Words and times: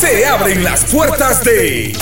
Se 0.00 0.26
abren 0.26 0.62
las 0.62 0.84
puertas 0.84 1.42
de 1.42 1.96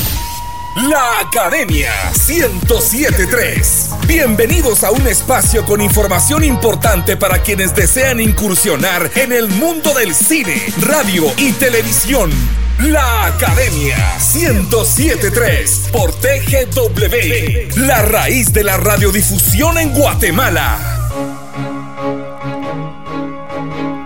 la 0.88 1.20
Academia 1.20 1.92
1073. 2.26 3.90
Bienvenidos 4.08 4.82
a 4.82 4.90
un 4.90 5.06
espacio 5.06 5.64
con 5.64 5.80
información 5.80 6.42
importante 6.42 7.16
para 7.16 7.40
quienes 7.40 7.72
desean 7.76 8.18
incursionar 8.18 9.12
en 9.14 9.30
el 9.30 9.46
mundo 9.48 9.94
del 9.94 10.12
cine, 10.12 10.60
radio 10.80 11.24
y 11.38 11.52
televisión. 11.52 12.32
La 12.80 13.26
Academia 13.26 13.96
1073 14.34 15.90
por 15.92 16.10
TGW, 16.14 17.78
la 17.86 18.02
raíz 18.02 18.52
de 18.52 18.64
la 18.64 18.76
radiodifusión 18.76 19.78
en 19.78 19.94
Guatemala. 19.94 20.78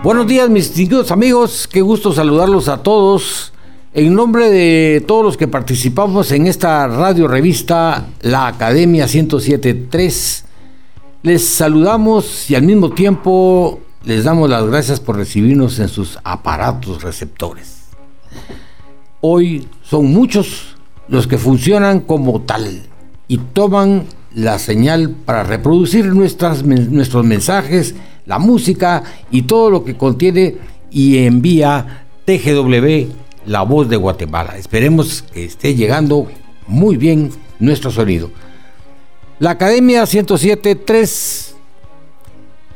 Buenos 0.03 0.27
días 0.27 0.47
mis 0.47 0.67
distinguidos 0.67 1.09
amigos, 1.09 1.67
qué 1.71 1.81
gusto 1.81 2.13
saludarlos 2.13 2.67
a 2.67 2.83
todos. 2.83 3.51
En 3.91 4.13
nombre 4.13 4.51
de 4.51 5.03
todos 5.07 5.23
los 5.25 5.35
que 5.35 5.47
participamos 5.47 6.31
en 6.31 6.45
esta 6.45 6.85
radio 6.85 7.27
revista, 7.27 8.05
la 8.21 8.45
Academia 8.45 9.07
1073, 9.07 10.45
les 11.23 11.49
saludamos 11.49 12.51
y 12.51 12.55
al 12.55 12.61
mismo 12.61 12.91
tiempo 12.91 13.79
les 14.03 14.25
damos 14.25 14.47
las 14.47 14.63
gracias 14.67 14.99
por 14.99 15.17
recibirnos 15.17 15.79
en 15.79 15.87
sus 15.87 16.19
aparatos 16.23 17.01
receptores. 17.01 17.85
Hoy 19.21 19.67
son 19.81 20.05
muchos 20.13 20.75
los 21.07 21.25
que 21.25 21.39
funcionan 21.39 22.01
como 22.01 22.41
tal 22.41 22.83
y 23.27 23.39
toman 23.39 24.03
la 24.35 24.59
señal 24.59 25.15
para 25.25 25.41
reproducir 25.41 26.05
nuestras, 26.13 26.63
nuestros 26.63 27.25
mensajes, 27.25 27.95
la 28.27 28.37
música 28.37 29.01
y 29.31 29.41
todo 29.41 29.71
lo 29.71 29.83
que 29.83 29.97
contiene 29.97 30.57
y 30.91 31.25
envía 31.25 32.05
TGW 32.25 33.18
la 33.45 33.63
voz 33.63 33.89
de 33.89 33.97
Guatemala. 33.97 34.57
Esperemos 34.57 35.23
que 35.23 35.45
esté 35.45 35.75
llegando 35.75 36.27
muy 36.67 36.97
bien 36.97 37.31
nuestro 37.59 37.91
sonido. 37.91 38.31
La 39.39 39.51
Academia 39.51 40.03
107.3 40.03 41.53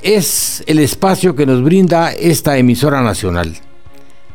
es 0.02 0.64
el 0.68 0.80
espacio 0.80 1.36
que 1.36 1.46
nos 1.46 1.64
brinda 1.64 2.12
esta 2.12 2.58
emisora 2.58 3.02
nacional. 3.02 3.56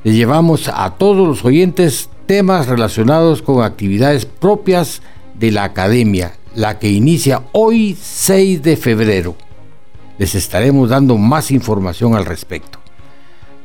Le 0.04 0.12
llevamos 0.12 0.68
a 0.68 0.90
todos 0.96 1.26
los 1.26 1.44
oyentes 1.44 2.08
temas 2.26 2.66
relacionados 2.66 3.42
con 3.42 3.62
actividades 3.62 4.26
propias 4.26 5.02
de 5.38 5.50
la 5.50 5.64
Academia, 5.64 6.34
la 6.54 6.78
que 6.78 6.90
inicia 6.90 7.42
hoy 7.52 7.96
6 8.00 8.62
de 8.62 8.76
febrero. 8.76 9.36
Les 10.18 10.34
estaremos 10.34 10.90
dando 10.90 11.16
más 11.16 11.50
información 11.50 12.14
al 12.14 12.26
respecto. 12.26 12.77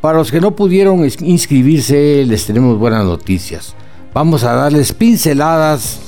Para 0.03 0.17
los 0.17 0.31
que 0.33 0.41
no 0.41 0.51
pudieron 0.51 1.09
inscribirse, 1.21 2.25
les 2.25 2.45
tenemos 2.45 2.77
buenas 2.77 3.05
noticias. 3.05 3.73
Vamos 4.13 4.43
a 4.43 4.51
darles 4.51 4.91
pinceladas, 4.91 6.01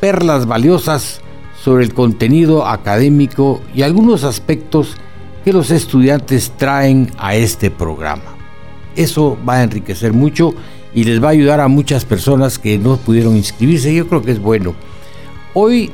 perlas 0.00 0.46
valiosas 0.46 1.20
sobre 1.62 1.84
el 1.84 1.92
contenido 1.92 2.66
académico 2.66 3.60
y 3.74 3.82
algunos 3.82 4.24
aspectos 4.24 4.96
que 5.44 5.52
los 5.52 5.70
estudiantes 5.70 6.54
traen 6.56 7.10
a 7.18 7.34
este 7.34 7.70
programa. 7.70 8.34
Eso 8.96 9.36
va 9.46 9.56
a 9.56 9.62
enriquecer 9.64 10.14
mucho 10.14 10.54
y 10.94 11.04
les 11.04 11.22
va 11.22 11.26
a 11.26 11.32
ayudar 11.32 11.60
a 11.60 11.68
muchas 11.68 12.06
personas 12.06 12.58
que 12.58 12.78
no 12.78 12.96
pudieron 12.96 13.36
inscribirse. 13.36 13.94
Yo 13.94 14.08
creo 14.08 14.22
que 14.22 14.30
es 14.30 14.40
bueno. 14.40 14.74
Hoy 15.52 15.90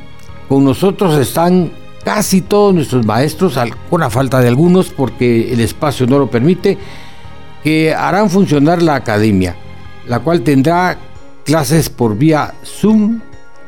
con 0.49 0.65
nosotros 0.65 1.19
están 1.19 1.73
casi 2.05 2.43
todos 2.43 2.73
nuestros 2.73 3.05
maestros, 3.05 3.59
con 3.91 4.03
la 4.03 4.09
falta 4.09 4.39
de 4.39 4.47
algunos 4.47 4.91
porque 4.91 5.53
el 5.53 5.59
espacio 5.59 6.07
no 6.07 6.21
lo 6.21 6.31
permite 6.31 6.79
que 7.63 7.95
harán 7.95 8.31
funcionar 8.31 8.83
la 8.83 8.95
academia, 8.95 9.57
la 10.07 10.21
cual 10.21 10.43
tendrá 10.43 10.99
clases 11.45 11.91
por 11.91 12.17
vía 12.17 12.55
Zoom 12.65 13.21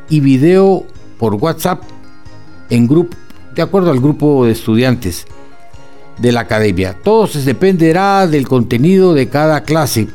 y 0.08 0.20
video 0.20 0.86
por 1.18 1.34
WhatsApp 1.34 1.82
en 2.70 2.86
grupo, 2.86 3.16
de 3.54 3.62
acuerdo 3.62 3.90
al 3.90 4.00
grupo 4.00 4.46
de 4.46 4.52
estudiantes 4.52 5.26
de 6.18 6.32
la 6.32 6.40
academia. 6.40 6.96
Todo 7.02 7.26
se 7.26 7.42
dependerá 7.42 8.26
del 8.26 8.48
contenido 8.48 9.14
de 9.14 9.28
cada 9.28 9.62
clase 9.62 10.08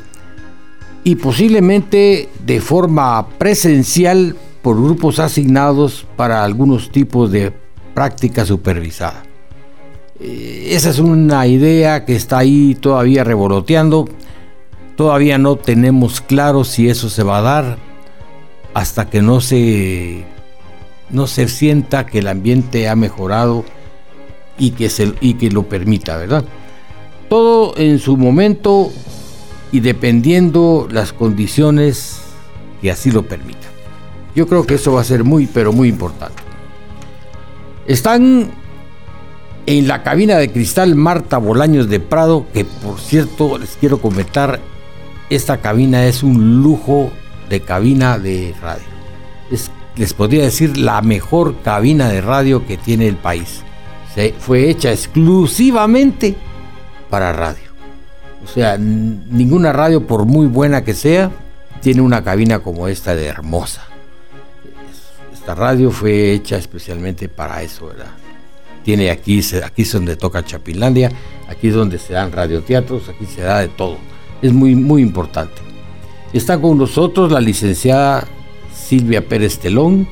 y 1.04 1.16
posiblemente 1.16 2.28
de 2.44 2.60
forma 2.60 3.28
presencial 3.38 4.36
por 4.62 4.76
grupos 4.76 5.18
asignados 5.18 6.06
para 6.16 6.44
algunos 6.44 6.90
tipos 6.90 7.30
de 7.30 7.52
práctica 7.94 8.44
supervisada. 8.44 9.27
Eh, 10.20 10.68
esa 10.70 10.90
es 10.90 10.98
una 10.98 11.46
idea 11.46 12.04
que 12.04 12.16
está 12.16 12.38
ahí 12.38 12.74
todavía 12.74 13.24
revoloteando. 13.24 14.08
Todavía 14.96 15.38
no 15.38 15.56
tenemos 15.56 16.20
claro 16.20 16.64
si 16.64 16.88
eso 16.88 17.08
se 17.08 17.22
va 17.22 17.38
a 17.38 17.42
dar 17.42 17.78
hasta 18.74 19.08
que 19.08 19.22
no 19.22 19.40
se, 19.40 20.24
no 21.10 21.26
se 21.26 21.48
sienta 21.48 22.06
que 22.06 22.18
el 22.18 22.28
ambiente 22.28 22.88
ha 22.88 22.96
mejorado 22.96 23.64
y 24.58 24.72
que, 24.72 24.90
se, 24.90 25.14
y 25.20 25.34
que 25.34 25.50
lo 25.50 25.68
permita, 25.68 26.16
¿verdad? 26.16 26.44
Todo 27.28 27.76
en 27.76 27.98
su 27.98 28.16
momento 28.16 28.90
y 29.70 29.80
dependiendo 29.80 30.88
las 30.90 31.12
condiciones 31.12 32.20
que 32.80 32.90
así 32.90 33.10
lo 33.10 33.22
permitan. 33.26 33.70
Yo 34.34 34.46
creo 34.46 34.66
que 34.66 34.74
eso 34.74 34.92
va 34.92 35.00
a 35.00 35.04
ser 35.04 35.24
muy, 35.24 35.46
pero 35.46 35.72
muy 35.72 35.88
importante. 35.88 36.42
Están 37.86 38.50
en 39.76 39.86
la 39.86 40.02
cabina 40.02 40.38
de 40.38 40.50
cristal 40.50 40.94
Marta 40.94 41.36
Bolaños 41.36 41.90
de 41.90 42.00
Prado, 42.00 42.46
que 42.54 42.64
por 42.64 42.98
cierto 42.98 43.58
les 43.58 43.76
quiero 43.76 44.00
comentar, 44.00 44.60
esta 45.28 45.58
cabina 45.58 46.06
es 46.06 46.22
un 46.22 46.62
lujo 46.62 47.10
de 47.50 47.60
cabina 47.60 48.18
de 48.18 48.54
radio. 48.62 48.86
les 49.94 50.14
podría 50.14 50.44
decir 50.44 50.78
la 50.78 51.02
mejor 51.02 51.60
cabina 51.60 52.08
de 52.08 52.22
radio 52.22 52.66
que 52.66 52.78
tiene 52.78 53.08
el 53.08 53.16
país. 53.16 53.62
Se, 54.14 54.32
fue 54.38 54.70
hecha 54.70 54.90
exclusivamente 54.90 56.34
para 57.10 57.34
radio. 57.34 57.68
O 58.42 58.46
sea, 58.46 58.78
ninguna 58.78 59.74
radio, 59.74 60.06
por 60.06 60.24
muy 60.24 60.46
buena 60.46 60.82
que 60.82 60.94
sea, 60.94 61.30
tiene 61.82 62.00
una 62.00 62.24
cabina 62.24 62.60
como 62.60 62.88
esta 62.88 63.14
de 63.14 63.26
hermosa. 63.26 63.82
Esta 65.30 65.54
radio 65.54 65.90
fue 65.90 66.32
hecha 66.32 66.56
especialmente 66.56 67.28
para 67.28 67.62
eso, 67.62 67.88
¿verdad? 67.88 68.27
Tiene 68.88 69.10
aquí, 69.10 69.42
aquí 69.62 69.82
es 69.82 69.92
donde 69.92 70.16
toca 70.16 70.42
Chapinlandia, 70.42 71.12
aquí 71.46 71.68
es 71.68 71.74
donde 71.74 71.98
se 71.98 72.14
dan 72.14 72.32
radioteatros, 72.32 73.10
aquí 73.10 73.26
se 73.26 73.42
da 73.42 73.58
de 73.58 73.68
todo. 73.68 73.98
Es 74.40 74.50
muy, 74.54 74.74
muy 74.76 75.02
importante. 75.02 75.60
Está 76.32 76.58
con 76.58 76.78
nosotros 76.78 77.30
la 77.30 77.38
licenciada 77.38 78.26
Silvia 78.72 79.28
Pérez 79.28 79.58
Telón, 79.58 80.08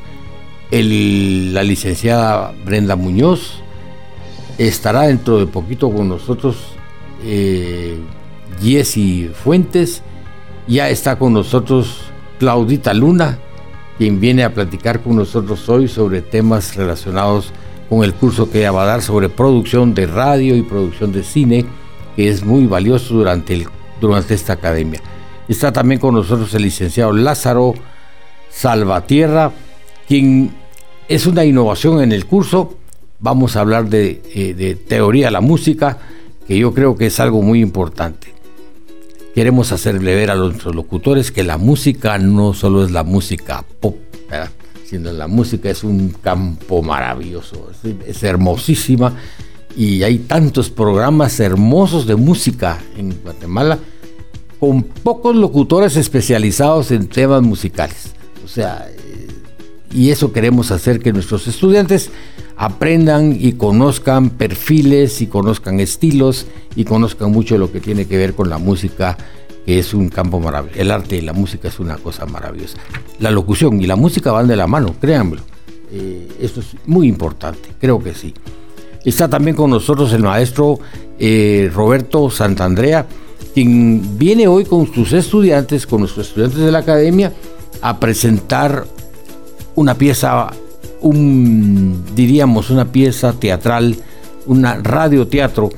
la 0.70 1.62
licenciada 1.62 2.53
Brenda 2.66 2.97
Muñoz, 2.97 3.62
estará 4.59 5.04
dentro 5.04 5.38
de 5.38 5.47
poquito 5.47 5.91
con 5.91 6.10
nosotros 6.10 6.56
eh, 7.25 7.97
Jessy 8.60 9.31
Fuentes, 9.43 10.03
ya 10.69 10.91
está 10.91 11.19
con 11.19 11.32
nosotros 11.32 12.00
Claudita 12.38 12.93
Luna, 12.93 13.38
quien 13.97 14.20
viene 14.20 14.44
a 14.44 14.53
platicar 14.53 15.03
con 15.03 15.16
nosotros 15.16 15.66
hoy 15.70 15.88
sobre 15.88 16.20
temas 16.20 16.76
relacionados 16.76 17.47
con 17.47 17.66
el 17.91 18.14
curso 18.14 18.50
que 18.50 18.58
ella 18.58 18.72
va 18.72 18.82
a 18.82 18.86
dar 18.86 19.02
sobre 19.02 19.28
producción 19.28 19.94
de 19.94 20.06
radio 20.06 20.56
y 20.56 20.62
producción 20.62 21.12
de 21.12 21.22
cine, 21.22 21.64
que 22.14 22.28
es 22.28 22.44
muy 22.44 22.66
valioso 22.66 23.14
durante, 23.14 23.66
durante 24.00 24.34
esta 24.34 24.54
academia. 24.54 25.00
Está 25.48 25.72
también 25.72 26.00
con 26.00 26.14
nosotros 26.14 26.52
el 26.54 26.62
licenciado 26.62 27.12
Lázaro 27.12 27.75
Salvatierra, 28.50 29.52
quien 30.08 30.52
es 31.08 31.26
una 31.26 31.44
innovación 31.44 32.02
en 32.02 32.12
el 32.12 32.26
curso. 32.26 32.76
Vamos 33.20 33.56
a 33.56 33.60
hablar 33.60 33.88
de, 33.88 34.22
eh, 34.34 34.54
de 34.54 34.75
teoría 34.75 35.26
de 35.26 35.32
la 35.32 35.41
música, 35.41 35.98
que 36.46 36.58
yo 36.58 36.75
creo 36.75 36.96
que 36.96 37.06
es 37.06 37.20
algo 37.20 37.42
muy 37.42 37.60
importante. 37.60 38.34
Queremos 39.34 39.70
hacerle 39.70 40.14
ver 40.14 40.30
a 40.30 40.34
los 40.34 40.64
locutores 40.64 41.31
que 41.31 41.44
la 41.44 41.58
música 41.58 42.19
no 42.19 42.55
solo 42.55 42.84
es 42.84 42.90
la 42.90 43.05
música 43.05 43.64
pop. 43.81 43.96
Sino 44.88 45.12
la 45.12 45.27
música 45.27 45.69
es 45.69 45.83
un 45.83 46.11
campo 46.11 46.83
maravilloso, 46.83 47.71
es, 48.06 48.23
hermosísima 48.23 49.15
y 49.77 50.03
hay 50.05 50.19
tantos 50.19 50.71
programas 50.71 51.41
hermosos 51.41 52.06
de 52.06 52.17
música 52.17 52.79
en 52.97 53.15
Guatemala 53.23 53.79
con 54.61 54.83
pocos 54.83 55.35
locutores 55.35 55.97
especializados 55.97 56.91
en 56.93 57.09
temas 57.09 57.43
musicales. 57.43 58.12
O 58.44 58.49
sea, 58.49 58.88
eh, 58.88 59.27
y 59.93 60.11
eso 60.11 60.33
queremos 60.33 60.71
hacer 60.71 61.00
que 61.00 61.12
nuestros 61.12 61.47
estudiantes 61.49 62.11
aprendan 62.56 63.37
y 63.38 63.53
conozcan 63.53 64.31
perfiles 64.31 65.21
y 65.21 65.27
conozcan 65.27 65.81
estilos 65.81 66.47
y 66.75 66.85
conozcan 66.85 67.33
mucho 67.33 67.59
lo 67.59 67.71
que 67.71 67.81
tiene 67.81 68.06
que 68.06 68.17
ver 68.17 68.35
con 68.35 68.49
la 68.49 68.59
música 68.59 69.19
que 69.66 69.80
es 69.80 69.92
un 69.92 70.08
campo 70.08 70.38
maravilloso. 70.38 70.80
El 70.80 70.92
arte 70.92 71.16
y 71.16 71.20
la 71.20 71.32
música 71.32 71.66
es 71.68 71.80
una 71.80 71.96
cosa 71.96 72.24
maravillosa. 72.24 72.78
La 73.18 73.32
locución 73.32 73.82
y 73.82 73.86
la 73.86 73.96
música 73.96 74.30
van 74.30 74.46
de 74.46 74.54
la 74.54 74.68
mano, 74.68 74.94
créanmelo. 75.00 75.42
Eh, 75.90 76.28
es 76.40 76.52
muy 76.86 77.08
importante, 77.08 77.70
creo 77.80 78.02
que 78.02 78.14
sí. 78.14 78.32
Está 79.04 79.28
también 79.28 79.56
con 79.56 79.70
nosotros 79.70 80.12
el 80.12 80.22
maestro 80.22 80.78
eh, 81.18 81.70
Roberto 81.74 82.30
Santandrea, 82.30 83.06
quien 83.54 84.18
viene 84.18 84.46
hoy 84.46 84.64
con 84.64 84.92
sus 84.92 85.12
estudiantes, 85.12 85.86
con 85.86 86.00
nuestros 86.00 86.28
estudiantes 86.28 86.60
de 86.60 86.72
la 86.72 86.78
academia, 86.78 87.32
a 87.82 87.98
presentar 87.98 88.86
una 89.74 89.94
pieza, 89.94 90.48
un, 91.00 92.04
diríamos, 92.14 92.70
una 92.70 92.84
pieza 92.86 93.32
teatral, 93.32 93.96
una 94.46 94.76
radioteatro, 94.76 95.70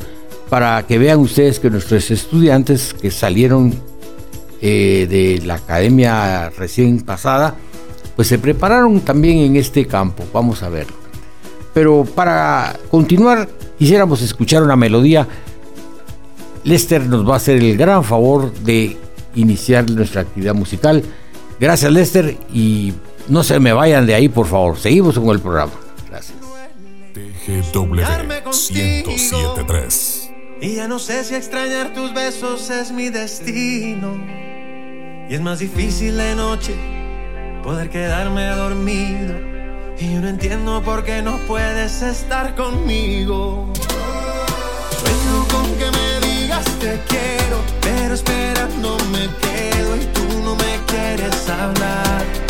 para 0.48 0.86
que 0.86 0.98
vean 0.98 1.18
ustedes 1.18 1.60
que 1.60 1.70
nuestros 1.70 2.10
estudiantes 2.10 2.94
que 2.94 3.10
salieron 3.10 3.74
eh, 4.60 5.06
de 5.08 5.46
la 5.46 5.54
academia 5.54 6.50
recién 6.50 7.00
pasada, 7.00 7.54
pues 8.16 8.28
se 8.28 8.38
prepararon 8.38 9.00
también 9.00 9.38
en 9.38 9.56
este 9.56 9.86
campo. 9.86 10.24
Vamos 10.32 10.62
a 10.62 10.68
verlo. 10.68 10.96
Pero 11.74 12.04
para 12.04 12.76
continuar, 12.90 13.48
quisiéramos 13.78 14.22
escuchar 14.22 14.62
una 14.62 14.76
melodía 14.76 15.28
Lester 16.64 17.06
nos 17.06 17.26
va 17.26 17.34
a 17.34 17.36
hacer 17.36 17.56
el 17.56 17.76
gran 17.76 18.04
favor 18.04 18.52
de 18.52 18.96
iniciar 19.34 19.90
nuestra 19.90 20.22
actividad 20.22 20.54
musical. 20.54 21.02
Gracias 21.58 21.90
Lester 21.90 22.36
y 22.52 22.92
no 23.28 23.42
se 23.42 23.58
me 23.58 23.72
vayan 23.72 24.06
de 24.06 24.14
ahí 24.14 24.28
por 24.28 24.46
favor. 24.46 24.78
Seguimos 24.78 25.18
con 25.18 25.30
el 25.30 25.40
programa. 25.40 25.72
Gracias. 26.08 26.38
TGW 27.14 27.94
1073. 27.94 30.07
Y 30.60 30.74
ya 30.74 30.88
no 30.88 30.98
sé 30.98 31.22
si 31.24 31.34
extrañar 31.34 31.94
tus 31.94 32.12
besos 32.12 32.68
es 32.70 32.90
mi 32.90 33.10
destino. 33.10 34.16
Y 35.28 35.34
es 35.34 35.40
más 35.40 35.60
difícil 35.60 36.16
de 36.16 36.34
noche 36.34 36.74
poder 37.62 37.90
quedarme 37.90 38.46
dormido. 38.48 39.34
Y 39.98 40.14
yo 40.14 40.20
no 40.20 40.28
entiendo 40.28 40.82
por 40.82 41.04
qué 41.04 41.22
no 41.22 41.38
puedes 41.46 42.02
estar 42.02 42.54
conmigo. 42.54 43.72
Sueño 44.90 45.48
con 45.50 45.74
que 45.76 45.90
me 45.90 46.18
te 46.80 47.00
quiero, 47.08 47.60
pero 47.80 48.14
esperando 48.14 48.96
me 49.10 49.28
quedo 49.40 49.96
y 49.96 50.04
tú 50.06 50.42
no 50.42 50.54
me 50.56 50.78
quieres 50.86 51.48
hablar. 51.48 52.47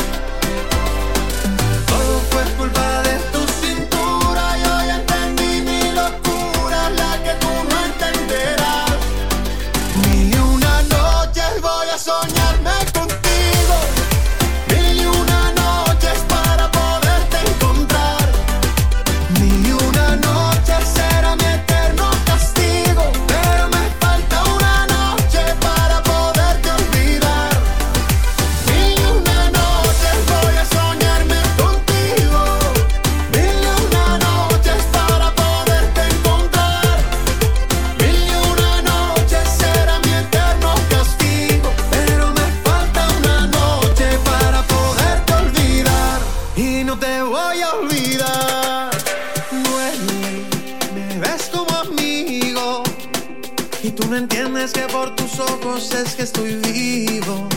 Que 54.72 54.80
por 54.92 55.14
tus 55.14 55.38
ojos 55.38 55.94
es 55.94 56.14
que 56.14 56.22
estoy 56.22 56.56
vivo. 56.56 57.48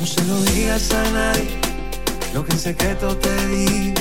No 0.00 0.06
se 0.06 0.24
lo 0.24 0.40
digas 0.52 0.90
a 0.92 1.10
nadie, 1.10 1.48
lo 2.32 2.44
que 2.44 2.52
en 2.52 2.58
secreto 2.58 3.16
te 3.16 3.46
di. 3.48 3.94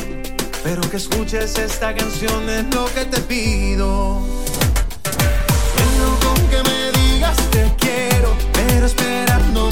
Pero 0.64 0.82
que 0.90 0.98
escuches 0.98 1.58
esta 1.58 1.94
canción 1.94 2.50
es 2.50 2.74
lo 2.74 2.86
que 2.94 3.06
te 3.06 3.20
pido. 3.22 4.22
Sueño 5.74 6.20
con 6.24 6.48
que 6.48 6.64
me 6.64 7.00
digas 7.00 7.38
te 7.52 7.74
quiero, 7.78 8.34
pero 8.54 8.86
esperando 8.86 9.70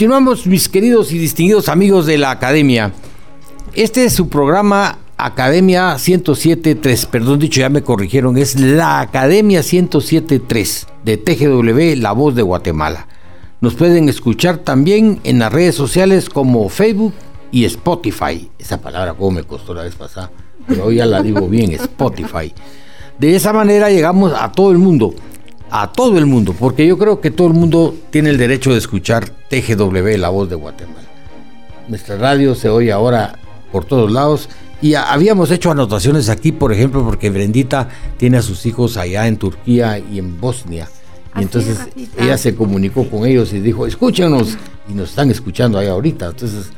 Continuamos, 0.00 0.46
mis 0.46 0.70
queridos 0.70 1.12
y 1.12 1.18
distinguidos 1.18 1.68
amigos 1.68 2.06
de 2.06 2.16
la 2.16 2.30
Academia. 2.30 2.90
Este 3.74 4.06
es 4.06 4.14
su 4.14 4.30
programa 4.30 4.96
Academia 5.18 5.92
107.3, 5.92 7.06
perdón 7.06 7.38
dicho, 7.38 7.60
ya 7.60 7.68
me 7.68 7.82
corrigieron, 7.82 8.38
es 8.38 8.58
la 8.58 9.00
Academia 9.00 9.60
107.3 9.60 10.86
de 11.04 11.18
TGW, 11.18 12.00
La 12.00 12.12
Voz 12.12 12.34
de 12.34 12.40
Guatemala. 12.40 13.08
Nos 13.60 13.74
pueden 13.74 14.08
escuchar 14.08 14.56
también 14.56 15.20
en 15.22 15.38
las 15.38 15.52
redes 15.52 15.74
sociales 15.74 16.30
como 16.30 16.70
Facebook 16.70 17.12
y 17.52 17.66
Spotify. 17.66 18.50
Esa 18.58 18.80
palabra 18.80 19.12
como 19.12 19.32
me 19.32 19.42
costó 19.42 19.74
la 19.74 19.82
vez 19.82 19.96
pasada, 19.96 20.30
pero 20.66 20.86
hoy 20.86 20.96
ya 20.96 21.04
la 21.04 21.22
digo 21.22 21.46
bien, 21.46 21.72
Spotify. 21.72 22.54
De 23.18 23.36
esa 23.36 23.52
manera 23.52 23.90
llegamos 23.90 24.32
a 24.32 24.50
todo 24.50 24.70
el 24.70 24.78
mundo 24.78 25.14
a 25.70 25.92
todo 25.92 26.18
el 26.18 26.26
mundo, 26.26 26.54
porque 26.58 26.86
yo 26.86 26.98
creo 26.98 27.20
que 27.20 27.30
todo 27.30 27.48
el 27.48 27.54
mundo 27.54 27.94
tiene 28.10 28.30
el 28.30 28.38
derecho 28.38 28.72
de 28.72 28.78
escuchar 28.78 29.28
TGW, 29.28 30.16
la 30.18 30.28
voz 30.28 30.48
de 30.48 30.56
Guatemala. 30.56 31.08
Nuestra 31.88 32.16
radio 32.16 32.54
se 32.54 32.68
oye 32.68 32.92
ahora 32.92 33.38
por 33.72 33.84
todos 33.84 34.10
lados 34.10 34.48
y 34.82 34.94
habíamos 34.94 35.50
hecho 35.50 35.70
anotaciones 35.70 36.28
aquí, 36.28 36.52
por 36.52 36.72
ejemplo, 36.72 37.04
porque 37.04 37.30
Brendita 37.30 37.88
tiene 38.16 38.38
a 38.38 38.42
sus 38.42 38.66
hijos 38.66 38.96
allá 38.96 39.26
en 39.26 39.36
Turquía 39.36 39.98
y 39.98 40.18
en 40.18 40.40
Bosnia 40.40 40.88
y 41.36 41.42
entonces 41.42 41.78
ella 42.18 42.36
se 42.36 42.54
comunicó 42.54 43.08
con 43.08 43.24
ellos 43.24 43.52
y 43.52 43.60
dijo, 43.60 43.86
escúchanos, 43.86 44.56
y 44.88 44.94
nos 44.94 45.10
están 45.10 45.30
escuchando 45.30 45.78
ahí 45.78 45.86
ahorita. 45.86 46.26
Entonces, 46.26 46.70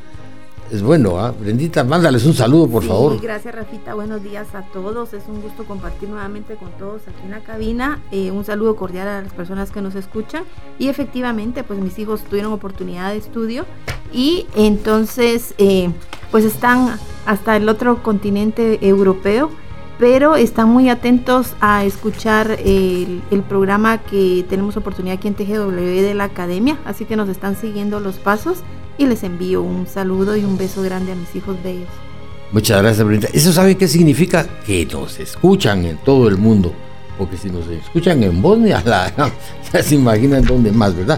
es 0.73 0.81
bueno, 0.81 1.19
¿ah? 1.19 1.31
Brendita, 1.31 1.83
mándales 1.83 2.25
un 2.25 2.33
saludo, 2.33 2.67
por 2.67 2.83
favor. 2.83 3.21
Gracias, 3.21 3.53
Rafita. 3.53 3.93
Buenos 3.93 4.23
días 4.23 4.55
a 4.55 4.63
todos. 4.63 5.13
Es 5.13 5.23
un 5.27 5.39
gusto 5.41 5.65
compartir 5.65 6.09
nuevamente 6.09 6.55
con 6.55 6.71
todos 6.79 7.03
aquí 7.07 7.25
en 7.25 7.31
la 7.31 7.41
cabina. 7.41 7.99
Eh, 8.11 8.31
un 8.31 8.43
saludo 8.43 8.75
cordial 8.75 9.07
a 9.07 9.21
las 9.21 9.33
personas 9.33 9.69
que 9.69 9.81
nos 9.81 9.93
escuchan. 9.93 10.45
Y 10.79 10.87
efectivamente, 10.87 11.63
pues 11.63 11.79
mis 11.79 11.99
hijos 11.99 12.23
tuvieron 12.23 12.51
oportunidad 12.53 13.11
de 13.11 13.17
estudio 13.17 13.65
y 14.11 14.47
entonces, 14.55 15.53
eh, 15.59 15.91
pues 16.31 16.43
están 16.43 16.97
hasta 17.27 17.55
el 17.55 17.69
otro 17.69 18.01
continente 18.01 18.79
europeo 18.81 19.51
pero 20.03 20.35
están 20.35 20.67
muy 20.67 20.89
atentos 20.89 21.53
a 21.61 21.85
escuchar 21.85 22.59
el, 22.65 23.21
programa 23.47 23.99
que 23.99 24.45
tenemos 24.49 24.75
oportunidad 24.75 25.15
aquí 25.15 25.29
en 25.29 25.33
TGW 25.33 26.01
de 26.01 26.13
la 26.13 26.25
Academia, 26.25 26.77
así 26.83 27.05
que 27.05 27.15
nos 27.15 27.29
están 27.29 27.55
siguiendo 27.55 28.01
los 28.01 28.17
pasos 28.17 28.57
y 28.97 29.05
les 29.05 29.23
envío 29.23 29.61
un 29.61 29.87
saludo 29.87 30.35
y 30.35 30.43
un 30.43 30.57
beso 30.57 30.81
grande 30.81 31.13
a 31.13 31.15
mis 31.15 31.33
hijos 31.37 31.55
bellos. 31.63 31.87
Muchas 32.51 32.81
gracias, 32.81 33.07
Brenda. 33.07 33.29
¿Eso 33.31 33.53
sabe 33.53 33.77
qué 33.77 33.87
significa? 33.87 34.45
Que 34.65 34.85
nos 34.87 35.21
escuchan 35.21 35.85
en 35.85 35.95
todo 35.95 36.27
el 36.27 36.37
mundo. 36.37 36.73
Porque 37.17 37.37
si 37.37 37.49
nos 37.49 37.65
escuchan 37.69 38.21
en 38.23 38.41
Bosnia, 38.41 38.83
ya 39.73 39.81
se 39.81 39.95
imaginan 39.95 40.43
dónde 40.43 40.73
más, 40.73 40.93
¿verdad? 40.97 41.17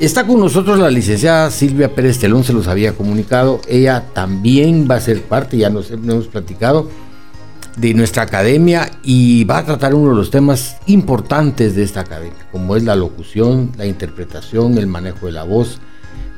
Está 0.00 0.26
con 0.26 0.40
nosotros 0.40 0.80
la 0.80 0.90
licenciada 0.90 1.48
Silvia 1.52 1.94
Pérez 1.94 2.18
Telón, 2.18 2.42
se 2.42 2.54
los 2.54 2.66
había 2.66 2.92
comunicado. 2.92 3.60
Ella 3.68 4.06
también 4.12 4.88
va 4.90 4.96
a 4.96 5.00
ser 5.00 5.22
parte, 5.22 5.58
ya 5.58 5.70
nos 5.70 5.92
hemos 5.92 6.26
platicado 6.26 6.88
de 7.80 7.94
nuestra 7.94 8.24
academia 8.24 8.90
y 9.02 9.44
va 9.44 9.58
a 9.58 9.64
tratar 9.64 9.94
uno 9.94 10.10
de 10.10 10.16
los 10.16 10.30
temas 10.30 10.76
importantes 10.86 11.74
de 11.74 11.82
esta 11.82 12.00
academia, 12.00 12.46
como 12.52 12.76
es 12.76 12.84
la 12.84 12.94
locución, 12.94 13.72
la 13.78 13.86
interpretación, 13.86 14.76
el 14.76 14.86
manejo 14.86 15.26
de 15.26 15.32
la 15.32 15.44
voz. 15.44 15.80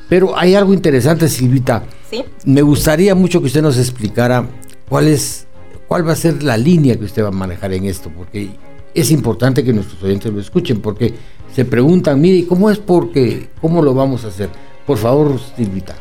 Pero 0.08 0.38
hay 0.38 0.54
algo 0.54 0.72
interesante, 0.72 1.28
Silvita. 1.28 1.82
¿Sí? 2.08 2.25
Me 2.44 2.62
gustaría 2.62 3.14
mucho 3.14 3.40
que 3.40 3.46
usted 3.46 3.62
nos 3.62 3.76
explicara 3.76 4.46
cuál 4.88 5.08
es, 5.08 5.46
cuál 5.88 6.06
va 6.06 6.12
a 6.12 6.16
ser 6.16 6.42
la 6.44 6.56
línea 6.56 6.96
que 6.96 7.04
usted 7.04 7.25
va 7.25 7.28
a 7.28 7.32
manejar 7.32 7.72
en 7.72 7.87
esto, 7.87 8.11
porque 8.16 8.50
es 8.94 9.11
importante 9.11 9.64
que 9.64 9.72
nuestros 9.72 10.00
oyentes 10.02 10.32
lo 10.32 10.40
escuchen, 10.40 10.80
porque 10.80 11.14
se 11.52 11.64
preguntan, 11.64 12.20
mire, 12.20 12.46
¿cómo 12.46 12.70
es 12.70 12.78
porque, 12.78 13.49
cómo 13.61 13.82
lo 13.82 13.94
vamos 13.94 14.25
a 14.25 14.28
hacer? 14.28 14.49
Por 14.87 14.99
favor, 14.99 15.40
Silvita. 15.56 15.96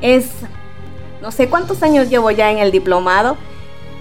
Es 0.00 0.30
no 1.20 1.30
sé 1.30 1.48
cuántos 1.48 1.82
años 1.82 2.08
llevo 2.08 2.30
ya 2.30 2.50
en 2.50 2.56
el 2.58 2.70
diplomado. 2.70 3.36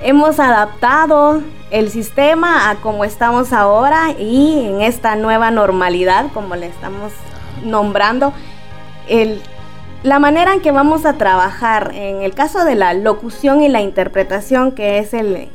Hemos 0.05 0.37
adaptado 0.37 1.41
el 1.71 1.89
sistema 1.89 2.69
a 2.69 2.75
como 2.75 3.05
estamos 3.05 3.53
ahora 3.53 4.11
y 4.19 4.65
en 4.65 4.81
esta 4.81 5.15
nueva 5.15 5.49
normalidad, 5.49 6.25
como 6.33 6.57
le 6.57 6.67
estamos 6.67 7.13
nombrando, 7.63 8.33
el, 9.07 9.41
la 10.03 10.19
manera 10.19 10.53
en 10.53 10.59
que 10.59 10.73
vamos 10.73 11.05
a 11.05 11.13
trabajar 11.13 11.91
en 11.95 12.21
el 12.21 12.33
caso 12.33 12.65
de 12.65 12.75
la 12.75 12.93
locución 12.93 13.61
y 13.61 13.69
la 13.69 13.79
interpretación, 13.79 14.73
que 14.73 14.97
es 14.97 15.13
el, 15.13 15.47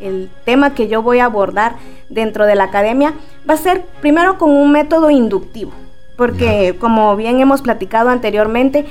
el 0.00 0.28
tema 0.44 0.74
que 0.74 0.88
yo 0.88 1.00
voy 1.00 1.20
a 1.20 1.26
abordar 1.26 1.76
dentro 2.08 2.46
de 2.46 2.56
la 2.56 2.64
academia, 2.64 3.14
va 3.48 3.54
a 3.54 3.58
ser 3.58 3.84
primero 4.00 4.38
con 4.38 4.50
un 4.50 4.72
método 4.72 5.10
inductivo, 5.10 5.70
porque 6.16 6.76
como 6.80 7.14
bien 7.14 7.38
hemos 7.38 7.62
platicado 7.62 8.10
anteriormente, 8.10 8.86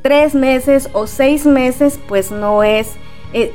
tres 0.00 0.34
meses 0.34 0.88
o 0.94 1.06
seis 1.06 1.44
meses 1.44 2.00
pues 2.08 2.30
no 2.30 2.62
es 2.62 2.96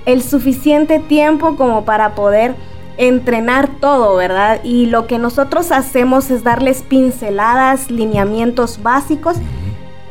el 0.05 0.21
suficiente 0.21 0.99
tiempo 0.99 1.55
como 1.55 1.85
para 1.85 2.13
poder 2.13 2.55
entrenar 2.97 3.67
todo, 3.79 4.15
¿verdad? 4.15 4.59
Y 4.63 4.85
lo 4.85 5.07
que 5.07 5.17
nosotros 5.17 5.71
hacemos 5.71 6.29
es 6.29 6.43
darles 6.43 6.83
pinceladas, 6.83 7.89
lineamientos 7.89 8.83
básicos, 8.83 9.37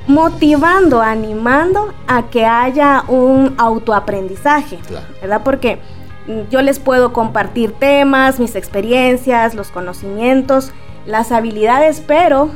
motivando, 0.08 1.02
animando 1.02 1.94
a 2.08 2.30
que 2.30 2.44
haya 2.46 3.04
un 3.06 3.54
autoaprendizaje, 3.58 4.78
¿verdad? 5.20 5.42
Porque 5.44 5.78
yo 6.50 6.62
les 6.62 6.80
puedo 6.80 7.12
compartir 7.12 7.72
temas, 7.72 8.40
mis 8.40 8.56
experiencias, 8.56 9.54
los 9.54 9.70
conocimientos, 9.70 10.72
las 11.06 11.30
habilidades, 11.30 12.02
pero 12.04 12.50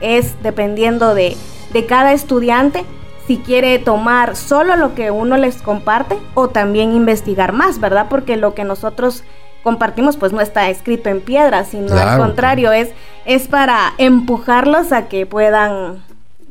es 0.00 0.40
dependiendo 0.42 1.14
de, 1.14 1.36
de 1.72 1.86
cada 1.86 2.12
estudiante 2.12 2.84
si 3.26 3.38
quiere 3.38 3.78
tomar 3.78 4.36
solo 4.36 4.76
lo 4.76 4.94
que 4.94 5.10
uno 5.10 5.36
les 5.36 5.62
comparte 5.62 6.16
o 6.34 6.48
también 6.48 6.94
investigar 6.94 7.52
más, 7.52 7.78
¿verdad? 7.78 8.06
Porque 8.08 8.36
lo 8.36 8.54
que 8.54 8.64
nosotros 8.64 9.22
compartimos 9.62 10.16
pues 10.16 10.32
no 10.32 10.40
está 10.40 10.68
escrito 10.70 11.08
en 11.08 11.20
piedra, 11.20 11.64
sino 11.64 11.94
al 11.94 12.18
contrario, 12.18 12.72
es, 12.72 12.90
es 13.24 13.46
para 13.46 13.92
empujarlos 13.98 14.92
a 14.92 15.08
que 15.08 15.24
puedan, 15.24 16.02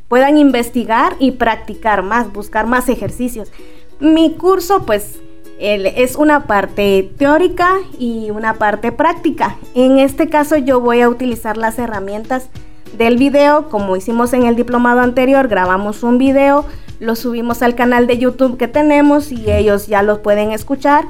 puedan 0.08 0.38
investigar 0.38 1.16
y 1.20 1.32
practicar 1.32 2.04
más, 2.04 2.32
buscar 2.32 2.68
más 2.68 2.88
ejercicios. 2.88 3.52
Mi 4.00 4.36
curso 4.36 4.86
pues 4.86 5.20
es 5.60 6.16
una 6.16 6.48
parte 6.48 7.12
teórica 7.18 7.76
y 8.00 8.32
una 8.32 8.56
parte 8.56 8.92
práctica. 8.92 9.58
En 9.76 10.00
este 10.00 10.28
caso 10.30 10.58
yo 10.58 10.80
voy 10.80 11.02
a 11.02 11.10
utilizar 11.10 11.58
las 11.58 11.78
herramientas 11.78 12.50
del 12.98 13.18
video, 13.18 13.70
como 13.70 13.96
hicimos 13.96 14.34
en 14.34 14.44
el 14.44 14.56
diplomado 14.56 15.02
anterior, 15.02 15.48
grabamos 15.48 16.04
un 16.04 16.18
video, 16.18 16.66
lo 17.00 17.16
subimos 17.16 17.62
al 17.62 17.76
canal 17.76 18.08
de 18.08 18.18
YouTube 18.18 18.58
que 18.58 18.68
tenemos 18.68 19.32
y 19.32 19.52
ellos 19.52 19.88
ya 19.88 20.04
lo 20.04 20.22
pueden 20.22 20.52
escuchar. 20.52 21.06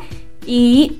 Y 0.45 0.99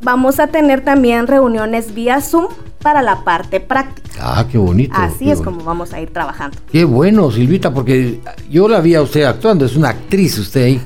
vamos 0.00 0.38
a 0.40 0.48
tener 0.48 0.84
también 0.84 1.26
reuniones 1.26 1.94
vía 1.94 2.20
Zoom 2.20 2.46
para 2.82 3.02
la 3.02 3.24
parte 3.24 3.60
práctica. 3.60 4.08
Ah, 4.20 4.46
qué 4.50 4.58
bonito. 4.58 4.94
Así 4.96 5.30
es 5.30 5.40
como 5.40 5.64
vamos 5.64 5.92
a 5.92 6.00
ir 6.00 6.10
trabajando. 6.10 6.56
Qué 6.70 6.84
bueno, 6.84 7.30
Silvita, 7.30 7.72
porque 7.72 8.20
yo 8.48 8.68
la 8.68 8.80
vi 8.80 8.94
a 8.94 9.02
usted 9.02 9.24
actuando, 9.24 9.64
es 9.64 9.76
una 9.76 9.90
actriz 9.90 10.38
usted 10.38 10.64
ahí. 10.64 10.80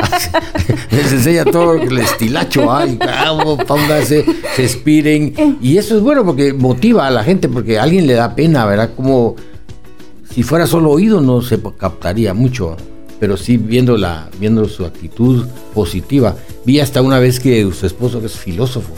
Les 0.90 1.12
enseña 1.12 1.44
todo 1.44 1.74
el 1.74 1.98
estilacho, 1.98 2.72
ay, 2.72 2.98
póngase, 3.66 4.24
se 4.54 4.64
expiren. 4.64 5.58
Y 5.60 5.78
eso 5.78 5.96
es 5.96 6.02
bueno 6.02 6.24
porque 6.24 6.52
motiva 6.52 7.06
a 7.06 7.10
la 7.10 7.24
gente, 7.24 7.48
porque 7.48 7.78
a 7.78 7.82
alguien 7.82 8.06
le 8.06 8.14
da 8.14 8.34
pena, 8.34 8.64
¿verdad? 8.64 8.90
Como 8.94 9.36
si 10.30 10.42
fuera 10.42 10.66
solo 10.66 10.90
oído 10.90 11.20
no 11.20 11.42
se 11.42 11.60
captaría 11.76 12.34
mucho, 12.34 12.76
pero 13.20 13.36
sí 13.36 13.58
viendo, 13.58 13.98
la, 13.98 14.28
viendo 14.40 14.66
su 14.66 14.84
actitud 14.84 15.46
positiva. 15.74 16.34
Vi 16.64 16.80
hasta 16.80 17.02
una 17.02 17.20
vez 17.20 17.38
que 17.38 17.70
su 17.72 17.86
esposo, 17.86 18.18
que 18.18 18.26
es 18.26 18.32
filósofo, 18.32 18.92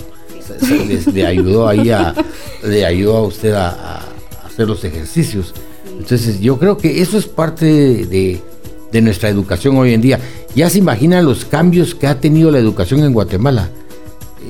le, 1.13 1.27
ayudó 1.27 1.67
ahí 1.67 1.91
a, 1.91 2.15
le 2.63 2.87
ayudó 2.87 3.17
a 3.17 3.23
usted 3.27 3.53
a, 3.53 4.01
hacer 4.45 4.69
los 4.69 4.85
ejercicios. 4.85 5.53
Entonces 5.99 6.41
yo 6.41 6.59
creo 6.59 6.79
que 6.79 7.03
eso 7.03 7.19
es 7.19 7.27
parte 7.27 7.67
de, 7.67 8.41
de, 8.93 9.03
nuestra 9.03 9.29
educación 9.29 9.77
hoy 9.77 9.93
en 9.93 10.01
día. 10.01 10.21
Ya 10.55 10.71
se 10.71 10.79
imaginan 10.79 11.25
los 11.25 11.45
cambios 11.45 11.95
que 11.95 12.07
ha 12.07 12.21
tenido 12.21 12.51
la 12.51 12.59
educación 12.59 13.01
en 13.01 13.13
Guatemala. 13.13 13.71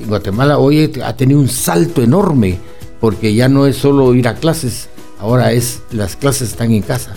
Guatemala 0.07 0.59
hoy 0.59 0.91
ha 1.03 1.15
tenido 1.15 1.39
un 1.39 1.49
salto 1.49 2.03
enorme 2.03 2.59
porque 2.99 3.33
ya 3.33 3.49
no 3.49 3.65
es 3.65 3.77
solo 3.77 4.13
ir 4.13 4.27
a 4.27 4.35
clases, 4.35 4.87
ahora 5.19 5.51
es 5.51 5.81
las 5.91 6.15
clases 6.15 6.49
están 6.49 6.71
en 6.71 6.81
casa 6.81 7.15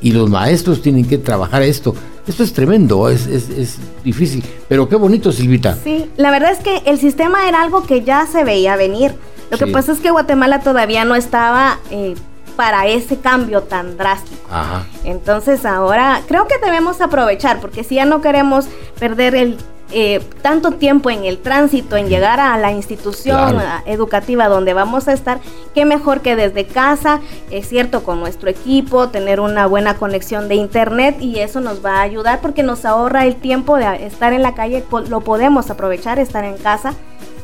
y 0.00 0.12
los 0.12 0.28
maestros 0.30 0.82
tienen 0.82 1.06
que 1.06 1.18
trabajar 1.18 1.62
esto. 1.62 1.94
Esto 2.26 2.42
es 2.42 2.52
tremendo, 2.52 3.08
es, 3.08 3.26
es, 3.26 3.78
difícil, 4.02 4.44
pero 4.68 4.88
qué 4.88 4.96
bonito, 4.96 5.30
Silvita. 5.30 5.76
Sí, 5.82 6.10
la 6.16 6.30
verdad 6.30 6.52
es 6.52 6.58
que 6.58 6.82
el 6.86 6.98
sistema 6.98 7.48
era 7.48 7.62
algo 7.62 7.84
que 7.84 8.02
ya 8.02 8.26
se 8.26 8.44
veía 8.44 8.76
venir. 8.76 9.14
Lo 9.50 9.58
que 9.58 9.68
pasa 9.68 9.92
es 9.92 10.00
que 10.00 10.10
Guatemala 10.10 10.60
todavía 10.60 11.04
no 11.04 11.14
estaba 11.14 11.78
eh, 11.90 12.16
para 12.56 12.88
ese 12.88 13.18
cambio 13.18 13.62
tan 13.62 13.96
drástico. 13.96 14.42
Ajá. 14.50 14.86
Entonces 15.04 15.64
ahora 15.64 16.22
creo 16.26 16.48
que 16.48 16.58
debemos 16.58 17.00
aprovechar, 17.00 17.60
porque 17.60 17.84
si 17.84 17.94
ya 17.94 18.06
no 18.06 18.20
queremos 18.20 18.66
perder 18.98 19.36
el 19.36 19.56
eh, 19.92 20.20
tanto 20.42 20.72
tiempo 20.72 21.10
en 21.10 21.24
el 21.24 21.38
tránsito, 21.38 21.96
en 21.96 22.08
llegar 22.08 22.40
a 22.40 22.58
la 22.58 22.72
institución 22.72 23.56
educativa 23.86 24.48
donde 24.48 24.74
vamos 24.74 25.06
a 25.06 25.12
estar, 25.12 25.40
qué 25.74 25.84
mejor 25.84 26.22
que 26.22 26.34
desde 26.34 26.66
casa, 26.66 27.20
es 27.50 27.68
cierto, 27.68 28.02
con 28.02 28.18
nuestro 28.18 28.50
equipo, 28.50 29.08
tener 29.08 29.38
una 29.38 29.66
buena 29.66 29.96
conexión 29.96 30.48
de 30.48 30.56
internet 30.56 31.18
y 31.20 31.38
eso 31.38 31.60
nos 31.60 31.84
va 31.84 31.98
a 31.98 32.02
ayudar 32.02 32.40
porque 32.40 32.62
nos 32.62 32.84
ahorra 32.84 33.26
el 33.26 33.36
tiempo 33.36 33.76
de 33.76 34.06
estar 34.06 34.32
en 34.32 34.42
la 34.42 34.54
calle, 34.54 34.84
lo 35.08 35.20
podemos 35.20 35.70
aprovechar, 35.70 36.18
estar 36.18 36.44
en 36.44 36.56
casa 36.56 36.94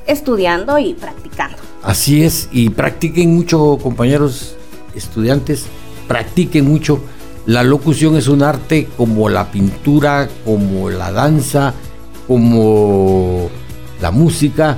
estudiando 0.06 0.78
y 0.78 0.94
practicando. 0.94 1.58
Así 1.82 2.25
es, 2.25 2.49
y 2.50 2.70
practiquen 2.70 3.34
mucho, 3.34 3.78
compañeros 3.80 4.56
estudiantes, 4.94 5.66
practiquen 6.08 6.66
mucho 6.66 7.00
La 7.46 7.64
locución 7.64 8.16
es 8.16 8.28
un 8.28 8.42
arte 8.42 8.88
como 8.96 9.28
la 9.28 9.50
pintura, 9.50 10.28
como 10.44 10.90
la 10.90 11.11
danza, 11.11 11.75
como 12.26 13.48
la 14.00 14.10
música, 14.10 14.76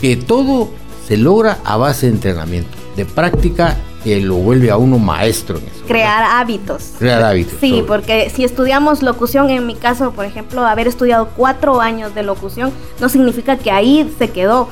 que 0.00 0.16
todo 0.16 0.70
se 1.06 1.16
logra 1.16 1.58
a 1.64 1.76
base 1.76 2.06
de 2.06 2.12
entrenamiento, 2.12 2.70
de 2.96 3.04
práctica 3.04 3.76
que 4.06 4.20
lo 4.20 4.36
vuelve 4.36 4.70
a 4.70 4.76
uno 4.76 5.00
maestro 5.00 5.58
en 5.58 5.64
eso. 5.64 5.84
Crear 5.84 6.22
hábitos. 6.22 6.92
Crear 6.96 7.24
hábitos. 7.24 7.54
Sí, 7.60 7.82
porque 7.88 8.30
si 8.30 8.44
estudiamos 8.44 9.02
locución, 9.02 9.50
en 9.50 9.66
mi 9.66 9.74
caso, 9.74 10.12
por 10.12 10.24
ejemplo, 10.24 10.64
haber 10.64 10.86
estudiado 10.86 11.30
cuatro 11.36 11.80
años 11.80 12.14
de 12.14 12.22
locución, 12.22 12.70
no 13.00 13.08
significa 13.08 13.56
que 13.56 13.72
ahí 13.72 14.08
se 14.16 14.30
quedó. 14.30 14.68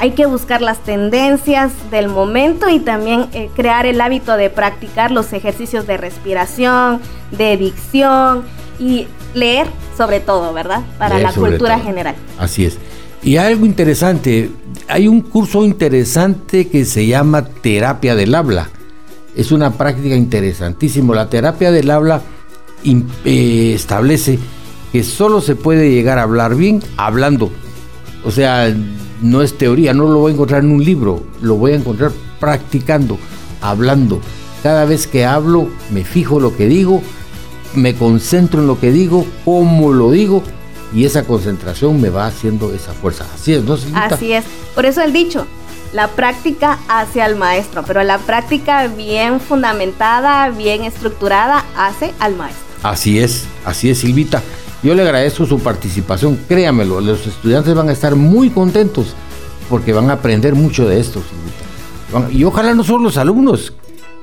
Hay 0.00 0.10
que 0.10 0.26
buscar 0.26 0.60
las 0.60 0.80
tendencias 0.80 1.72
del 1.90 2.08
momento 2.08 2.68
y 2.68 2.78
también 2.78 3.28
eh, 3.32 3.48
crear 3.56 3.86
el 3.86 4.02
hábito 4.02 4.36
de 4.36 4.50
practicar 4.50 5.10
los 5.12 5.32
ejercicios 5.32 5.86
de 5.86 5.96
respiración, 5.96 7.00
de 7.30 7.56
dicción 7.56 8.42
y 8.78 9.06
leer 9.34 9.66
sobre 9.96 10.20
todo, 10.20 10.52
¿verdad? 10.52 10.82
Para 10.98 11.18
la 11.18 11.32
cultura 11.32 11.78
general. 11.78 12.14
Así 12.38 12.64
es. 12.64 12.78
Y 13.22 13.36
algo 13.36 13.64
interesante, 13.64 14.50
hay 14.88 15.08
un 15.08 15.22
curso 15.22 15.64
interesante 15.64 16.68
que 16.68 16.84
se 16.84 17.06
llama 17.06 17.44
terapia 17.44 18.14
del 18.14 18.34
habla. 18.34 18.68
Es 19.34 19.50
una 19.50 19.72
práctica 19.72 20.14
interesantísima. 20.14 21.14
La 21.14 21.30
terapia 21.30 21.72
del 21.72 21.90
habla 21.90 22.22
eh, 23.24 23.72
establece 23.74 24.38
que 24.92 25.02
solo 25.02 25.40
se 25.40 25.56
puede 25.56 25.90
llegar 25.90 26.18
a 26.18 26.22
hablar 26.22 26.54
bien 26.54 26.82
hablando. 26.96 27.50
O 28.24 28.30
sea, 28.30 28.74
no 29.22 29.42
es 29.42 29.56
teoría, 29.56 29.94
no 29.94 30.06
lo 30.06 30.20
voy 30.20 30.32
a 30.32 30.34
encontrar 30.34 30.62
en 30.62 30.70
un 30.70 30.84
libro, 30.84 31.22
lo 31.40 31.56
voy 31.56 31.72
a 31.72 31.76
encontrar 31.76 32.12
practicando, 32.38 33.18
hablando. 33.60 34.20
Cada 34.62 34.84
vez 34.84 35.06
que 35.06 35.24
hablo, 35.24 35.68
me 35.90 36.04
fijo 36.04 36.40
lo 36.40 36.56
que 36.56 36.66
digo, 36.66 37.02
me 37.74 37.94
concentro 37.94 38.60
en 38.60 38.66
lo 38.66 38.78
que 38.80 38.90
digo, 38.90 39.26
cómo 39.44 39.92
lo 39.92 40.10
digo 40.10 40.42
y 40.92 41.04
esa 41.04 41.24
concentración 41.24 42.00
me 42.00 42.08
va 42.08 42.26
haciendo 42.26 42.72
esa 42.72 42.92
fuerza. 42.92 43.26
Así 43.34 43.54
es, 43.54 43.64
¿no? 43.64 43.76
Así 43.94 44.32
es. 44.32 44.44
Por 44.74 44.86
eso 44.86 45.02
el 45.02 45.12
dicho, 45.12 45.46
la 45.92 46.08
práctica 46.08 46.78
hace 46.88 47.20
al 47.20 47.36
maestro, 47.36 47.82
pero 47.84 48.02
la 48.04 48.18
práctica 48.18 48.86
bien 48.86 49.40
fundamentada, 49.40 50.48
bien 50.50 50.84
estructurada, 50.84 51.64
hace 51.76 52.12
al 52.20 52.36
maestro. 52.36 52.64
Así 52.82 53.18
es, 53.18 53.46
así 53.64 53.90
es, 53.90 53.98
Silvita. 53.98 54.42
Yo 54.82 54.94
le 54.94 55.02
agradezco 55.02 55.46
su 55.46 55.58
participación, 55.60 56.38
créamelo, 56.46 57.00
los 57.00 57.26
estudiantes 57.26 57.74
van 57.74 57.88
a 57.88 57.92
estar 57.92 58.14
muy 58.14 58.50
contentos 58.50 59.14
porque 59.68 59.92
van 59.92 60.10
a 60.10 60.14
aprender 60.14 60.54
mucho 60.54 60.86
de 60.86 61.00
esto, 61.00 61.22
Silvita. 61.22 62.30
Y 62.30 62.44
ojalá 62.44 62.74
no 62.74 62.84
solo 62.84 63.04
los 63.04 63.16
alumnos, 63.16 63.72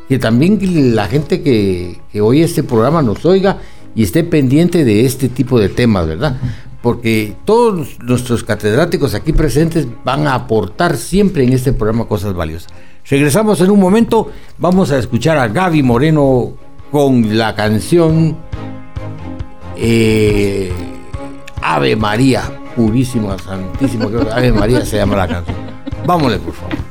que 0.08 0.20
también 0.20 0.60
la 0.96 1.08
gente 1.08 1.41
que, 1.41 2.00
que 2.12 2.22
oye 2.22 2.43
este 2.43 2.63
programa 2.63 3.01
nos 3.01 3.25
oiga 3.25 3.60
y 3.96 4.03
esté 4.03 4.24
pendiente 4.24 4.86
de 4.86 5.05
este 5.05 5.29
tipo 5.29 5.60
de 5.60 5.70
temas, 5.70 6.08
¿verdad? 6.08 6.38
Porque 6.81 7.36
todos 7.46 8.00
nuestros 8.00 8.43
catedráticos 8.43 9.13
aquí 9.13 9.34
presentes 9.34 9.88
van 10.03 10.27
a 10.27 10.34
aportar 10.34 10.98
siempre 10.98 11.43
en 11.43 11.53
este 11.53 11.74
programa 11.74 12.05
cosas 12.05 12.34
valiosas. 12.34 12.72
Regresamos 13.10 13.60
en 13.62 13.72
un 13.72 13.79
momento, 13.79 14.31
vamos 14.58 14.91
a 14.91 14.98
escuchar 14.98 15.38
a 15.38 15.48
Gaby 15.48 15.84
Moreno 15.84 16.53
con 16.91 17.38
la 17.38 17.55
canción 17.55 18.38
eh, 19.75 20.72
Ave 21.62 21.96
María, 21.96 22.43
purísima, 22.75 23.38
santísima, 23.39 24.05
Ave 24.34 24.51
María 24.51 24.86
se 24.86 24.98
llama 24.98 25.15
la 25.17 25.27
canción. 25.27 25.58
Vámonos, 26.05 26.39
por 26.39 26.53
favor. 26.53 26.90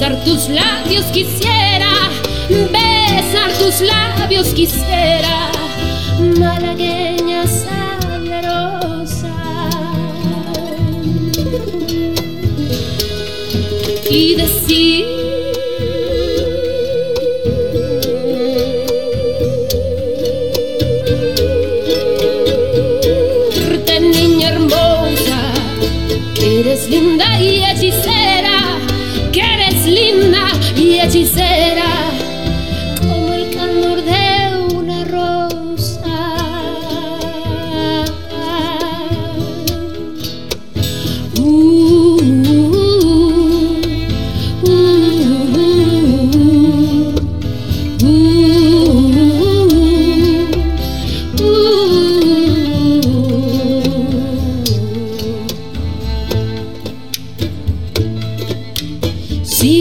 besar 0.00 0.24
tus 0.24 0.48
labios 0.48 1.04
quisiera, 1.06 1.90
besar 2.48 3.52
tus 3.58 3.80
labios 3.82 4.48
quisiera, 4.48 5.50
malagueña 6.38 7.46
sabrosa. 7.46 9.34
Y 14.10 14.36
decir 14.36 15.09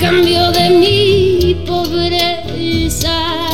cambio 0.00 0.52
de 0.52 0.70
mi 0.70 1.54
pobreza. 1.66 3.47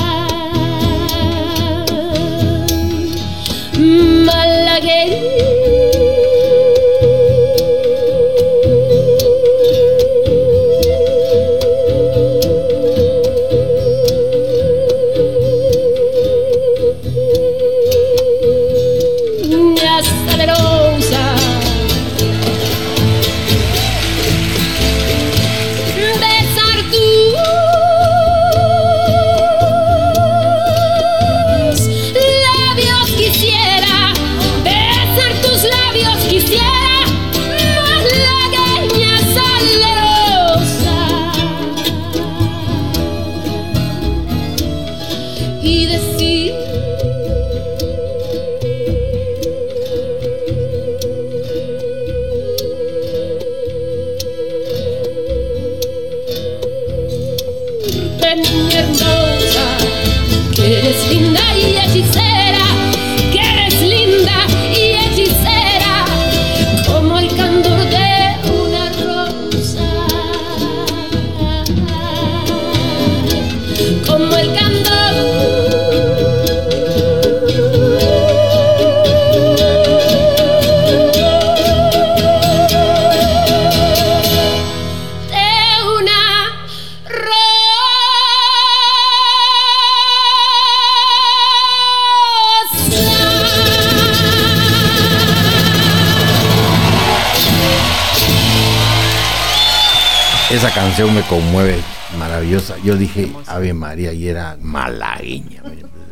Conmueve, 101.35 101.81
maravillosa. 102.17 102.77
Yo 102.85 102.97
dije 102.97 103.33
Ave 103.49 103.75
María 103.75 104.13
y 104.13 104.29
era 104.29 104.57
malagueña. 104.61 105.65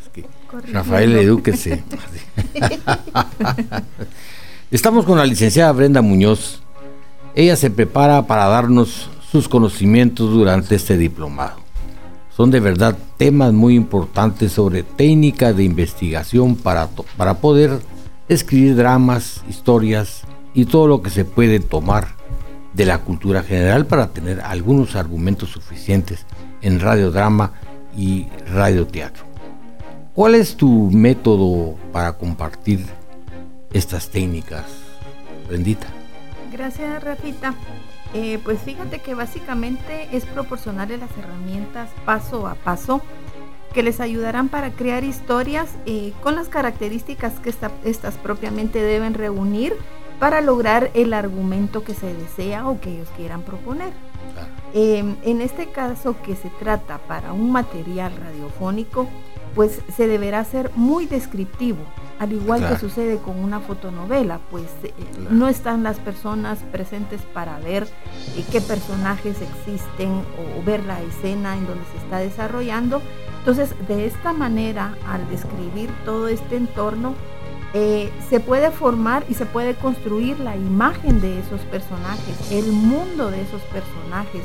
es 0.02 0.08
que 0.12 0.26
Rafael, 0.72 1.14
edúquese. 1.14 1.84
Estamos 4.72 5.04
con 5.04 5.18
la 5.18 5.24
licenciada 5.24 5.70
Brenda 5.70 6.02
Muñoz. 6.02 6.60
Ella 7.36 7.54
se 7.54 7.70
prepara 7.70 8.26
para 8.26 8.46
darnos 8.46 9.10
sus 9.30 9.48
conocimientos 9.48 10.32
durante 10.32 10.74
este 10.74 10.96
diplomado. 10.96 11.58
Son 12.36 12.50
de 12.50 12.58
verdad 12.58 12.98
temas 13.16 13.52
muy 13.52 13.76
importantes 13.76 14.50
sobre 14.50 14.82
técnicas 14.82 15.56
de 15.56 15.62
investigación 15.62 16.56
para, 16.56 16.88
para 17.16 17.34
poder 17.34 17.78
escribir 18.28 18.74
dramas, 18.74 19.44
historias 19.48 20.22
y 20.52 20.64
todo 20.64 20.88
lo 20.88 21.00
que 21.00 21.10
se 21.10 21.24
puede 21.24 21.60
tomar 21.60 22.21
de 22.74 22.86
la 22.86 22.98
cultura 22.98 23.42
general 23.42 23.86
para 23.86 24.08
tener 24.08 24.40
algunos 24.40 24.96
argumentos 24.96 25.50
suficientes 25.50 26.24
en 26.62 26.80
radiodrama 26.80 27.52
y 27.96 28.28
radioteatro. 28.52 29.24
¿Cuál 30.14 30.34
es 30.34 30.56
tu 30.56 30.90
método 30.90 31.76
para 31.92 32.14
compartir 32.14 32.84
estas 33.72 34.08
técnicas, 34.10 34.64
Brendita? 35.48 35.86
Gracias, 36.52 37.02
Rafita. 37.02 37.54
Eh, 38.14 38.38
pues 38.44 38.60
fíjate 38.60 38.98
que 38.98 39.14
básicamente 39.14 40.08
es 40.12 40.24
proporcionarle 40.26 40.98
las 40.98 41.10
herramientas 41.18 41.88
paso 42.04 42.46
a 42.46 42.54
paso 42.56 43.00
que 43.72 43.82
les 43.82 44.00
ayudarán 44.00 44.50
para 44.50 44.70
crear 44.70 45.02
historias 45.02 45.70
eh, 45.86 46.12
con 46.22 46.34
las 46.34 46.48
características 46.48 47.32
que 47.40 47.48
esta- 47.48 47.70
estas 47.84 48.16
propiamente 48.16 48.82
deben 48.82 49.14
reunir 49.14 49.74
para 50.22 50.40
lograr 50.40 50.92
el 50.94 51.14
argumento 51.14 51.82
que 51.82 51.94
se 51.94 52.14
desea 52.14 52.68
o 52.68 52.80
que 52.80 52.90
ellos 52.92 53.08
quieran 53.16 53.42
proponer. 53.42 53.90
Eh, 54.72 55.16
en 55.24 55.40
este 55.40 55.66
caso 55.72 56.14
que 56.22 56.36
se 56.36 56.48
trata 56.60 56.98
para 56.98 57.32
un 57.32 57.50
material 57.50 58.12
radiofónico, 58.16 59.08
pues 59.56 59.80
se 59.96 60.06
deberá 60.06 60.44
ser 60.44 60.70
muy 60.76 61.06
descriptivo, 61.06 61.80
al 62.20 62.32
igual 62.34 62.60
Claro. 62.60 62.76
que 62.76 62.80
sucede 62.80 63.16
con 63.18 63.36
una 63.42 63.58
fotonovela, 63.58 64.38
pues 64.48 64.66
eh, 64.84 64.94
Claro. 65.16 65.34
no 65.34 65.48
están 65.48 65.82
las 65.82 65.98
personas 65.98 66.60
presentes 66.70 67.20
para 67.34 67.58
ver 67.58 67.88
eh, 68.36 68.44
qué 68.52 68.60
personajes 68.60 69.38
existen 69.42 70.10
o, 70.12 70.60
o 70.60 70.62
ver 70.64 70.84
la 70.84 71.02
escena 71.02 71.56
en 71.56 71.66
donde 71.66 71.82
se 71.90 71.98
está 71.98 72.18
desarrollando. 72.18 73.02
Entonces, 73.40 73.74
de 73.88 74.06
esta 74.06 74.32
manera, 74.32 74.94
al 75.08 75.28
describir 75.28 75.90
todo 76.04 76.28
este 76.28 76.54
entorno, 76.54 77.14
eh, 77.74 78.12
se 78.28 78.38
puede 78.40 78.70
formar 78.70 79.24
y 79.28 79.34
se 79.34 79.46
puede 79.46 79.74
construir 79.74 80.38
la 80.40 80.56
imagen 80.56 81.20
de 81.20 81.38
esos 81.40 81.60
personajes, 81.62 82.50
el 82.50 82.70
mundo 82.72 83.30
de 83.30 83.40
esos 83.42 83.62
personajes. 83.62 84.42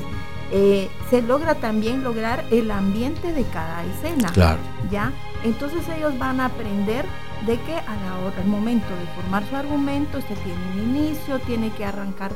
Eh, 0.52 0.90
se 1.10 1.22
logra 1.22 1.56
también 1.56 2.04
lograr 2.06 2.46
el 2.52 2.72
ambiente 2.72 3.34
de 3.34 3.44
cada 3.44 3.84
escena. 3.84 4.30
Claro. 4.34 4.60
¿ya? 4.90 5.12
Entonces 5.44 5.82
ellos 5.98 6.18
van 6.18 6.40
a 6.40 6.46
aprender 6.46 7.04
de 7.46 7.60
que 7.60 7.74
a 7.76 7.96
la 8.06 8.18
hora, 8.26 8.38
al 8.42 8.48
momento 8.48 8.88
de 8.88 9.22
formar 9.22 9.44
su 9.50 9.56
argumento, 9.58 10.18
este 10.20 10.36
tiene 10.36 10.60
un 10.74 10.96
inicio, 10.96 11.40
tiene 11.40 11.70
que 11.72 11.84
arrancar 11.86 12.32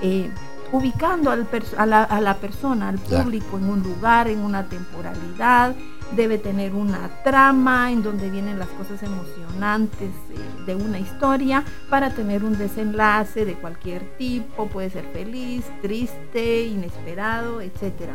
eh, 0.00 0.30
ubicando 0.72 1.30
al 1.30 1.46
a, 1.76 1.86
la, 1.86 2.04
a 2.04 2.20
la 2.20 2.34
persona, 2.36 2.88
al 2.88 3.00
Claro. 3.00 3.24
público 3.24 3.58
en 3.58 3.68
un 3.68 3.82
lugar, 3.82 4.28
en 4.28 4.40
una 4.40 4.64
temporalidad, 4.68 5.74
debe 6.12 6.38
tener 6.38 6.74
una 6.74 7.10
trama 7.24 7.90
en 7.90 8.02
donde 8.02 8.30
vienen 8.30 8.58
las 8.58 8.68
cosas 8.68 9.02
emocionantes 9.02 10.10
eh, 10.30 10.64
de 10.66 10.74
una 10.74 10.98
historia 10.98 11.64
para 11.90 12.10
tener 12.10 12.44
un 12.44 12.56
desenlace 12.56 13.44
de 13.44 13.54
cualquier 13.54 14.02
tipo, 14.16 14.66
puede 14.66 14.90
ser 14.90 15.04
feliz, 15.12 15.64
triste, 15.82 16.64
inesperado, 16.64 17.60
etcétera. 17.60 18.14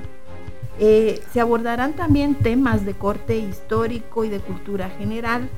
Eh, 0.79 1.21
se 1.33 1.41
abordarán 1.41 1.93
también 1.93 2.35
temas 2.35 2.85
de 2.85 2.93
corte 2.93 3.37
histórico 3.37 4.23
y 4.23 4.29
de 4.29 4.39
cultura 4.39 4.89
general 4.91 5.49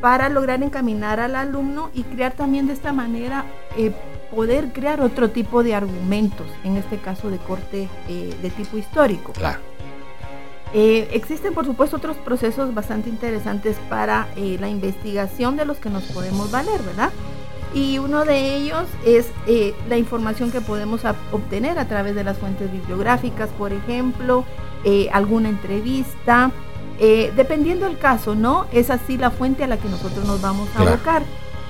para 0.00 0.28
lograr 0.28 0.62
encaminar 0.62 1.18
al 1.18 1.34
alumno 1.34 1.90
y 1.92 2.04
crear 2.04 2.32
también 2.32 2.68
de 2.68 2.72
esta 2.72 2.92
manera, 2.92 3.44
eh, 3.76 3.92
poder 4.30 4.72
crear 4.72 5.00
otro 5.00 5.30
tipo 5.30 5.64
de 5.64 5.74
argumentos, 5.74 6.46
en 6.62 6.76
este 6.76 6.98
caso 6.98 7.30
de 7.30 7.38
corte 7.38 7.88
de 8.06 8.50
tipo 8.50 8.76
histórico. 8.78 9.32
Claro. 9.32 9.58
Eh, 10.74 11.08
existen, 11.12 11.54
por 11.54 11.64
supuesto, 11.64 11.96
otros 11.96 12.16
procesos 12.18 12.74
bastante 12.74 13.08
interesantes 13.08 13.76
para 13.88 14.28
eh, 14.36 14.56
la 14.60 14.68
investigación 14.68 15.56
de 15.56 15.64
los 15.64 15.78
que 15.78 15.88
nos 15.90 16.04
podemos 16.04 16.50
valer, 16.50 16.80
¿verdad? 16.82 17.10
Y 17.74 17.98
uno 17.98 18.24
de 18.24 18.56
ellos 18.56 18.84
es 19.04 19.30
eh, 19.46 19.74
la 19.88 19.96
información 19.98 20.50
que 20.50 20.60
podemos 20.60 21.02
obtener 21.32 21.78
a 21.78 21.86
través 21.86 22.14
de 22.14 22.24
las 22.24 22.38
fuentes 22.38 22.70
bibliográficas, 22.72 23.48
por 23.50 23.72
ejemplo, 23.72 24.44
eh, 24.84 25.08
alguna 25.12 25.48
entrevista, 25.48 26.50
dependiendo 27.36 27.86
del 27.86 27.96
caso, 27.96 28.34
¿no? 28.34 28.66
Es 28.72 28.90
así 28.90 29.16
la 29.18 29.30
fuente 29.30 29.62
a 29.62 29.68
la 29.68 29.76
que 29.76 29.88
nosotros 29.88 30.26
nos 30.26 30.40
vamos 30.40 30.68
a 30.70 30.78
Claro. 30.78 30.90
abocar. 30.94 31.22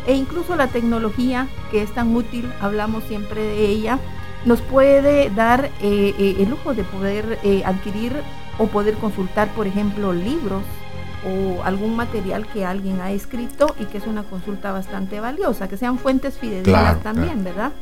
E 0.07 0.15
incluso 0.15 0.57
la 0.57 0.69
tecnología, 0.69 1.49
que 1.71 1.83
es 1.83 1.93
tan 1.93 2.17
útil, 2.17 2.51
hablamos 2.63 3.05
siempre 3.05 3.43
de 3.43 3.67
ella, 3.67 3.99
nos 4.47 4.63
puede 4.63 5.29
dar 5.29 5.67
eh, 5.83 6.15
eh, 6.19 6.37
el 6.41 6.49
lujo 6.49 6.73
de 6.75 6.83
poder 6.85 7.39
eh, 7.43 7.63
adquirir 7.67 8.15
o 8.59 8.67
poder 8.67 8.95
consultar, 8.95 9.49
por 9.55 9.67
ejemplo, 9.67 10.13
libros 10.13 10.63
o 11.27 11.63
algún 11.65 11.97
material 11.97 12.47
que 12.47 12.65
alguien 12.65 13.01
ha 13.01 13.11
escrito 13.11 13.75
y 13.81 13.85
que 13.87 13.99
es 13.99 14.07
una 14.07 14.23
consulta 14.23 14.73
bastante 14.73 15.21
valiosa, 15.21 15.69
que 15.69 15.77
sean 15.77 15.99
fuentes 15.99 16.39
fidedignas 16.39 16.83
Claro, 16.83 16.99
también, 17.01 17.43
¿verdad? 17.45 17.73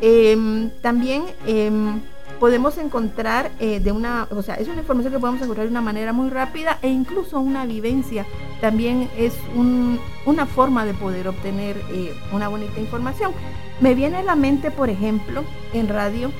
Em, 0.00 0.70
también 0.80 1.22
em, 1.46 2.00
podemos 2.40 2.76
encontrar 2.78 3.50
eh, 3.60 3.78
de 3.78 3.92
una, 3.92 4.26
o 4.30 4.42
sea, 4.42 4.56
es 4.56 4.66
una 4.68 4.78
información 4.80 5.12
que 5.12 5.18
podemos 5.20 5.40
encontrar 5.42 5.66
de 5.66 5.70
una 5.70 5.80
manera 5.80 6.12
muy 6.12 6.28
rápida 6.30 6.78
e 6.82 6.88
incluso 6.88 7.38
una 7.38 7.66
vivencia 7.66 8.26
también 8.60 9.08
es 9.16 9.34
un- 9.54 10.00
una 10.26 10.46
forma 10.46 10.84
de 10.84 10.94
poder 10.94 11.28
obtener 11.28 11.76
eh, 11.92 12.14
una 12.32 12.48
bonita 12.48 12.80
información. 12.80 13.32
Me 13.80 13.94
viene 13.94 14.18
a 14.18 14.22
la 14.22 14.34
mente, 14.34 14.70
por 14.70 14.88
ejemplo, 14.90 15.44
en 15.72 15.88
radio, 15.88 16.32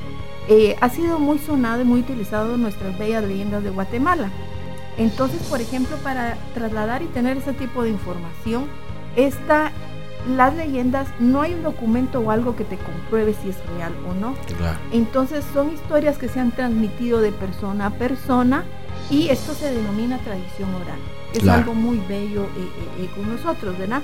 eh, 0.49 0.77
ha 0.81 0.89
sido 0.89 1.19
muy 1.19 1.39
sonado 1.39 1.83
y 1.83 1.85
muy 1.85 2.01
utilizado 2.01 2.55
en 2.55 2.63
nuestras 2.63 2.99
bellas 2.99 3.25
leyendas 3.25 3.63
de 3.63 3.71
Guatemala. 3.71 4.31
Entonces, 4.99 5.41
por 5.49 5.61
ejemplo, 5.61 5.97
para 5.99 6.37
trasladar 6.55 7.03
y 7.03 7.07
tener 7.07 7.37
ese 7.39 7.53
tipo 7.55 7.83
de 7.83 7.91
información, 7.91 8.67
esta, 9.17 9.73
las 10.37 10.55
leyendas, 10.55 11.09
no 11.19 11.41
hay 11.43 11.55
un 11.55 11.63
documento 11.63 12.21
o 12.21 12.31
algo 12.31 12.57
que 12.57 12.65
te 12.65 12.77
compruebe 12.77 13.35
si 13.35 13.49
es 13.51 13.57
real 13.77 13.93
o 14.09 14.15
no. 14.15 14.35
Claro. 14.59 14.79
Entonces 14.93 15.45
son 15.55 15.73
historias 15.73 16.19
que 16.19 16.29
se 16.29 16.41
han 16.41 16.51
transmitido 16.51 17.21
de 17.21 17.33
persona 17.33 17.87
a 17.87 17.91
persona 17.91 18.65
y 19.11 19.29
esto 19.29 19.55
se 19.55 19.73
denomina 19.73 20.19
tradición 20.19 20.75
oral. 20.75 20.99
Es 21.33 21.41
Claro. 21.41 21.61
algo 21.61 21.75
muy 21.75 21.97
bello 22.09 22.43
eh, 22.43 22.49
eh, 22.59 23.05
eh, 23.05 23.11
con 23.17 23.35
nosotros, 23.35 23.79
¿verdad? 23.79 24.03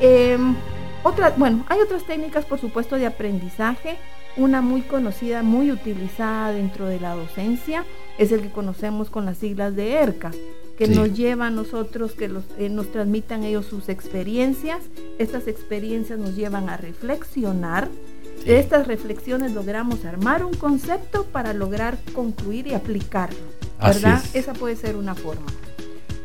Em, 0.00 0.54
otra, 1.02 1.32
bueno, 1.36 1.64
hay 1.68 1.80
otras 1.80 2.04
técnicas, 2.04 2.44
por 2.44 2.58
supuesto, 2.60 2.96
de 2.96 3.06
aprendizaje. 3.06 3.96
Una 4.36 4.60
muy 4.62 4.82
conocida, 4.82 5.42
muy 5.42 5.70
utilizada 5.72 6.52
dentro 6.52 6.86
de 6.86 7.00
la 7.00 7.14
docencia, 7.14 7.84
es 8.18 8.32
el 8.32 8.42
que 8.42 8.50
conocemos 8.50 9.10
con 9.10 9.26
las 9.26 9.38
siglas 9.38 9.74
de 9.76 9.94
ERCA, 9.94 10.30
que 10.78 10.86
Sí. 10.86 10.94
nos 10.94 11.12
lleva 11.14 11.48
a 11.48 11.50
nosotros, 11.50 12.12
que 12.12 12.28
los, 12.28 12.44
eh, 12.58 12.68
nos 12.68 12.90
transmitan 12.92 13.44
ellos 13.44 13.66
sus 13.66 13.88
experiencias. 13.88 14.78
Estas 15.18 15.46
experiencias 15.46 16.18
nos 16.18 16.36
llevan 16.36 16.68
a 16.68 16.76
reflexionar. 16.76 17.88
Sí. 18.38 18.44
De 18.46 18.58
estas 18.58 18.86
reflexiones 18.86 19.52
logramos 19.52 20.04
armar 20.06 20.44
un 20.44 20.54
concepto 20.54 21.24
para 21.24 21.52
lograr 21.52 21.98
concluir 22.14 22.66
y 22.68 22.74
aplicarlo. 22.74 23.38
Así 23.78 24.02
¿Verdad? 24.02 24.22
es. 24.24 24.34
Esa 24.36 24.52
puede 24.54 24.76
ser 24.76 24.96
una 24.96 25.14
forma. 25.14 25.46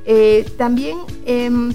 Eh, 0.06 0.46
también, 0.58 0.98
em, 1.26 1.74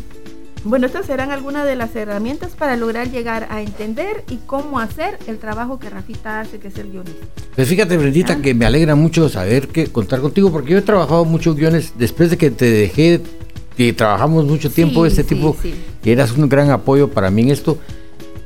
bueno, 0.65 0.87
estas 0.87 1.07
serán 1.07 1.31
algunas 1.31 1.67
de 1.67 1.75
las 1.77 1.95
herramientas 1.97 2.53
para 2.53 2.77
lograr 2.77 3.11
llegar 3.11 3.47
a 3.51 3.63
entender 3.63 4.25
y 4.31 4.37
cómo 4.47 4.79
hacer 4.79 5.19
el 5.27 5.39
trabajo 5.39 5.79
que 5.79 5.89
Rafita 5.89 6.41
hace, 6.41 6.59
que 6.59 6.69
es 6.69 6.77
el 6.79 6.91
guionista. 6.91 7.27
Pues 7.57 7.69
fíjate, 7.69 7.97
Brendita, 7.97 8.35
Ah. 8.35 8.43
que 8.43 8.55
me 8.55 8.67
alegra 8.67 8.95
mucho 8.95 9.29
saber 9.29 9.69
que 9.69 9.87
contar 9.87 10.21
contigo, 10.21 10.53
porque 10.53 10.73
yo 10.73 10.79
he 10.79 10.83
trabajado 10.83 11.25
muchos 11.25 11.57
guiones 11.57 11.95
después 11.99 12.31
de 12.31 12.37
que 12.37 12.51
te 12.51 12.71
dejé, 12.71 13.21
que 13.77 13.93
trabajamos 13.95 14.45
mucho 14.45 14.71
tiempo, 14.71 15.05
Sí, 15.05 15.09
este 15.09 15.23
sí, 15.23 15.29
tipo, 15.35 15.57
sí. 15.63 15.75
que 16.03 16.13
eras 16.13 16.33
un 16.33 16.49
gran 16.49 16.71
apoyo 16.71 17.09
para 17.09 17.31
mí 17.31 17.43
en 17.43 17.51
esto. 17.51 17.79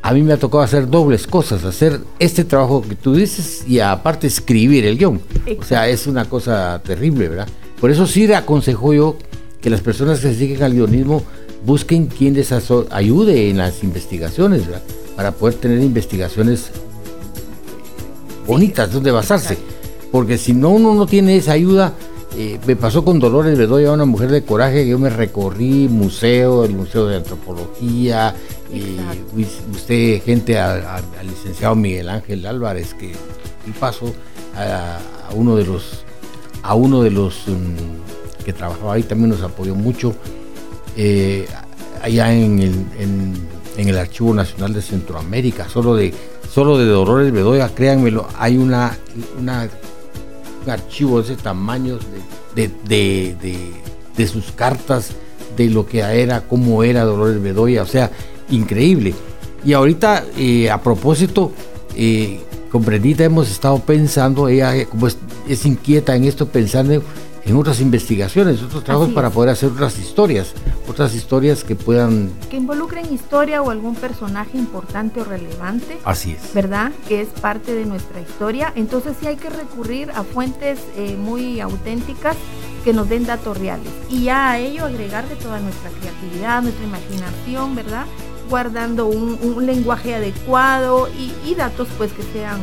A 0.03 0.13
mí 0.13 0.23
me 0.23 0.35
ha 0.35 0.37
tocado 0.37 0.63
hacer 0.63 0.89
dobles 0.89 1.27
cosas, 1.27 1.65
hacer 1.65 1.99
este 2.19 2.45
trabajo 2.45 2.83
que 2.83 2.95
tú 2.95 3.15
dices 3.15 3.65
y 3.67 3.81
aparte 3.81 4.27
escribir 4.27 4.85
el 4.85 4.99
guion. 4.99 5.21
O 5.59 5.65
sea, 5.65 5.89
es 5.89 6.07
una 6.07 6.27
cosa 6.27 6.81
terrible, 6.85 7.29
¿verdad? 7.31 7.49
Por 7.81 7.91
eso 7.91 8.07
sí 8.07 8.27
le 8.27 8.37
aconsejo 8.37 8.93
yo 8.93 9.17
que 9.63 9.71
las 9.71 9.81
personas 9.81 10.21
que 10.21 10.29
se 10.29 10.35
dediquen 10.35 10.63
al 10.63 10.75
guionismo 10.75 11.23
busquen 11.65 12.07
quien 12.07 12.35
les 12.35 12.53
ayude 12.53 13.51
en 13.51 13.59
las 13.59 13.83
investigaciones, 13.83 14.67
¿verdad? 14.67 14.83
Para 15.17 15.33
poder 15.33 15.55
tener 15.55 15.81
investigaciones 15.81 16.71
bonitas 18.47 18.93
donde 18.93 19.11
basarse. 19.11 19.57
Porque 20.11 20.39
si 20.39 20.53
no 20.53 20.71
uno 20.71 20.95
no 20.95 21.07
tiene 21.07 21.37
esa 21.37 21.53
ayuda, 21.53 21.95
eh, 22.37 22.59
me 22.67 22.77
pasó 22.77 23.05
con 23.05 23.19
Dolores 23.19 23.57
Bedoya, 23.57 23.93
una 23.93 24.05
mujer 24.05 24.31
de 24.31 24.45
coraje, 24.45 24.85
que 24.85 24.91
yo 24.91 24.99
me 24.99 25.11
recorrí 25.11 25.89
museo, 25.89 26.65
el 26.65 26.73
Museo 26.73 27.07
de 27.07 27.17
Antropología, 27.17 28.35
y 28.73 28.99
usted, 29.73 30.23
gente, 30.23 30.59
al 30.59 31.03
licenciado 31.27 31.75
Miguel 31.77 32.09
Ángel 32.09 32.45
Álvarez, 32.47 32.95
que 32.95 33.13
y 33.67 33.71
paso 33.71 34.13
a, 34.57 34.99
a 35.29 35.35
uno 35.35 35.57
de 35.57 35.65
los, 35.65 36.05
a 36.63 36.75
uno 36.75 37.03
de 37.03 37.11
los 37.11 37.45
mm, 37.47 38.45
que 38.45 38.53
trabajaba 38.53 38.95
ahí 38.95 39.03
también 39.03 39.31
nos 39.31 39.43
apoyó 39.43 39.75
mucho. 39.75 40.15
Eh, 40.97 41.47
allá 42.03 42.33
en 42.35 42.59
el, 42.59 42.75
en, 42.99 43.35
el 43.89 43.99
Archivo 43.99 44.33
Nacional 44.35 44.73
de 44.75 44.83
Centroamérica, 44.83 45.69
solo 45.69 45.95
de, 45.97 46.13
solo 46.53 46.79
de 46.79 46.87
Dolores 46.87 47.33
Bedoya, 47.33 47.69
créanmelo, 47.75 48.27
hay 48.39 48.57
una, 48.57 48.97
una 49.39 49.69
un 50.65 50.71
archivo 50.71 51.21
de 51.21 51.33
ese 51.35 51.43
tamaño 51.43 51.99
de, 52.55 52.69
de, 52.69 53.35
de- 53.41 53.71
de- 54.17 54.27
sus 54.27 54.53
cartas, 54.53 55.11
de 55.57 55.69
lo 55.69 55.87
que 55.87 55.99
era, 55.99 56.41
cómo 56.43 56.83
era 56.83 57.05
Dolores 57.05 57.43
Bedoya, 57.43 57.83
o 57.83 57.87
sea, 57.87 58.11
increíble. 58.49 59.15
Y 59.65 59.73
ahorita, 59.75 60.25
eh, 60.39 60.71
a 60.71 60.81
propósito, 60.81 61.53
eh, 61.97 62.41
hemos 63.25 63.51
estado 63.51 63.79
pensando, 63.81 64.49
ella 64.49 64.87
como 64.87 65.07
es, 65.07 65.19
es 65.49 65.67
inquieta 65.67 66.17
en 66.17 66.25
esto, 66.25 66.47
pensando 66.49 67.03
en 67.47 67.57
otras 67.57 67.81
investigaciones, 67.81 68.63
otros 68.63 68.85
trabajos 68.85 69.11
para 69.11 69.31
poder 69.31 69.51
hacer 69.51 69.71
otras 69.71 69.99
historias, 69.99 70.55
otras 70.89 71.15
historias 71.15 71.63
que 71.63 71.75
puedan... 71.75 72.31
Que 72.51 72.57
involucren 72.57 73.13
historia 73.13 73.61
o 73.61 73.71
algún 73.71 73.95
personaje 73.95 74.57
importante 74.57 75.21
o 75.21 75.25
relevante. 75.25 75.99
Así 76.05 76.33
es. 76.33 76.55
¿verdad? 76.55 76.93
Que 77.07 77.21
es 77.21 77.29
parte 77.29 77.75
de 77.75 77.85
nuestra 77.85 78.21
historia. 78.21 78.73
Entonces 78.77 79.17
sí 79.21 79.27
hay 79.27 79.37
que 79.37 79.51
recurrir 79.51 80.11
a 80.13 80.23
fuentes 80.23 80.79
eh, 80.97 81.17
muy 81.17 81.61
auténticas 81.61 82.37
que 82.83 82.93
nos 82.93 83.09
den 83.09 83.27
datos 83.27 83.59
reales. 83.59 83.93
Y 84.09 84.25
ya 84.25 84.53
a 84.53 84.59
ello 84.59 84.85
agregarle 84.85 85.37
toda 85.37 85.61
nuestra 85.61 85.91
creatividad, 85.91 86.63
nuestra 86.63 86.85
imaginación, 86.85 87.75
¿verdad? 87.75 88.07
Guardando 88.49 89.07
un, 89.07 89.39
un 89.43 89.67
lenguaje 89.67 90.15
adecuado 90.15 91.09
y, 91.09 91.33
y 91.49 91.55
datos 91.55 91.89
pues 91.97 92.13
que 92.13 92.23
sean, 92.23 92.61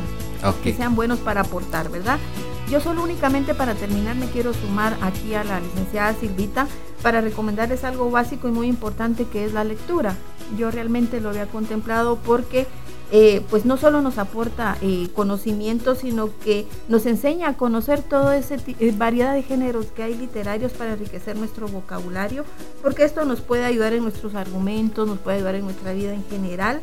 que 0.63 0.73
sean 0.73 0.95
buenos 0.95 1.19
para 1.19 1.41
aportar, 1.41 1.89
¿verdad? 1.89 2.19
Yo 2.69 2.79
solo 2.79 3.03
únicamente 3.03 3.53
para 3.53 3.75
terminar 3.75 4.15
me 4.15 4.27
quiero 4.27 4.53
sumar 4.53 4.97
aquí 5.01 5.33
a 5.33 5.43
la 5.43 5.59
licenciada 5.59 6.13
Silvita 6.13 6.67
para 7.01 7.21
recomendarles 7.21 7.83
algo 7.83 8.09
básico 8.09 8.47
y 8.47 8.51
muy 8.51 8.67
importante 8.67 9.25
que 9.25 9.45
es 9.45 9.53
la 9.53 9.63
lectura. 9.63 10.15
Yo 10.57 10.71
realmente 10.71 11.19
lo 11.19 11.29
había 11.29 11.47
contemplado 11.47 12.17
porque 12.17 12.67
eh, 13.13 13.45
pues 13.49 13.65
no 13.65 13.75
solo 13.75 14.01
nos 14.01 14.17
aporta 14.17 14.77
eh, 14.81 15.09
conocimiento, 15.13 15.95
sino 15.95 16.29
que 16.45 16.65
nos 16.87 17.05
enseña 17.05 17.49
a 17.49 17.57
conocer 17.57 18.01
toda 18.01 18.37
esa 18.37 18.55
variedad 18.93 19.33
de 19.33 19.43
géneros 19.43 19.87
que 19.87 20.03
hay 20.03 20.15
literarios 20.15 20.71
para 20.71 20.93
enriquecer 20.93 21.35
nuestro 21.35 21.67
vocabulario, 21.67 22.45
porque 22.81 23.03
esto 23.03 23.25
nos 23.25 23.41
puede 23.41 23.65
ayudar 23.65 23.91
en 23.91 24.03
nuestros 24.03 24.33
argumentos, 24.33 25.09
nos 25.09 25.19
puede 25.19 25.37
ayudar 25.37 25.55
en 25.55 25.65
nuestra 25.65 25.91
vida 25.91 26.13
en 26.13 26.23
general 26.23 26.81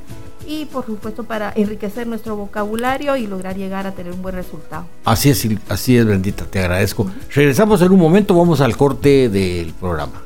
y 0.48 0.64
por 0.64 0.86
supuesto 0.86 1.24
para 1.24 1.52
enriquecer 1.54 2.06
nuestro 2.06 2.34
vocabulario 2.34 3.16
y 3.16 3.26
lograr 3.26 3.56
llegar 3.56 3.86
a 3.86 3.92
tener 3.92 4.12
un 4.12 4.22
buen 4.22 4.34
resultado. 4.34 4.86
Así 5.04 5.28
es, 5.28 5.46
así 5.68 5.96
es, 5.96 6.06
Bendita, 6.06 6.46
te 6.46 6.58
agradezco. 6.58 7.08
Regresamos 7.34 7.82
en 7.82 7.92
un 7.92 8.00
momento, 8.00 8.34
vamos 8.34 8.60
al 8.62 8.76
corte 8.76 9.28
del 9.28 9.74
programa. 9.74 10.22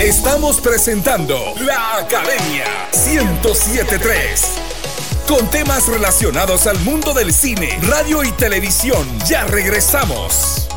Estamos 0.00 0.60
presentando 0.60 1.38
La 1.64 1.98
Academia 1.98 2.66
1073. 2.92 4.60
Con 5.28 5.48
temas 5.50 5.88
relacionados 5.88 6.66
al 6.66 6.78
mundo 6.80 7.14
del 7.14 7.32
cine, 7.32 7.78
radio 7.88 8.22
y 8.24 8.32
televisión. 8.32 9.06
Ya 9.26 9.44
regresamos. 9.44 10.68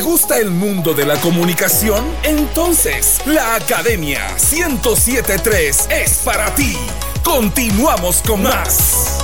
¿Te 0.00 0.06
gusta 0.06 0.38
el 0.38 0.50
mundo 0.50 0.94
de 0.94 1.04
la 1.04 1.14
comunicación? 1.20 2.02
Entonces, 2.22 3.20
la 3.26 3.56
Academia 3.56 4.34
1073 4.50 5.88
es 5.90 6.12
para 6.24 6.54
ti. 6.54 6.74
Continuamos 7.22 8.22
con 8.26 8.42
más. 8.42 9.18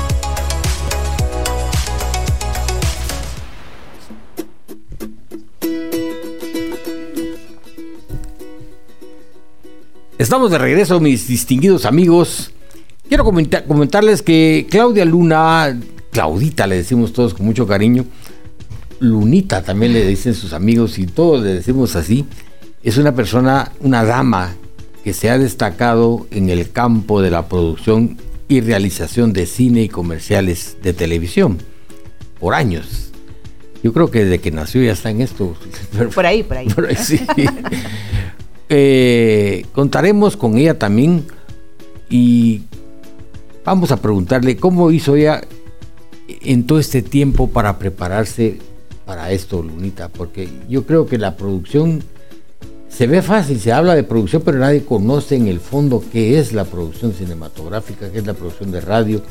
Estamos 10.18 10.50
de 10.50 10.58
regreso, 10.58 10.98
mis 11.00 11.28
distinguidos 11.28 11.84
amigos. 11.84 12.50
Quiero 13.08 13.24
comenta- 13.24 13.64
comentarles 13.64 14.22
que 14.22 14.66
Claudia 14.70 15.04
Luna, 15.04 15.78
Claudita 16.10 16.66
le 16.66 16.76
decimos 16.76 17.12
todos 17.12 17.34
con 17.34 17.44
mucho 17.46 17.66
cariño, 17.66 18.06
Lunita 19.00 19.62
también 19.62 19.92
le 19.92 20.06
dicen 20.06 20.34
sus 20.34 20.52
amigos 20.52 20.98
y 20.98 21.06
todos 21.06 21.42
le 21.42 21.54
decimos 21.54 21.96
así, 21.96 22.24
es 22.82 22.98
una 22.98 23.14
persona, 23.14 23.72
una 23.80 24.04
dama 24.04 24.54
que 25.04 25.12
se 25.12 25.30
ha 25.30 25.38
destacado 25.38 26.26
en 26.30 26.50
el 26.50 26.70
campo 26.70 27.20
de 27.20 27.30
la 27.30 27.48
producción 27.48 28.16
y 28.48 28.60
realización 28.60 29.32
de 29.32 29.46
cine 29.46 29.82
y 29.82 29.88
comerciales 29.88 30.76
de 30.82 30.92
televisión 30.92 31.58
por 32.40 32.54
años. 32.54 33.12
Yo 33.82 33.92
creo 33.92 34.10
que 34.10 34.24
desde 34.24 34.40
que 34.40 34.50
nació 34.50 34.82
ya 34.82 34.92
está 34.92 35.10
en 35.10 35.20
esto. 35.20 35.54
Por 36.14 36.26
ahí, 36.26 36.42
por 36.42 36.56
ahí. 36.56 36.68
Por 36.68 36.86
ahí 36.86 36.96
sí. 36.96 37.20
Eh, 38.68 39.64
contaremos 39.72 40.36
con 40.36 40.58
ella 40.58 40.76
también 40.76 41.24
y 42.10 42.62
vamos 43.64 43.92
a 43.92 44.02
preguntarle 44.02 44.56
cómo 44.56 44.90
hizo 44.90 45.14
ella 45.14 45.42
en 46.26 46.66
todo 46.66 46.80
este 46.80 47.00
tiempo 47.00 47.48
para 47.48 47.78
prepararse 47.78 48.58
para 49.06 49.30
esto, 49.30 49.62
Lunita, 49.62 50.08
porque 50.08 50.48
yo 50.68 50.84
creo 50.84 51.06
que 51.06 51.16
la 51.16 51.36
producción 51.36 52.02
se 52.88 53.06
ve 53.06 53.22
fácil, 53.22 53.60
se 53.60 53.72
habla 53.72 53.94
de 53.94 54.02
producción, 54.02 54.42
pero 54.44 54.58
nadie 54.58 54.84
conoce 54.84 55.36
en 55.36 55.46
el 55.46 55.60
fondo 55.60 56.02
qué 56.12 56.38
es 56.38 56.52
la 56.52 56.64
producción 56.64 57.12
cinematográfica, 57.12 58.10
qué 58.10 58.18
es 58.18 58.26
la 58.26 58.34
producción 58.34 58.70
de 58.72 58.80
radio. 58.80 59.22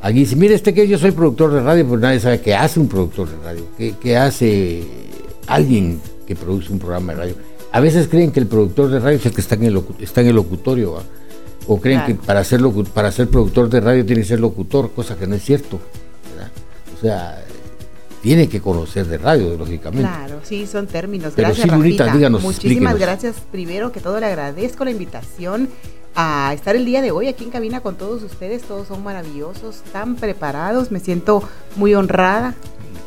Aquí 0.00 0.20
dice, 0.20 0.36
mire, 0.36 0.54
este 0.54 0.72
que 0.72 0.86
yo 0.88 0.96
soy 0.98 1.10
productor 1.10 1.52
de 1.52 1.60
radio, 1.60 1.84
pero 1.86 2.00
nadie 2.00 2.20
sabe 2.20 2.40
qué 2.40 2.54
hace 2.54 2.78
un 2.80 2.88
productor 2.88 3.28
de 3.28 3.36
radio, 3.44 3.64
qué, 3.76 3.94
qué 4.00 4.16
hace 4.16 4.84
alguien 5.46 6.00
que 6.26 6.36
produce 6.36 6.72
un 6.72 6.78
programa 6.78 7.12
de 7.14 7.18
radio. 7.18 7.34
A 7.72 7.80
veces 7.80 8.06
creen 8.08 8.30
que 8.30 8.40
el 8.40 8.46
productor 8.46 8.90
de 8.90 9.00
radio 9.00 9.18
es 9.18 9.26
el 9.26 9.32
que 9.32 9.40
está 9.40 9.56
en 9.56 9.64
el, 9.64 9.82
está 10.00 10.20
en 10.22 10.28
el 10.28 10.36
locutorio, 10.36 10.92
¿va? 10.92 11.02
o 11.66 11.78
creen 11.80 11.98
Claro. 12.00 12.14
que 12.20 12.26
para 12.26 12.44
ser, 12.44 12.60
locu- 12.62 12.86
para 12.88 13.12
ser 13.12 13.28
productor 13.28 13.68
de 13.68 13.80
radio 13.80 14.06
tiene 14.06 14.22
que 14.22 14.28
ser 14.28 14.40
locutor, 14.40 14.90
cosa 14.92 15.16
que 15.16 15.26
no 15.26 15.34
es 15.34 15.42
cierto. 15.44 15.78
¿verdad? 16.34 16.50
O 16.96 17.00
sea, 17.00 17.44
tiene 18.22 18.48
que 18.48 18.60
conocer 18.60 19.06
de 19.06 19.18
radio, 19.18 19.56
lógicamente. 19.56 20.08
Claro, 20.08 20.40
sí, 20.42 20.66
son 20.66 20.86
términos. 20.86 21.32
Pero 21.36 21.48
Gracias, 21.48 21.70
sí, 21.70 21.80
díganos, 21.80 22.42
Muchísimas 22.42 22.54
explíquenos. 22.54 22.98
gracias. 22.98 23.36
Primero 23.50 23.92
que 23.92 24.00
todo, 24.00 24.18
le 24.20 24.26
agradezco 24.26 24.84
la 24.84 24.90
invitación 24.90 25.68
a 26.14 26.52
estar 26.54 26.74
el 26.74 26.84
día 26.84 27.00
de 27.00 27.12
hoy 27.12 27.28
aquí 27.28 27.44
en 27.44 27.50
cabina 27.50 27.80
con 27.80 27.96
todos 27.96 28.22
ustedes. 28.22 28.62
Todos 28.62 28.88
son 28.88 29.04
maravillosos, 29.04 29.82
tan 29.92 30.16
preparados. 30.16 30.90
Me 30.90 31.00
siento 31.00 31.42
muy 31.76 31.94
honrada 31.94 32.54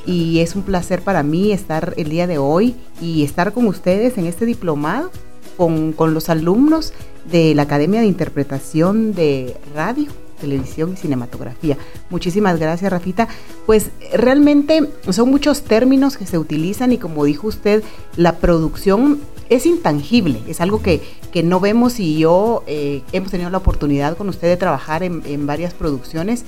y 0.05 0.39
es 0.39 0.55
un 0.55 0.63
placer 0.63 1.01
para 1.01 1.23
mí 1.23 1.51
estar 1.51 1.93
el 1.97 2.09
día 2.09 2.25
de 2.25 2.37
hoy 2.37 2.75
y 3.01 3.23
estar 3.23 3.53
con 3.53 3.67
ustedes 3.67 4.17
en 4.17 4.25
este 4.25 4.45
diplomado 4.45 5.11
con, 5.57 5.91
con 5.93 6.13
los 6.13 6.29
alumnos 6.29 6.93
de 7.29 7.53
la 7.53 7.63
Academia 7.63 8.01
de 8.01 8.07
Interpretación 8.07 9.13
de 9.13 9.55
Radio, 9.75 10.07
Televisión 10.41 10.93
y 10.93 10.97
Cinematografía. 10.97 11.77
Muchísimas 12.09 12.59
gracias, 12.59 12.91
Rafita. 12.91 13.29
Pues 13.65 13.91
realmente 14.13 14.89
son 15.09 15.29
muchos 15.29 15.63
términos 15.63 16.17
que 16.17 16.25
se 16.25 16.37
utilizan 16.37 16.91
y 16.91 16.97
como 16.97 17.23
dijo 17.23 17.47
usted, 17.47 17.83
la 18.17 18.37
producción 18.37 19.19
es 19.49 19.65
intangible, 19.65 20.41
es 20.47 20.61
algo 20.61 20.81
que, 20.81 21.01
que 21.31 21.43
no 21.43 21.59
vemos 21.59 21.99
y 21.99 22.17
yo 22.17 22.63
eh, 22.67 23.03
hemos 23.11 23.31
tenido 23.31 23.49
la 23.49 23.57
oportunidad 23.57 24.17
con 24.17 24.29
usted 24.29 24.47
de 24.47 24.57
trabajar 24.57 25.03
en, 25.03 25.21
en 25.25 25.45
varias 25.45 25.73
producciones 25.73 26.45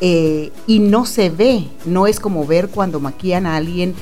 eh, 0.00 0.52
y 0.66 0.80
no 0.80 1.06
se 1.06 1.30
ve, 1.30 1.68
no 1.86 2.06
es 2.06 2.20
como 2.20 2.46
ver 2.46 2.68
cuando 2.68 3.00
maquillan 3.00 3.46
a 3.46 3.56
alguien, 3.56 3.94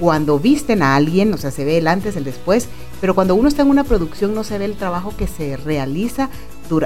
cuando 0.00 0.38
visten 0.38 0.82
a 0.82 0.96
alguien, 0.96 1.34
o 1.34 1.36
sea, 1.36 1.50
se 1.50 1.64
ve 1.66 1.78
el 1.78 1.86
antes, 1.86 2.16
el 2.16 2.24
después, 2.24 2.68
pero 3.00 3.14
cuando 3.14 3.34
uno 3.34 3.48
está 3.48 3.62
en 3.62 3.68
una 3.68 3.84
producción 3.84 4.34
no 4.34 4.44
se 4.44 4.56
ve 4.56 4.64
el 4.64 4.76
trabajo 4.76 5.14
que 5.16 5.26
se 5.26 5.58
realiza, 5.58 6.30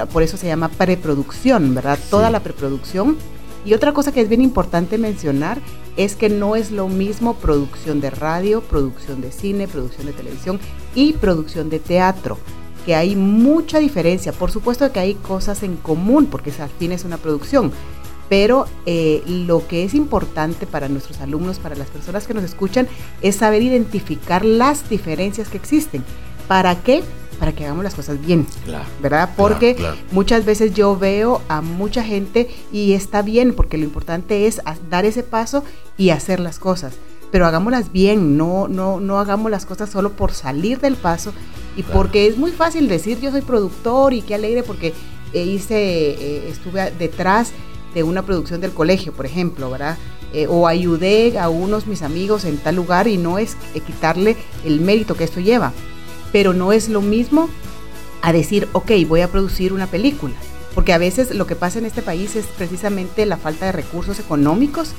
por 0.09 0.23
eso 0.23 0.37
se 0.37 0.47
llama 0.47 0.69
preproducción, 0.69 1.73
¿verdad? 1.73 1.99
Toda 2.09 2.29
la 2.29 2.41
preproducción. 2.41 3.17
Y 3.65 3.73
otra 3.73 3.93
cosa 3.93 4.11
que 4.11 4.21
es 4.21 4.29
bien 4.29 4.41
importante 4.41 4.97
mencionar 4.97 5.59
es 5.97 6.15
que 6.15 6.29
no 6.29 6.55
es 6.55 6.71
lo 6.71 6.87
mismo 6.87 7.35
producción 7.35 7.99
de 7.99 8.09
radio, 8.09 8.61
producción 8.61 9.21
de 9.21 9.31
cine, 9.31 9.67
producción 9.67 10.05
de 10.05 10.13
televisión 10.13 10.59
y 10.95 11.13
producción 11.13 11.69
de 11.69 11.79
teatro 11.79 12.37
que 12.85 12.95
hay 12.95 13.17
mucha 13.17 13.79
diferencia. 13.79 14.31
Por 14.31 14.49
supuesto 14.49 14.89
que 14.93 15.01
hay 15.01 15.15
cosas 15.15 15.61
en 15.61 15.75
común, 15.75 16.27
porque 16.27 16.53
al 16.57 16.69
fin 16.69 16.93
es 16.93 17.03
una 17.03 17.17
producción, 17.17 17.73
pero 18.29 18.65
eh, 18.85 19.23
lo 19.25 19.67
que 19.67 19.83
es 19.83 19.93
importante 19.93 20.65
para 20.65 20.87
nuestros 20.87 21.19
alumnos, 21.19 21.59
para 21.59 21.75
las 21.75 21.89
personas 21.89 22.27
que 22.27 22.33
nos 22.33 22.45
escuchan, 22.45 22.87
es 23.21 23.35
saber 23.35 23.61
identificar 23.61 24.45
las 24.45 24.89
diferencias 24.89 25.49
que 25.49 25.57
existen. 25.57 26.05
¿Para 26.47 26.81
qué? 26.81 27.03
Para 27.39 27.51
que 27.53 27.65
hagamos 27.65 27.83
las 27.83 27.93
cosas 27.93 28.19
bien, 28.19 28.47
Claro, 28.65 28.85
¿verdad? 29.01 29.29
Porque 29.37 29.75
claro, 29.75 29.95
claro. 29.95 30.07
muchas 30.11 30.43
veces 30.45 30.73
yo 30.73 30.97
veo 30.97 31.41
a 31.49 31.61
mucha 31.61 32.03
gente 32.03 32.49
y 32.71 32.93
está 32.93 33.21
bien, 33.21 33.53
porque 33.53 33.77
lo 33.77 33.83
importante 33.83 34.47
es 34.47 34.61
dar 34.89 35.05
ese 35.05 35.23
paso 35.23 35.63
y 35.97 36.09
hacer 36.09 36.39
las 36.39 36.57
cosas. 36.59 36.93
Pero 37.31 37.45
hagámoslas 37.45 37.91
bien, 37.91 38.37
no, 38.37 38.67
no, 38.67 38.99
no 38.99 39.19
hagamos 39.19 39.51
las 39.51 39.65
cosas 39.65 39.89
solo 39.89 40.13
por 40.13 40.31
salir 40.31 40.79
del 40.79 40.95
paso 40.95 41.33
y 41.75 41.83
porque 41.83 42.25
es 42.27 42.37
muy 42.37 42.51
fácil 42.51 42.87
decir 42.87 43.19
yo 43.19 43.31
soy 43.31 43.41
productor 43.41 44.13
y 44.13 44.21
qué 44.21 44.33
alegre 44.35 44.63
porque 44.63 44.93
eh, 45.33 45.43
hice, 45.43 45.75
eh, 45.75 46.49
estuve 46.49 46.89
detrás 46.97 47.51
de 47.93 48.03
una 48.03 48.23
producción 48.23 48.61
del 48.61 48.71
colegio, 48.71 49.11
por 49.11 49.25
ejemplo, 49.25 49.69
¿verdad? 49.69 49.97
Eh, 50.33 50.47
o 50.49 50.67
ayudé 50.67 51.37
a 51.39 51.49
unos 51.49 51.87
mis 51.87 52.01
amigos 52.01 52.45
en 52.45 52.57
tal 52.57 52.75
lugar 52.75 53.07
y 53.07 53.17
no 53.17 53.37
es 53.39 53.55
eh, 53.73 53.79
quitarle 53.79 54.35
el 54.65 54.81
mérito 54.81 55.15
que 55.15 55.23
esto 55.23 55.39
lleva, 55.39 55.71
pero 56.31 56.53
no 56.53 56.71
es 56.73 56.89
lo 56.89 57.01
mismo 57.01 57.49
a 58.21 58.33
decir, 58.33 58.67
ok, 58.73 58.91
voy 59.07 59.21
a 59.21 59.27
producir 59.31 59.73
una 59.73 59.87
película. 59.87 60.33
Porque 60.75 60.93
a 60.93 60.97
veces 60.97 61.33
lo 61.33 61.47
que 61.47 61.55
pasa 61.55 61.79
en 61.79 61.85
este 61.85 62.01
país 62.01 62.35
es 62.35 62.45
precisamente 62.45 63.25
la 63.25 63.37
falta 63.37 63.65
de 63.65 63.71
recursos 63.71 64.19
económicos. 64.19 64.91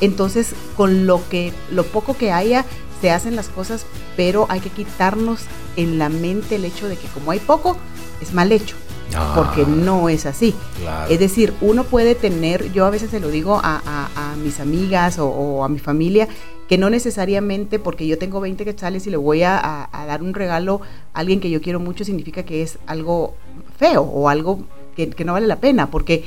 Entonces, 0.00 0.54
con 0.76 1.06
lo 1.06 1.20
que, 1.28 1.52
lo 1.70 1.84
poco 1.84 2.16
que 2.16 2.30
haya, 2.32 2.64
se 3.00 3.10
hacen 3.10 3.36
las 3.36 3.48
cosas, 3.48 3.86
pero 4.16 4.46
hay 4.48 4.60
que 4.60 4.70
quitarnos 4.70 5.40
en 5.76 5.98
la 5.98 6.08
mente 6.08 6.56
el 6.56 6.64
hecho 6.64 6.88
de 6.88 6.96
que 6.96 7.08
como 7.08 7.30
hay 7.30 7.40
poco, 7.40 7.76
es 8.20 8.32
mal 8.32 8.52
hecho. 8.52 8.76
Ah, 9.14 9.32
Porque 9.36 9.64
no 9.70 10.08
es 10.08 10.24
así. 10.26 10.54
claro. 10.80 11.10
Es 11.12 11.18
decir, 11.20 11.52
uno 11.60 11.84
puede 11.84 12.14
tener, 12.14 12.72
yo 12.72 12.84
a 12.86 12.90
veces 12.90 13.10
se 13.10 13.20
lo 13.20 13.28
digo 13.28 13.60
a, 13.62 13.82
a- 13.86 14.32
a 14.32 14.36
mis 14.36 14.58
amigas 14.60 15.18
o, 15.18 15.26
o 15.28 15.64
a 15.64 15.68
mi 15.68 15.78
familia, 15.78 16.26
que 16.68 16.78
no 16.78 16.88
necesariamente 16.90 17.78
porque 17.78 18.06
yo 18.06 18.18
tengo 18.18 18.40
20 18.40 18.64
quetzales 18.64 19.06
y 19.06 19.10
le 19.10 19.16
voy 19.16 19.42
a, 19.42 19.58
a- 19.58 19.88
a 19.92 20.06
dar 20.06 20.22
un 20.22 20.32
regalo 20.34 20.80
a 21.12 21.20
alguien 21.20 21.40
que 21.40 21.50
yo 21.50 21.60
quiero 21.60 21.80
mucho 21.80 22.04
significa 22.04 22.42
que 22.44 22.62
es 22.62 22.78
algo 22.86 23.34
feo 23.78 24.02
o 24.02 24.28
algo 24.28 24.60
que, 24.96 25.10
que 25.10 25.24
no 25.24 25.32
vale 25.34 25.46
la 25.46 25.60
pena, 25.60 25.90
porque 25.90 26.24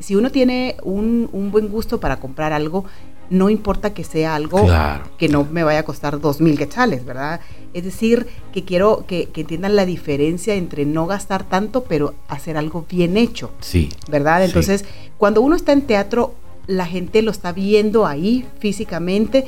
si 0.00 0.14
uno 0.16 0.30
tiene 0.30 0.76
un, 0.82 1.28
un 1.32 1.50
buen 1.50 1.68
gusto 1.68 1.98
para 2.00 2.20
comprar 2.20 2.52
algo, 2.52 2.84
no 3.30 3.50
importa 3.50 3.92
que 3.92 4.04
sea 4.04 4.34
algo 4.34 4.64
Claro. 4.64 5.04
que 5.18 5.28
no 5.28 5.44
me 5.50 5.62
vaya 5.64 5.80
a 5.80 5.82
costar 5.84 6.18
dos 6.20 6.40
mil 6.40 6.56
quetzales, 6.56 7.04
¿verdad? 7.04 7.40
Es 7.74 7.84
decir, 7.84 8.26
que 8.52 8.64
quiero 8.64 9.04
que, 9.06 9.26
que 9.26 9.42
entiendan 9.42 9.76
la 9.76 9.84
diferencia 9.86 10.54
entre 10.54 10.86
no 10.86 11.06
gastar 11.06 11.44
tanto, 11.44 11.84
pero 11.84 12.14
hacer 12.28 12.56
algo 12.56 12.86
bien 12.88 13.16
hecho. 13.16 13.50
Sí. 13.60 13.90
¿verdad? 14.10 14.38
Sí. 14.40 14.44
Entonces, 14.46 14.84
cuando 15.18 15.42
uno 15.42 15.56
está 15.56 15.72
en 15.72 15.82
teatro, 15.82 16.34
la 16.66 16.86
gente 16.86 17.20
lo 17.22 17.30
está 17.30 17.52
viendo 17.52 18.06
ahí 18.06 18.46
físicamente. 18.60 19.46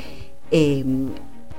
Eh, 0.50 0.84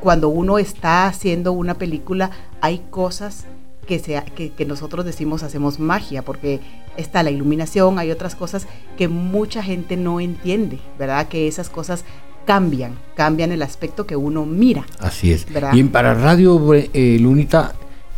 cuando 0.02 0.30
uno 0.30 0.58
está 0.58 1.06
haciendo 1.08 1.52
una 1.54 1.76
película, 1.76 2.32
hay 2.60 2.82
cosas 2.90 3.46
que, 3.86 4.00
sea, 4.00 4.24
que, 4.24 4.52
que 4.52 4.66
nosotros 4.66 5.06
decimos 5.06 5.44
hacemos 5.44 5.80
magia, 5.80 6.24
porque 6.24 6.60
está 6.98 7.24
la 7.24 7.30
iluminación, 7.32 8.00
hay 8.00 8.10
otras 8.12 8.36
cosas 8.36 8.68
que 8.98 9.08
mucha 9.08 9.62
gente 9.64 9.98
no 9.98 10.20
entiende, 10.20 10.80
¿verdad? 10.98 11.28
Que 11.28 11.48
esas 11.48 11.70
cosas 11.70 12.04
cambian, 12.46 12.98
cambian 13.16 13.52
el 13.52 13.62
aspecto 13.62 14.08
que 14.08 14.16
uno 14.16 14.46
mira. 14.46 14.86
Así 15.00 15.32
es. 15.32 15.46
¿Verdad? 15.52 15.74
Y 15.74 15.80
en- 15.82 15.90
para 15.90 16.14
radio, 16.16 16.60
eh, 16.74 17.18
Lunita, 17.20 17.74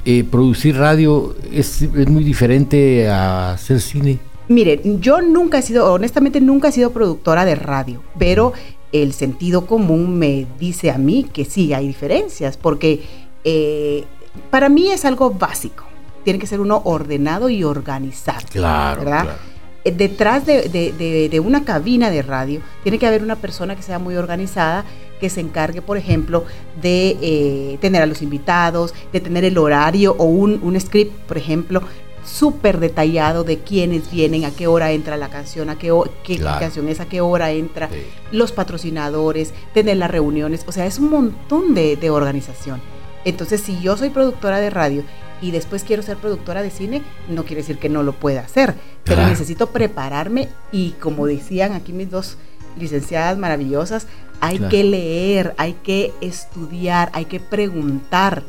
eh, 0.05 0.23
producir 0.23 0.77
radio 0.77 1.35
es, 1.51 1.81
es 1.81 2.09
muy 2.09 2.23
diferente 2.23 3.09
a 3.09 3.51
hacer 3.53 3.81
cine. 3.81 4.19
Mire, 4.49 4.81
yo 4.99 5.21
nunca 5.21 5.59
he 5.59 5.61
sido, 5.61 5.91
honestamente 5.93 6.39
nunca 6.41 6.69
he 6.69 6.71
sido 6.71 6.91
productora 6.91 7.45
de 7.45 7.55
radio, 7.55 8.01
pero 8.19 8.53
el 8.93 9.11
sentido 9.13 9.65
común 9.65 10.17
me 10.17 10.45
dice 10.59 10.89
a 10.91 10.97
mí 10.97 11.25
que 11.33 11.43
sí 11.43 11.73
hay 11.73 11.87
diferencias, 11.87 12.55
porque 12.55 13.01
eh, 13.43 14.05
para 14.49 14.69
mí 14.69 14.89
es 14.89 15.03
algo 15.03 15.31
básico. 15.31 15.83
Tiene 16.23 16.39
que 16.39 16.47
ser 16.47 16.61
uno 16.61 16.81
ordenado 16.85 17.49
y 17.49 17.63
organizado. 17.65 18.45
Claro, 18.51 19.01
¿verdad? 19.01 19.23
claro. 19.23 19.39
Eh, 19.83 19.91
Detrás 19.91 20.45
de, 20.45 20.69
de- 20.69 20.93
de- 20.93 21.27
de 21.27 21.39
una 21.41 21.65
cabina 21.65 22.09
de 22.09 22.21
radio 22.21 22.61
tiene 22.83 22.97
que 22.97 23.05
haber 23.05 23.21
una 23.21 23.35
persona 23.35 23.75
que 23.75 23.81
sea 23.81 23.99
muy 23.99 24.15
organizada, 24.15 24.85
que 25.19 25.29
se 25.29 25.41
encargue, 25.41 25.81
por 25.81 25.97
ejemplo, 25.97 26.45
de 26.81 27.17
eh, 27.21 27.77
tener 27.81 28.01
a 28.01 28.05
los 28.05 28.21
invitados, 28.21 28.93
de 29.11 29.19
tener 29.19 29.43
el 29.43 29.57
horario 29.57 30.15
o 30.17 30.23
un, 30.25 30.59
un 30.63 30.79
script, 30.79 31.13
por 31.27 31.37
ejemplo, 31.37 31.81
súper 32.25 32.79
detallado 32.79 33.43
de 33.43 33.59
quiénes 33.59 34.09
vienen, 34.11 34.45
a 34.45 34.51
qué 34.51 34.67
hora 34.67 34.91
entra 34.91 35.17
la 35.17 35.29
canción, 35.29 35.69
a 35.69 35.77
qué, 35.77 35.91
qué 36.23 36.37
Claro. 36.37 36.59
canción 36.59 36.87
es, 36.87 36.99
a 36.99 37.05
qué 37.05 37.21
hora 37.21 37.51
entra, 37.51 37.89
Sí. 37.89 37.95
los 38.31 38.51
patrocinadores, 38.51 39.53
tener 39.73 39.97
las 39.97 40.09
reuniones, 40.11 40.63
o 40.67 40.71
sea, 40.71 40.85
es 40.85 40.99
un 40.99 41.09
montón 41.09 41.73
de, 41.73 41.95
de 41.97 42.09
organización. 42.09 42.81
Entonces, 43.25 43.61
si 43.61 43.79
yo 43.81 43.95
soy 43.97 44.09
productora 44.09 44.59
de 44.59 44.69
radio 44.69 45.03
y 45.41 45.51
después 45.51 45.83
quiero 45.83 46.03
ser 46.03 46.17
productora 46.17 46.61
de 46.61 46.69
cine, 46.69 47.01
no 47.29 47.43
quiere 47.43 47.61
decir 47.61 47.77
que 47.77 47.89
no 47.89 48.03
lo 48.03 48.13
pueda 48.13 48.41
hacer, 48.41 48.75
pero 49.03 49.17
Claro. 49.17 49.29
necesito 49.29 49.67
prepararme 49.67 50.49
y 50.71 50.91
como 50.99 51.25
decían 51.27 51.73
aquí 51.73 51.93
mis 51.93 52.09
dos 52.09 52.37
licenciadas 52.77 53.37
maravillosas, 53.37 54.07
hay 54.41 54.57
Claro. 54.57 54.71
que 54.71 54.83
leer, 54.83 55.53
hay 55.57 55.73
que 55.83 56.11
estudiar, 56.21 57.09
hay 57.13 57.25
que 57.25 57.39
preguntar, 57.39 58.43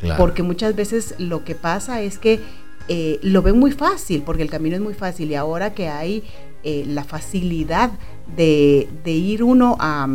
Claro. 0.00 0.18
porque 0.18 0.42
muchas 0.42 0.74
veces 0.76 1.14
lo 1.18 1.44
que 1.44 1.54
pasa 1.54 2.00
es 2.02 2.18
que 2.18 2.40
eh, 2.92 3.20
lo 3.22 3.40
ven 3.40 3.56
muy 3.56 3.70
fácil, 3.70 4.22
porque 4.22 4.42
el 4.42 4.50
camino 4.50 4.74
es 4.74 4.82
muy 4.82 4.94
fácil 4.94 5.30
y 5.30 5.36
ahora 5.36 5.74
que 5.74 5.86
hay 5.86 6.24
eh, 6.64 6.82
la 6.88 7.04
facilidad 7.04 7.92
de, 8.36 8.88
de 9.04 9.12
ir 9.12 9.44
uno 9.44 9.76
a, 9.78 10.08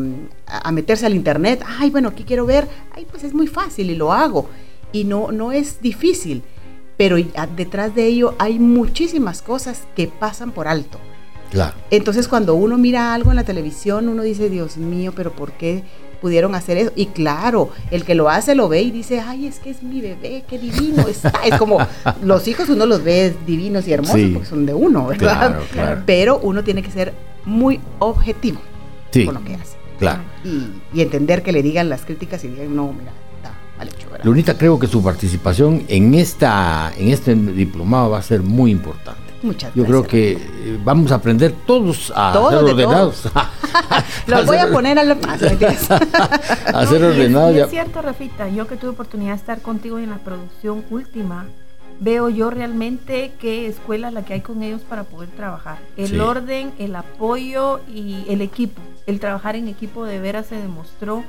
a 0.45 0.71
meterse 0.73 1.05
al 1.05 1.15
internet, 1.15 1.63
ay, 1.79 1.89
bueno, 1.89 2.09
aquí 2.09 2.25
quiero 2.25 2.45
ver, 2.45 2.67
ay, 2.93 3.07
pues 3.09 3.23
es 3.23 3.33
muy 3.33 3.47
fácil 3.47 3.89
y 3.91 3.95
lo 3.95 4.11
hago. 4.11 4.49
Y 4.91 5.05
no, 5.05 5.31
no 5.31 5.53
es 5.53 5.81
difícil, 5.81 6.43
pero 6.97 7.15
detrás 7.55 7.95
de 7.95 8.07
ello 8.07 8.36
hay 8.39 8.59
muchísimas 8.59 9.41
cosas 9.41 9.88
que 9.95 10.09
pasan 10.09 10.51
por 10.51 10.67
alto. 10.67 10.99
Claro. 11.51 11.78
Entonces 11.91 12.28
cuando 12.28 12.55
uno 12.55 12.78
mira 12.78 13.13
algo 13.13 13.30
en 13.30 13.38
la 13.38 13.45
televisión, 13.45 14.09
uno 14.09 14.21
dice, 14.21 14.49
Dios 14.49 14.76
mío, 14.76 15.13
pero 15.15 15.32
¿por 15.32 15.53
qué 15.53 15.86
pudieron 16.26 16.55
hacer 16.55 16.76
eso? 16.78 16.91
Y 16.95 17.05
claro, 17.07 17.69
el 17.91 18.03
que 18.03 18.15
lo 18.15 18.30
hace 18.32 18.55
lo 18.55 18.67
ve 18.67 18.82
y 18.82 18.89
dice, 18.89 19.19
ay, 19.19 19.45
es 19.45 19.59
que 19.59 19.69
es 19.69 19.84
mi 19.84 20.01
bebé, 20.01 20.43
qué 20.49 20.57
divino 20.57 21.07
está. 21.07 21.32
Es 21.45 21.55
como 21.59 21.78
los 22.23 22.47
hijos 22.47 22.67
uno 22.69 22.88
los 22.88 23.03
ve 23.03 23.36
divinos 23.45 23.88
y 23.88 23.93
hermosos 23.93 24.15
Sí. 24.19 24.32
porque 24.34 24.47
son 24.47 24.65
de 24.65 24.73
uno, 24.73 25.05
¿verdad? 25.05 25.19
Claro, 25.51 25.63
claro. 25.71 26.01
Pero 26.07 26.39
uno 26.39 26.63
tiene 26.63 26.82
que 26.82 26.89
ser 26.89 27.13
muy 27.45 27.80
objetivo 27.99 28.59
Sí, 29.11 29.23
con 29.23 29.36
lo 29.36 29.43
que 29.43 29.53
hace. 29.53 29.78
claro. 29.99 30.23
Y, 30.43 30.97
y 30.97 31.01
entender 31.03 31.43
que 31.43 31.51
le 31.51 31.61
digan 31.61 31.89
las 31.89 32.01
críticas 32.05 32.43
y 32.43 32.47
digan, 32.47 32.76
no, 32.76 32.91
mira, 32.91 33.11
está 33.36 33.51
mal 33.78 33.88
hecho, 33.88 34.09
¿verdad? 34.09 34.26
Lunita, 34.26 34.57
creo 34.57 34.80
que 34.80 34.88
su 34.88 35.03
participación 35.03 35.84
en 35.88 36.15
esta 36.15 36.91
en 36.97 37.09
este 37.09 37.36
diplomado 37.36 38.09
va 38.09 38.17
a 38.17 38.23
ser 38.23 38.41
muy 38.41 38.71
importante. 38.71 39.21
Muchas 39.43 39.76
Yo 39.76 39.84
gracias. 39.84 39.88
creo 39.88 40.03
que 40.09 40.32
eh, 40.32 40.80
vamos 40.84 41.11
a 41.11 41.15
aprender 41.15 41.53
todos 41.67 42.11
a 42.15 42.34
Todos, 42.34 42.51
ser 42.55 42.63
de 42.63 42.71
ordenados. 42.71 43.30
Los 44.28 44.45
voy 44.45 44.57
a 44.57 44.67
poner 44.69 44.97
a 44.99 45.03
la... 45.03 45.15
Mentiras. 45.15 45.89
a 45.91 46.86
ser 46.86 47.30
No, 47.30 47.49
y 47.51 47.53
es- 47.53 47.59
ya- 47.59 47.67
cierto, 47.67 48.01
Rafita, 48.01 48.49
yo 48.49 48.67
que 48.67 48.76
tuve 48.78 48.91
oportunidad 48.91 49.32
de 49.32 49.38
estar 49.38 49.61
contigo 49.61 49.99
en 49.99 50.09
la 50.09 50.17
producción 50.17 50.84
última, 50.89 51.45
veo 51.99 52.30
yo 52.30 52.49
realmente 52.49 53.32
qué 53.39 53.67
escuela 53.67 54.09
es 54.09 54.13
la 54.13 54.23
que 54.26 54.34
hay 54.34 54.41
con 54.41 54.61
ellos 54.63 54.82
para 54.82 55.03
poder 55.03 55.30
trabajar. 55.30 55.78
El 55.97 56.09
Sí. 56.09 56.19
orden, 56.19 56.73
el 56.80 56.95
apoyo 56.95 57.80
y 57.88 58.26
el 58.30 58.41
equipo. 58.41 58.82
El 59.07 59.19
trabajar 59.19 59.55
en 59.55 59.67
equipo 59.67 60.05
de 60.05 60.19
veras 60.19 60.47
se 60.47 60.55
demostró 60.55 61.23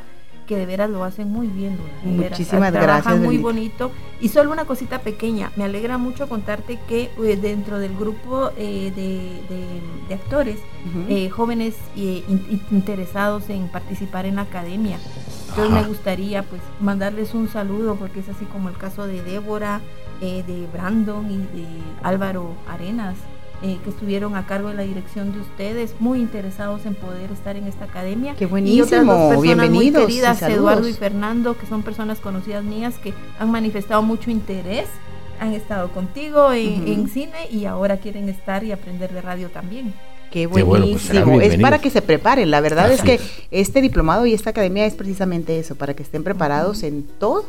que 0.46 0.56
de 0.56 0.64
veras 0.66 0.88
lo 0.90 1.04
hacen 1.04 1.30
muy 1.30 1.46
bien. 1.48 1.76
Luna, 1.76 2.12
de 2.12 2.16
veras. 2.22 2.38
Muchísimas 2.38 2.72
Trabajan 2.72 3.02
gracias, 3.02 3.16
muy 3.18 3.26
Benita. 3.38 3.42
bonito. 3.42 3.92
Y 4.20 4.28
solo 4.30 4.50
una 4.52 4.64
cosita 4.64 5.00
pequeña, 5.00 5.50
me 5.56 5.64
alegra 5.64 5.98
mucho 5.98 6.28
contarte 6.28 6.78
que 6.88 7.10
eh, 7.22 7.36
dentro 7.36 7.78
del 7.78 7.94
grupo 7.96 8.50
eh, 8.56 8.92
de, 8.96 9.54
de- 9.54 10.06
de 10.08 10.14
actores, 10.14 10.58
eh, 11.08 11.28
jóvenes 11.28 11.74
eh, 11.96 12.24
in- 12.28 12.46
in- 12.50 12.62
interesados 12.70 13.50
en 13.50 13.68
participar 13.68 14.24
en 14.24 14.36
la 14.36 14.42
academia. 14.42 14.96
Entonces 15.48 15.72
Ajá. 15.72 15.82
me 15.82 15.88
gustaría 15.88 16.42
pues 16.42 16.62
mandarles 16.80 17.34
un 17.34 17.48
saludo 17.48 17.96
porque 17.96 18.20
es 18.20 18.28
así 18.28 18.44
como 18.46 18.68
el 18.68 18.76
caso 18.76 19.06
de 19.06 19.22
Débora, 19.22 19.80
eh, 20.20 20.42
de 20.46 20.66
Brandon 20.72 21.30
y 21.30 21.36
de 21.38 21.66
Álvaro 22.02 22.54
Arenas, 22.70 23.16
eh, 23.66 23.78
que 23.82 23.90
estuvieron 23.90 24.36
a 24.36 24.46
cargo 24.46 24.68
de 24.68 24.74
la 24.74 24.82
dirección 24.82 25.32
de 25.32 25.40
ustedes, 25.40 25.94
muy 25.98 26.20
interesados 26.20 26.86
en 26.86 26.94
poder 26.94 27.32
estar 27.32 27.56
en 27.56 27.64
esta 27.66 27.84
academia. 27.86 28.34
Qué 28.36 28.44
Y 28.44 28.46
otras 28.46 28.50
buenísimo, 28.50 29.12
dos 29.12 29.28
personas 29.36 29.42
bienvenidos 29.42 29.78
muy 29.82 29.86
y 29.86 30.06
queridas, 30.06 30.38
saludos. 30.38 30.58
Eduardo 30.60 30.88
y 30.88 30.92
Fernando, 30.92 31.58
que 31.58 31.66
son 31.66 31.82
personas 31.82 32.18
conocidas 32.20 32.62
mías 32.64 32.94
que 33.02 33.12
han 33.38 33.50
manifestado 33.50 34.02
mucho 34.02 34.30
interés, 34.30 34.86
han 35.40 35.52
estado 35.52 35.90
contigo 35.90 36.52
en, 36.52 36.82
Ujú. 36.82 36.92
en 36.92 37.08
cine 37.08 37.36
y 37.50 37.64
ahora 37.66 37.96
quieren 37.98 38.28
estar 38.28 38.62
y 38.64 38.72
aprender 38.72 39.12
de 39.12 39.20
radio 39.20 39.48
también. 39.50 39.92
Qué 40.30 40.46
bueno, 40.46 40.66
pues, 40.66 40.80
buenísimo. 40.80 41.18
es 41.18 41.26
bienvenidos. 41.26 41.62
para 41.62 41.78
que 41.78 41.90
se 41.90 42.02
preparen. 42.02 42.50
La 42.50 42.60
verdad 42.60 42.90
es 42.90 43.00
Así 43.00 43.06
que 43.06 43.14
es. 43.14 43.22
este 43.50 43.80
diplomado 43.80 44.26
y 44.26 44.34
esta 44.34 44.50
academia 44.50 44.86
es 44.86 44.94
precisamente 44.94 45.58
eso, 45.58 45.74
para 45.76 45.94
que 45.94 46.02
estén 46.02 46.24
preparados 46.24 46.82
en 46.82 47.02
todo 47.18 47.44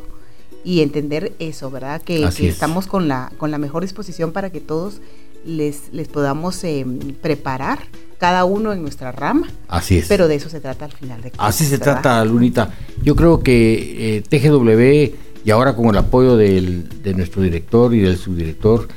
y 0.63 0.81
entender 0.81 1.33
eso, 1.39 1.71
¿verdad? 1.71 2.01
Que, 2.01 2.17
que 2.17 2.25
es. 2.25 2.39
estamos 2.39 2.87
con 2.87 3.07
la, 3.07 3.31
con 3.37 3.51
la 3.51 3.57
mejor 3.57 3.81
disposición 3.83 4.31
para 4.31 4.49
que 4.51 4.59
todos 4.59 4.99
les, 5.47 5.91
les 5.93 6.07
podamos 6.07 6.63
eh, 6.63 6.85
preparar, 7.21 7.79
cada 8.19 8.45
uno 8.45 8.73
en 8.73 8.81
nuestra 8.81 9.11
rama. 9.11 9.47
Así 9.67 9.97
es. 9.99 10.07
Pero 10.07 10.27
de 10.27 10.35
eso 10.35 10.49
se 10.49 10.59
trata 10.59 10.85
al 10.85 10.91
final 10.91 11.17
de 11.21 11.29
cuentas, 11.29 11.47
Así 11.47 11.65
se 11.65 11.77
¿verdad? 11.77 11.93
trata, 12.01 12.25
Lunita. 12.25 12.71
Yo 13.03 13.15
creo 13.15 13.41
que 13.43 14.17
eh, 14.17 14.21
TGW 14.21 15.15
y 15.45 15.51
ahora 15.51 15.75
con 15.75 15.85
el 15.87 15.97
apoyo 15.97 16.35
del- 16.35 17.01
de 17.03 17.13
nuestro 17.13 17.41
director 17.43 17.93
y 17.93 17.99
del 18.01 18.17
subdirector 18.17 18.87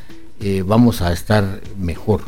eh, 0.40 0.62
vamos 0.66 1.03
a 1.03 1.12
estar 1.12 1.61
mejor 1.78 2.22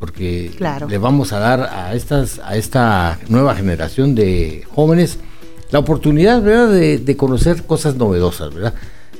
porque 0.00 0.50
Claro. 0.56 0.88
le 0.88 0.96
vamos 0.96 1.32
a 1.32 1.38
dar 1.38 1.60
a 1.60 1.94
estas 1.94 2.38
a 2.44 2.56
esta 2.56 3.18
nueva 3.28 3.54
generación 3.54 4.14
de 4.14 4.64
jóvenes 4.70 5.18
la 5.70 5.80
oportunidad, 5.80 6.40
¿verdad? 6.40 6.70
De, 6.72 6.96
de 6.98 7.16
conocer 7.16 7.64
cosas 7.64 7.96
novedosas, 7.96 8.54
¿verdad? 8.54 8.72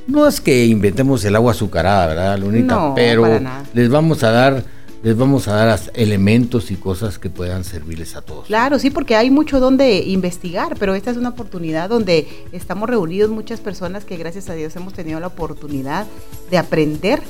No 0.08 0.26
es 0.26 0.40
que 0.40 0.64
inventemos 0.64 1.22
el 1.26 1.36
agua 1.36 1.52
azucarada, 1.52 2.06
¿verdad, 2.08 2.38
Lunita? 2.38 2.74
No, 2.74 2.94
Pero 2.96 3.22
para 3.22 3.40
nada. 3.40 3.64
les 3.74 3.88
vamos 3.90 4.22
a 4.24 4.30
dar 4.32 4.64
les 5.02 5.16
vamos 5.16 5.46
a 5.46 5.54
dar 5.54 5.80
elementos 5.94 6.72
y 6.72 6.74
cosas 6.74 7.20
que 7.20 7.30
puedan 7.30 7.62
servirles 7.62 8.16
a 8.16 8.22
todos. 8.22 8.46
Claro, 8.46 8.80
sí, 8.80 8.90
porque 8.90 9.14
hay 9.14 9.30
mucho 9.30 9.60
donde 9.60 9.98
investigar, 9.98 10.74
pero 10.76 10.96
esta 10.96 11.12
es 11.12 11.16
una 11.16 11.28
oportunidad 11.28 11.88
donde 11.88 12.26
estamos 12.50 12.90
reunidos 12.90 13.30
muchas 13.30 13.60
personas 13.60 14.04
que 14.04 14.16
gracias 14.16 14.48
a 14.48 14.54
Dios 14.54 14.74
hemos 14.74 14.94
tenido 14.94 15.20
la 15.20 15.28
oportunidad 15.28 16.06
de 16.50 16.58
aprender 16.58 17.22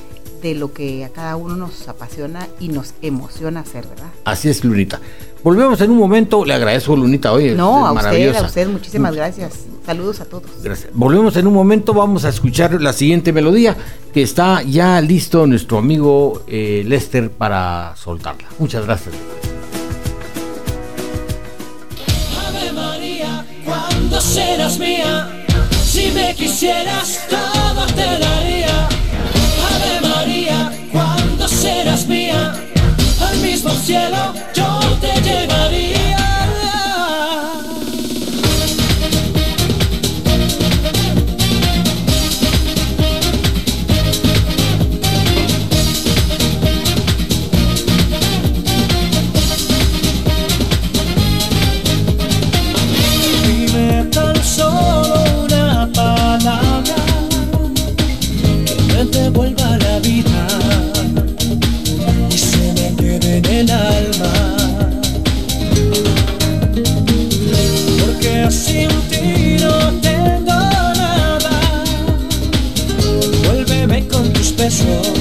de 0.43 0.55
lo 0.55 0.73
que 0.73 1.05
a 1.05 1.09
cada 1.11 1.37
uno 1.37 1.57
nos 1.57 1.89
apasiona 1.89 2.47
y 2.61 2.69
nos 2.69 2.95
emociona 3.03 3.61
hacer, 3.61 3.87
¿verdad? 3.87 4.09
Así 4.25 4.49
es, 4.49 4.65
Lunita. 4.65 5.01
Volvemos 5.45 5.81
en 5.81 5.91
un 5.91 5.99
momento. 5.99 6.45
Le 6.45 6.55
agradezco, 6.55 6.97
Lunita. 6.97 7.33
Oye, 7.33 7.55
No, 7.55 7.87
a 7.87 7.93
usted, 7.93 8.05
maravillosa. 8.05 8.41
a 8.41 8.47
usted, 8.47 8.69
muchísimas 8.69 9.13
Much- 9.13 9.17
gracias. 9.17 9.53
Saludos 9.87 10.21
a 10.21 10.25
todos. 10.27 10.51
Gracias. 10.63 10.91
Volvemos 10.93 11.37
en 11.37 11.47
un 11.47 11.55
momento. 11.55 11.95
Vamos 11.95 12.25
a 12.25 12.29
escuchar 12.29 12.81
la 12.83 12.93
siguiente 12.93 13.33
melodía 13.33 13.77
que 14.13 14.23
está 14.23 14.63
ya 14.63 15.01
listo 15.01 15.47
nuestro 15.47 15.79
amigo 15.79 16.43
eh, 16.47 16.83
Lester 16.87 17.31
para 17.31 17.95
soltarla. 17.97 18.49
Muchas 18.59 18.85
gracias. 18.85 19.15
Ave 22.47 22.73
María, 22.73 23.47
cuando 23.65 24.21
serás 24.21 24.79
mía, 24.79 25.29
si 25.85 26.11
me 26.11 26.35
quisieras 26.35 27.27
todo 27.29 27.87
te 27.95 28.03
daría. 28.19 28.68
Serás 31.69 32.07
mía, 32.07 32.55
al 33.21 33.37
mismo 33.39 33.71
cielo 33.71 34.33
yo 34.55 34.81
te 35.01 35.21
llevaría. 35.21 35.98
Con 74.69 75.03
tus 75.03 75.18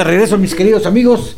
de 0.00 0.04
regreso, 0.04 0.38
mis 0.38 0.54
queridos 0.54 0.86
amigos. 0.86 1.36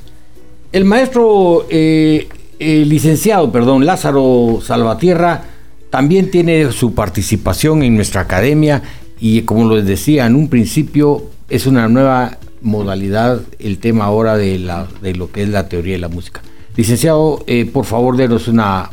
El 0.71 0.85
maestro 0.85 1.67
eh, 1.69 2.29
licenciado, 2.61 3.51
perdón, 3.51 3.85
Lázaro 3.85 4.61
Salvatierra, 4.63 5.43
también 5.91 6.31
tiene 6.31 6.71
su 6.71 6.95
participación 6.95 7.83
en 7.83 7.97
nuestra 7.97 8.21
academia 8.21 8.81
y 9.19 9.43
como 9.43 9.75
les 9.75 9.85
decía 9.85 10.27
en 10.27 10.37
un 10.37 10.49
principio, 10.49 11.25
es 11.49 11.67
una 11.67 11.89
nueva 11.89 12.39
modalidad 12.61 13.41
el 13.59 13.79
tema 13.79 14.05
ahora 14.05 14.37
de, 14.37 14.61
la, 14.61 14.87
de 15.01 15.15
lo 15.17 15.33
que 15.33 15.43
es 15.43 15.49
la 15.49 15.69
teoría 15.69 15.95
de 15.95 15.99
la 15.99 16.09
música. 16.09 16.41
Licenciado, 16.77 17.43
eh, 17.49 17.65
por 17.67 17.85
favor, 17.85 18.17
denos 18.17 18.47
una, 18.47 18.91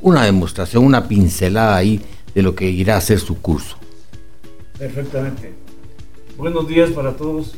una 0.00 0.24
demostración, 0.24 0.82
una 0.82 1.08
pincelada 1.08 1.76
ahí 1.76 2.00
de 2.34 2.40
lo 2.40 2.54
que 2.54 2.70
irá 2.70 2.96
a 2.96 3.00
ser 3.02 3.18
su 3.20 3.38
curso. 3.38 3.76
Perfectamente. 4.78 5.52
Buenos 6.38 6.66
días 6.66 6.88
para 6.90 7.12
todos 7.18 7.54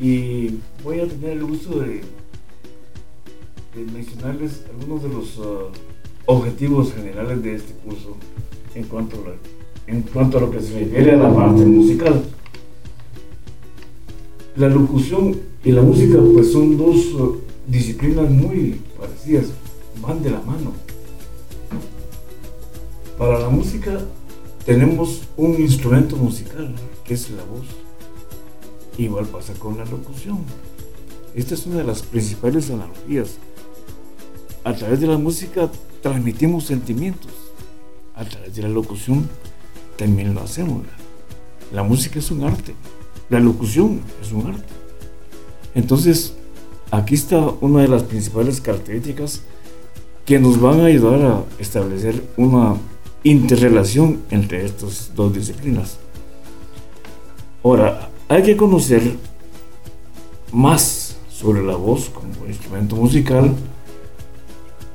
y 0.00 0.58
voy 0.82 1.00
a 1.00 1.06
tener 1.06 1.32
el 1.32 1.44
gusto 1.44 1.80
de, 1.80 2.00
mencionarles 3.92 4.64
algunos 4.70 5.02
de 5.02 5.08
los 5.10 5.38
uh, 5.38 5.70
objetivos 6.24 6.92
generales 6.94 7.42
de 7.42 7.54
este 7.54 7.74
curso 7.74 8.16
en 8.74 8.84
cuanto, 8.84 9.16
a, 9.16 9.90
en 9.90 10.02
cuanto 10.02 10.38
a 10.38 10.40
lo 10.40 10.50
que 10.50 10.60
se 10.60 10.78
refiere 10.80 11.12
a 11.12 11.16
la 11.16 11.34
parte 11.34 11.64
musical. 11.66 12.24
La 14.56 14.68
locución 14.68 15.36
y 15.64 15.72
la 15.72 15.82
música 15.82 16.18
pues 16.32 16.50
son 16.50 16.78
dos 16.78 16.96
uh, 17.14 17.36
disciplinas 17.68 18.30
muy 18.30 18.80
parecidas, 18.98 19.48
van 20.00 20.22
de 20.22 20.30
la 20.30 20.40
mano. 20.40 20.72
Para 23.18 23.38
la 23.38 23.50
música 23.50 24.00
tenemos 24.64 25.22
un 25.36 25.60
instrumento 25.60 26.16
musical, 26.16 26.74
que 27.04 27.14
es 27.14 27.30
la 27.30 27.44
voz. 27.44 27.79
Igual 29.00 29.24
pasa 29.28 29.54
con 29.54 29.78
la 29.78 29.86
locución. 29.86 30.40
Esta 31.34 31.54
es 31.54 31.64
una 31.64 31.78
de 31.78 31.84
las 31.84 32.02
principales 32.02 32.68
analogías. 32.68 33.38
A 34.62 34.74
través 34.74 35.00
de 35.00 35.06
la 35.06 35.16
música 35.16 35.70
transmitimos 36.02 36.64
sentimientos. 36.64 37.32
A 38.14 38.26
través 38.26 38.54
de 38.54 38.60
la 38.60 38.68
locución 38.68 39.26
también 39.96 40.34
lo 40.34 40.42
hacemos. 40.42 40.82
La 41.72 41.82
música 41.82 42.18
es 42.18 42.30
un 42.30 42.44
arte. 42.44 42.74
La 43.30 43.40
locución 43.40 44.02
es 44.20 44.32
un 44.32 44.48
arte. 44.48 44.68
Entonces, 45.74 46.34
aquí 46.90 47.14
está 47.14 47.38
una 47.38 47.80
de 47.80 47.88
las 47.88 48.02
principales 48.02 48.60
características 48.60 49.40
que 50.26 50.38
nos 50.38 50.60
van 50.60 50.80
a 50.80 50.84
ayudar 50.84 51.22
a 51.22 51.44
establecer 51.58 52.22
una 52.36 52.76
interrelación 53.24 54.20
entre 54.30 54.66
estas 54.66 55.12
dos 55.14 55.32
disciplinas. 55.32 55.96
Ahora, 57.64 58.09
hay 58.30 58.44
que 58.44 58.56
conocer 58.56 59.16
más 60.52 61.16
sobre 61.28 61.64
la 61.64 61.74
voz 61.74 62.10
como 62.10 62.46
instrumento 62.46 62.94
musical 62.94 63.52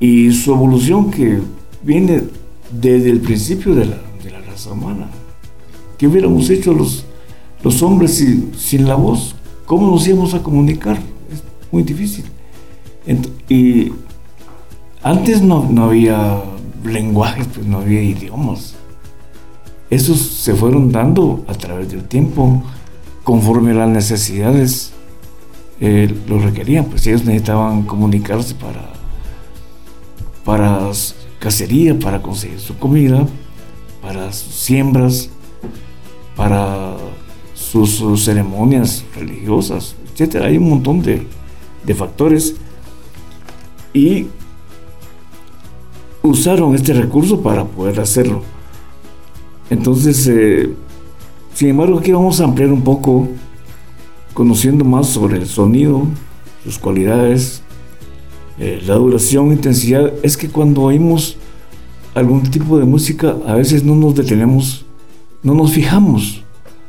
y 0.00 0.32
su 0.32 0.54
evolución 0.54 1.10
que 1.10 1.40
viene 1.82 2.24
desde 2.70 3.10
el 3.10 3.20
principio 3.20 3.74
de 3.74 3.84
la, 3.84 3.98
de 4.24 4.30
la 4.30 4.40
raza 4.40 4.72
humana. 4.72 5.08
¿Qué 5.98 6.06
hubiéramos 6.06 6.48
hecho 6.48 6.72
los, 6.72 7.04
los 7.62 7.82
hombres 7.82 8.14
sin, 8.14 8.54
sin 8.56 8.88
la 8.88 8.94
voz? 8.94 9.34
¿Cómo 9.66 9.90
nos 9.90 10.08
íbamos 10.08 10.32
a 10.32 10.42
comunicar? 10.42 10.96
Es 10.96 11.42
muy 11.70 11.82
difícil. 11.82 12.24
Y 13.50 13.92
antes 15.02 15.42
no, 15.42 15.68
no 15.70 15.84
había 15.84 16.42
lenguajes, 16.82 17.46
pues 17.48 17.66
no 17.66 17.80
había 17.80 18.00
idiomas. 18.02 18.76
Esos 19.90 20.20
se 20.20 20.54
fueron 20.54 20.90
dando 20.90 21.44
a 21.48 21.52
través 21.52 21.90
del 21.90 22.04
tiempo, 22.04 22.62
conforme 23.26 23.74
las 23.74 23.88
necesidades 23.88 24.92
eh, 25.80 26.14
lo 26.28 26.38
requerían. 26.38 26.84
Pues 26.84 27.04
ellos 27.08 27.24
necesitaban 27.24 27.82
comunicarse 27.82 28.54
para, 28.54 28.92
para 30.44 30.92
cacería, 31.40 31.98
para 31.98 32.22
conseguir 32.22 32.60
su 32.60 32.78
comida, 32.78 33.26
para 34.00 34.32
sus 34.32 34.54
siembras, 34.54 35.28
para 36.36 36.96
sus, 37.52 37.96
sus 37.96 38.24
ceremonias 38.24 39.04
religiosas, 39.16 39.96
etc. 40.14 40.42
Hay 40.44 40.56
un 40.56 40.70
montón 40.70 41.02
de, 41.02 41.26
de 41.84 41.94
factores. 41.96 42.54
Y 43.92 44.28
usaron 46.22 46.76
este 46.76 46.92
recurso 46.92 47.42
para 47.42 47.64
poder 47.64 47.98
hacerlo. 47.98 48.44
Entonces, 49.68 50.28
eh, 50.28 50.70
sin 51.56 51.70
embargo, 51.70 51.98
aquí 51.98 52.12
vamos 52.12 52.38
a 52.38 52.44
ampliar 52.44 52.70
un 52.70 52.82
poco, 52.82 53.28
conociendo 54.34 54.84
más 54.84 55.06
sobre 55.06 55.38
el 55.38 55.46
sonido, 55.46 56.06
sus 56.62 56.78
cualidades, 56.78 57.62
eh, 58.58 58.82
la 58.86 58.96
duración, 58.96 59.52
intensidad. 59.52 60.12
Es 60.22 60.36
que 60.36 60.50
cuando 60.50 60.82
oímos 60.82 61.38
algún 62.14 62.42
tipo 62.42 62.78
de 62.78 62.84
música, 62.84 63.36
a 63.46 63.54
veces 63.54 63.84
no 63.84 63.94
nos 63.94 64.14
detenemos, 64.14 64.84
no 65.42 65.54
nos 65.54 65.72
fijamos, 65.72 66.42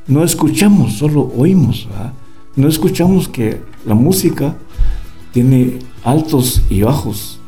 no 0.05 0.21
escuchamos, 0.21 0.97
solo 0.97 1.31
oímos. 1.37 1.87
No 2.57 2.67
escuchamos 2.67 3.29
que 3.29 3.61
la 3.85 3.95
música 3.95 4.57
tiene 5.31 5.79
altos 6.03 6.61
y 6.69 6.81
bajos, 6.81 7.39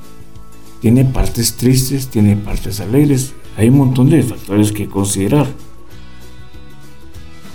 tiene 0.79 1.03
partes 1.03 1.57
tristes, 1.57 2.07
tiene 2.07 2.37
partes 2.37 2.79
alegres, 2.79 3.33
hay 3.57 3.67
un 3.67 3.79
montón 3.79 4.09
de 4.09 4.23
factores 4.23 4.71
que 4.71 4.87
considerar. 4.87 5.47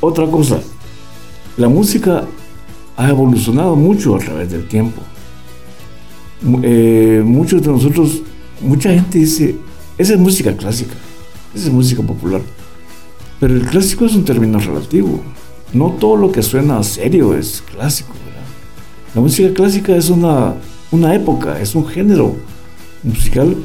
Otra 0.07 0.27
cosa, 0.27 0.61
la 1.57 1.67
música 1.67 2.25
ha 2.95 3.09
evolucionado 3.09 3.75
mucho 3.75 4.15
a 4.15 4.19
través 4.19 4.51
del 4.51 4.69
tiempo. 4.69 5.01
Eh, 6.63 7.23
muchos 7.25 7.63
de 7.63 7.69
nosotros, 7.69 8.21
mucha 8.61 8.91
gente 8.91 9.21
dice, 9.21 9.57
esa 9.97 10.13
es 10.13 10.19
música 10.21 10.55
clásica, 10.55 10.93
esa 11.55 11.69
es 11.69 11.73
música 11.73 12.03
popular. 12.03 12.43
Pero 13.41 13.55
el 13.55 13.65
clásico 13.65 14.05
es 14.05 14.15
un 14.15 14.27
término 14.27 14.59
relativo. 14.59 15.23
No 15.73 15.93
todo 15.93 16.17
lo 16.17 16.31
que 16.31 16.43
suena 16.43 16.83
serio 16.83 17.35
es 17.35 17.63
clásico. 17.63 18.13
La 19.15 19.23
música 19.23 19.55
clásica 19.55 19.97
es 19.97 20.11
una, 20.11 20.55
una 20.91 21.15
época, 21.15 21.59
es 21.59 21.75
un 21.75 21.87
género 21.87 22.37
musical 23.03 23.57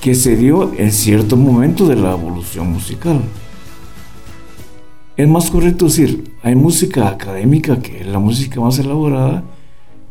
que 0.00 0.14
se 0.14 0.36
dio 0.36 0.72
en 0.76 0.92
cierto 0.92 1.36
momento 1.36 1.88
de 1.88 1.96
la 1.96 2.12
evolución 2.12 2.68
musical. 2.68 3.20
Es 5.16 5.28
más 5.28 5.48
correcto 5.48 5.84
decir, 5.84 6.34
hay 6.42 6.56
música 6.56 7.08
académica, 7.08 7.80
que 7.80 8.00
es 8.00 8.06
la 8.06 8.18
música 8.18 8.60
más 8.60 8.78
elaborada, 8.80 9.44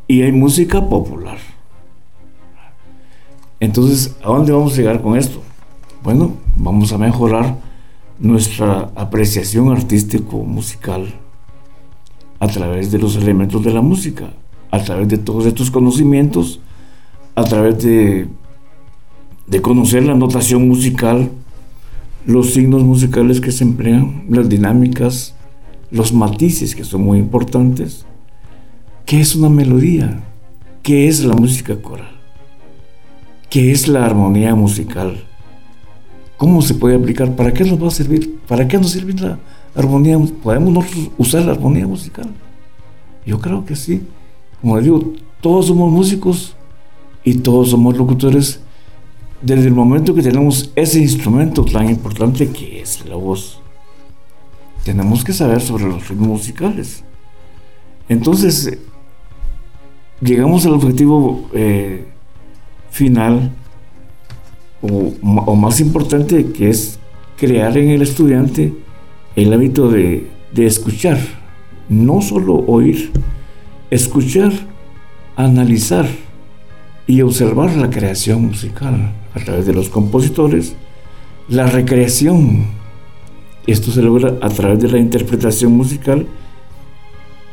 y 0.08 0.22
hay 0.22 0.32
música 0.32 0.88
popular. 0.88 1.38
Entonces, 3.60 4.16
¿a 4.24 4.30
dónde 4.30 4.54
vamos 4.54 4.74
a 4.74 4.78
llegar 4.78 5.02
con 5.02 5.18
esto? 5.18 5.42
Bueno, 6.04 6.34
vamos 6.56 6.94
a 6.94 6.98
mejorar 6.98 7.58
nuestra 8.18 8.92
apreciación 8.96 9.72
artístico-musical 9.72 11.14
a 12.40 12.48
través 12.48 12.92
de 12.92 13.00
los 13.00 13.18
elementos 13.18 13.62
de 13.62 13.74
la 13.74 13.82
música, 13.82 14.32
a 14.72 14.80
través 14.84 15.10
de 15.10 15.18
todos 15.18 15.46
estos 15.46 15.70
conocimientos, 15.70 16.62
a 17.36 17.44
través 17.44 17.84
de, 17.84 18.28
de 19.48 19.62
conocer 19.62 20.04
la 20.04 20.16
notación 20.16 20.68
musical, 20.68 21.30
los 22.26 22.54
signos 22.54 22.84
musicales 22.84 23.42
que 23.42 23.52
se 23.52 23.64
emplean, 23.64 24.26
las 24.30 24.48
dinámicas, 24.48 25.36
los 25.92 26.14
matices 26.14 26.76
que 26.76 26.84
son 26.84 27.02
muy 27.02 27.20
importantes. 27.20 28.06
¿Qué 29.06 29.20
es 29.20 29.36
una 29.36 29.50
melodía? 29.50 30.24
¿Qué 30.82 31.08
es 31.08 31.24
la 31.24 31.36
música 31.36 31.82
coral? 31.82 32.12
¿Qué 33.50 33.72
es 33.72 33.88
la 33.88 34.06
armonía 34.06 34.56
musical? 34.56 35.24
¿Cómo 36.38 36.62
se 36.62 36.74
puede 36.74 36.96
aplicar? 36.96 37.36
¿Para 37.36 37.54
qué 37.54 37.64
nos 37.64 37.82
va 37.82 37.88
a 37.88 37.92
servir? 37.92 38.40
¿Para 38.48 38.68
qué 38.68 38.78
nos 38.78 38.92
sirve 38.92 39.14
la 39.14 39.40
armonía? 39.76 40.18
¿Podemos 40.42 40.74
nosotros 40.74 41.10
usar 41.18 41.46
la 41.46 41.52
armonía 41.52 41.86
musical? 41.86 42.30
Yo 43.26 43.40
creo 43.40 43.66
que 43.66 43.76
sí. 43.76 44.02
Como 44.62 44.78
les 44.78 44.86
digo, 44.86 45.14
todos 45.42 45.68
somos 45.68 45.92
músicos 45.92 46.56
y 47.24 47.36
todos 47.36 47.70
somos 47.70 47.98
locutores 47.98 48.62
desde 49.44 49.68
el 49.68 49.74
momento 49.74 50.16
que 50.16 50.22
tenemos 50.22 50.72
ese 50.74 51.00
instrumento 51.00 51.66
tan 51.66 51.90
importante 51.90 52.50
que 52.50 52.82
es 52.82 53.06
la 53.06 53.16
voz. 53.16 53.60
Tenemos 54.86 55.24
que 55.24 55.34
saber 55.34 55.62
sobre 55.62 55.84
los 55.84 56.08
ritmos 56.08 56.28
musicales. 56.30 57.04
Entonces, 58.08 58.68
eh, 58.68 58.80
llegamos 60.22 60.66
al 60.66 60.74
objetivo 60.74 61.50
eh, 61.54 62.06
final 62.90 63.52
o, 64.82 65.56
más 65.56 65.80
importante 65.82 66.52
que 66.52 66.70
es 66.70 67.00
crear 67.38 67.78
en 67.78 67.90
el 67.90 68.02
estudiante 68.02 68.74
el 69.36 69.52
hábito 69.52 69.90
de 69.90 70.30
escuchar, 70.56 71.18
no 71.90 72.22
solo 72.22 72.56
oír, 72.68 73.12
escuchar, 73.90 74.52
analizar 75.36 76.06
y 77.08 77.22
observar 77.22 77.76
la 77.76 77.90
creación 77.90 78.46
musical 78.46 79.14
a 79.34 79.40
través 79.40 79.66
de 79.66 79.74
los 79.74 79.90
compositores, 79.90 80.76
la 81.48 81.68
recreación. 81.68 82.66
Esto 83.66 83.92
se 83.92 84.02
logra 84.02 84.38
a 84.42 84.50
través 84.50 84.80
de 84.80 84.90
la 84.90 85.00
interpretación 85.00 85.72
musical 85.72 86.28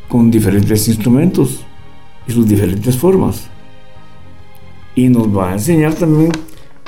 con 0.09 0.31
diferentes 0.31 0.89
instrumentos 0.89 1.61
y 2.27 2.33
sus 2.33 2.49
diferentes 2.49 2.97
formas. 2.97 3.49
Y 4.95 5.09
nos 5.09 5.35
va 5.35 5.51
a 5.51 5.53
enseñar 5.53 5.95
también 5.95 6.33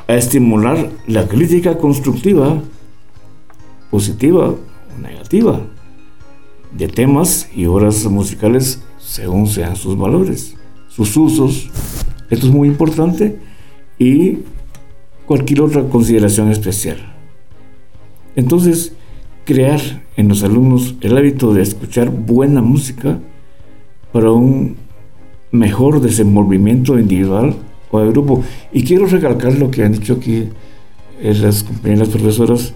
a 0.09 0.15
estimular 0.15 0.91
la 1.07 1.29
crítica 1.29 1.79
constructiva, 1.79 2.61
positiva 3.91 4.49
o 4.49 5.01
negativa, 5.01 5.61
de 6.77 6.89
temas 6.89 7.49
y 7.55 7.67
obras 7.67 8.05
musicales 8.07 8.83
según 8.99 9.47
sean 9.47 9.77
sus 9.77 9.97
valores, 9.97 10.57
sus 10.89 11.17
usos. 11.17 11.71
Esto 12.31 12.47
es 12.47 12.53
muy 12.53 12.69
importante 12.69 13.39
y 13.99 14.39
cualquier 15.33 15.63
otra 15.63 15.85
consideración 15.85 16.51
especial. 16.51 16.99
Entonces, 18.37 18.93
crear 19.47 19.81
en 20.19 20.29
los 20.29 20.43
alumnos 20.43 20.95
el 21.01 21.17
hábito 21.17 21.55
de 21.55 21.63
escuchar 21.63 22.11
buena 22.11 22.61
música 22.61 23.19
para 24.13 24.31
un 24.31 24.77
mejor 25.51 26.03
desenvolvimiento 26.03 26.99
individual 26.99 27.57
o 27.91 28.01
de 28.01 28.11
grupo. 28.11 28.45
Y 28.75 28.85
quiero 28.85 29.07
recalcar 29.07 29.55
lo 29.55 29.71
que 29.71 29.83
han 29.83 29.93
dicho 29.93 30.19
aquí 30.21 30.51
eh, 31.23 31.35
las 31.35 31.65
compañeras 31.65 32.11
profesoras, 32.11 32.75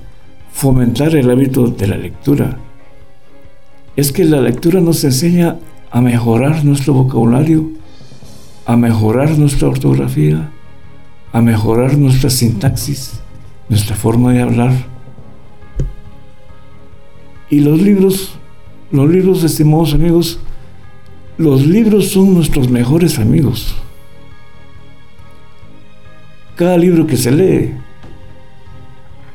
fomentar 0.51 1.15
el 1.15 1.29
hábito 1.29 1.67
de 1.67 1.87
la 1.89 1.99
lectura. 1.99 2.57
Es 3.97 4.13
que 4.13 4.25
la 4.25 4.41
lectura 4.41 4.81
nos 4.81 5.05
enseña 5.05 5.59
a 5.91 6.01
mejorar 6.01 6.65
nuestro 6.65 6.95
vocabulario, 6.95 7.73
a 8.65 8.79
mejorar 8.79 9.37
nuestra 9.37 9.69
ortografía, 9.69 10.53
a 11.37 11.43
mejorar 11.43 11.99
nuestra 11.99 12.31
sintaxis, 12.31 13.21
nuestra 13.69 13.95
forma 13.95 14.33
de 14.33 14.41
hablar. 14.41 14.73
Y 17.51 17.61
los 17.61 17.79
libros, 17.83 18.39
los 18.91 19.07
libros, 19.07 19.45
estimados 19.45 19.93
amigos, 19.93 20.41
los 21.37 21.67
libros 21.67 22.09
son 22.09 22.33
nuestros 22.33 22.71
mejores 22.71 23.19
amigos. 23.19 23.77
Cada 26.55 26.79
libro 26.79 27.07
que 27.07 27.19
se 27.19 27.31
lee 27.31 27.75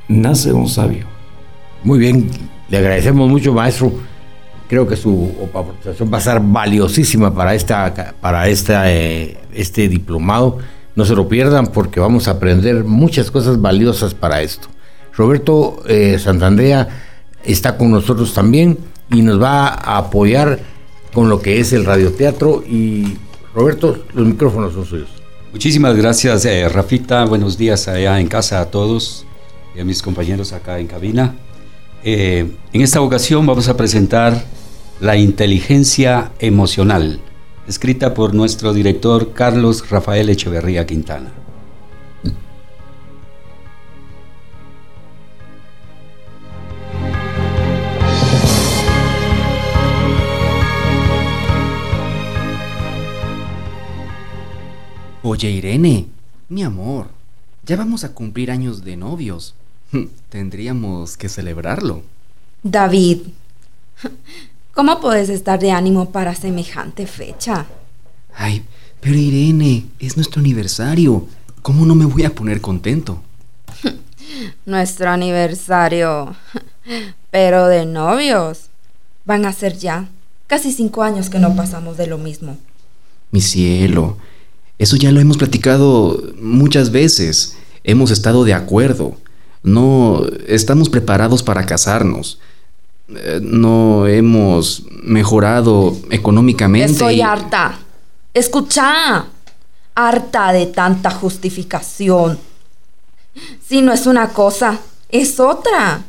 nace 0.08 0.52
un 0.54 0.68
sabio. 0.68 1.06
Muy 1.84 2.00
bien, 2.00 2.32
le 2.68 2.78
agradecemos 2.80 3.30
mucho, 3.30 3.54
maestro. 3.54 3.94
Creo 4.68 4.88
que 4.88 4.96
su 4.96 5.32
aportación 5.54 6.12
va 6.12 6.18
a 6.18 6.22
ser 6.22 6.40
valiosísima 6.40 7.32
para, 7.32 7.54
esta, 7.54 8.16
para 8.20 8.48
esta, 8.48 8.92
eh, 8.92 9.38
este 9.54 9.88
diplomado. 9.88 10.58
No 11.02 11.06
se 11.06 11.16
lo 11.16 11.28
pierdan 11.28 11.66
porque 11.66 12.00
vamos 12.00 12.28
a 12.28 12.32
aprender 12.34 12.84
muchas 12.84 13.32
cosas 13.32 13.60
valiosas 13.60 14.14
para 14.14 14.44
esto. 14.44 14.68
Roberto 15.18 15.82
eh, 15.88 16.20
Santandrea 16.20 16.90
está 17.44 17.76
con 17.76 17.90
nosotros 17.90 18.36
también 18.36 18.78
y 19.10 19.24
nos 19.24 19.42
va 19.42 19.70
a 19.70 19.98
apoyar 19.98 20.60
con 21.12 21.28
lo 21.28 21.42
que 21.42 21.60
es 21.60 21.74
el 21.74 21.86
radioteatro. 21.86 22.64
Y 22.70 23.18
Roberto, 23.56 24.06
los 24.14 24.28
micrófonos 24.28 24.76
son 24.76 24.86
suyos. 24.86 25.10
Muchísimas 25.52 25.96
gracias, 25.96 26.46
eh, 26.46 26.70
Rafita. 26.70 27.26
Buenos 27.26 27.58
días 27.58 27.88
allá 27.88 28.20
en 28.20 28.28
casa 28.28 28.62
a 28.62 28.66
todos 28.66 29.26
y 29.76 29.80
a 29.80 29.84
mis 29.84 30.04
compañeros 30.04 30.54
acá 30.54 30.78
en 30.78 30.86
cabina. 30.86 31.34
Eh, 32.04 32.48
en 32.74 32.82
esta 32.82 33.02
ocasión 33.02 33.44
vamos 33.48 33.68
a 33.70 33.76
presentar 33.76 34.46
La 35.00 35.18
inteligencia 35.18 36.32
emocional, 36.38 37.20
escrita 37.68 38.14
por 38.14 38.34
nuestro 38.34 38.74
director 38.74 39.34
Carlos 39.34 39.90
Rafael 39.90 40.30
Echeverría 40.30 40.86
Quintana. 40.86 41.32
Oye, 55.24 55.50
Irene, 55.52 56.08
mi 56.50 56.64
amor, 56.64 57.08
ya 57.64 57.78
vamos 57.78 58.04
a 58.04 58.14
cumplir 58.14 58.52
años 58.52 58.84
de 58.84 58.98
novios. 58.98 59.56
Tendríamos 60.30 61.16
que 61.16 61.30
celebrarlo. 61.30 62.02
David, 62.64 63.22
¿cómo 64.74 65.00
puedes 65.00 65.30
estar 65.30 65.60
de 65.60 65.72
ánimo 65.72 66.12
para 66.12 66.36
semejante 66.36 67.08
fecha? 67.08 67.66
Ay, 68.36 68.64
pero 69.00 69.16
Irene, 69.16 69.88
es 70.00 70.16
nuestro 70.16 70.40
aniversario. 70.40 71.28
¿Cómo 71.62 71.86
no 71.86 71.96
me 71.96 72.06
voy 72.06 72.24
a 72.24 72.34
poner 72.34 72.62
contento? 72.62 73.22
Nuestro 74.66 75.10
aniversario. 75.10 76.36
Pero 77.32 77.68
de 77.68 77.86
novios. 77.86 78.70
Van 79.26 79.46
a 79.46 79.54
ser 79.54 79.78
ya 79.78 80.10
casi 80.48 80.72
cinco 80.72 81.04
años 81.04 81.30
que 81.30 81.40
no 81.40 81.56
pasamos 81.56 81.98
de 81.98 82.08
lo 82.08 82.18
mismo. 82.18 82.58
Mi 83.32 83.40
cielo, 83.42 84.18
eso 84.78 84.98
ya 84.98 85.12
lo 85.12 85.20
hemos 85.20 85.38
platicado 85.38 86.22
muchas 86.40 86.92
veces. 86.92 87.56
Hemos 87.84 88.12
estado 88.12 88.44
de 88.44 88.54
acuerdo. 88.54 89.16
No 89.64 90.26
estamos 90.48 90.90
preparados 90.90 91.44
para 91.44 91.66
casarnos. 91.66 92.40
Eh, 93.16 93.40
No 93.42 94.08
hemos 94.08 94.84
mejorado 95.04 95.96
económicamente. 96.10 96.92
Estoy 96.94 97.16
y- 97.16 97.22
harta. 97.22 97.80
Escucha. 98.34 99.26
Harta 99.96 100.54
de 100.54 100.68
tanta 100.68 101.12
justificación. 101.12 102.40
Si 103.68 103.82
no 103.82 103.92
es 103.94 104.06
una 104.08 104.30
cosa, 104.30 104.80
es 105.10 105.40
otra. 105.40 106.04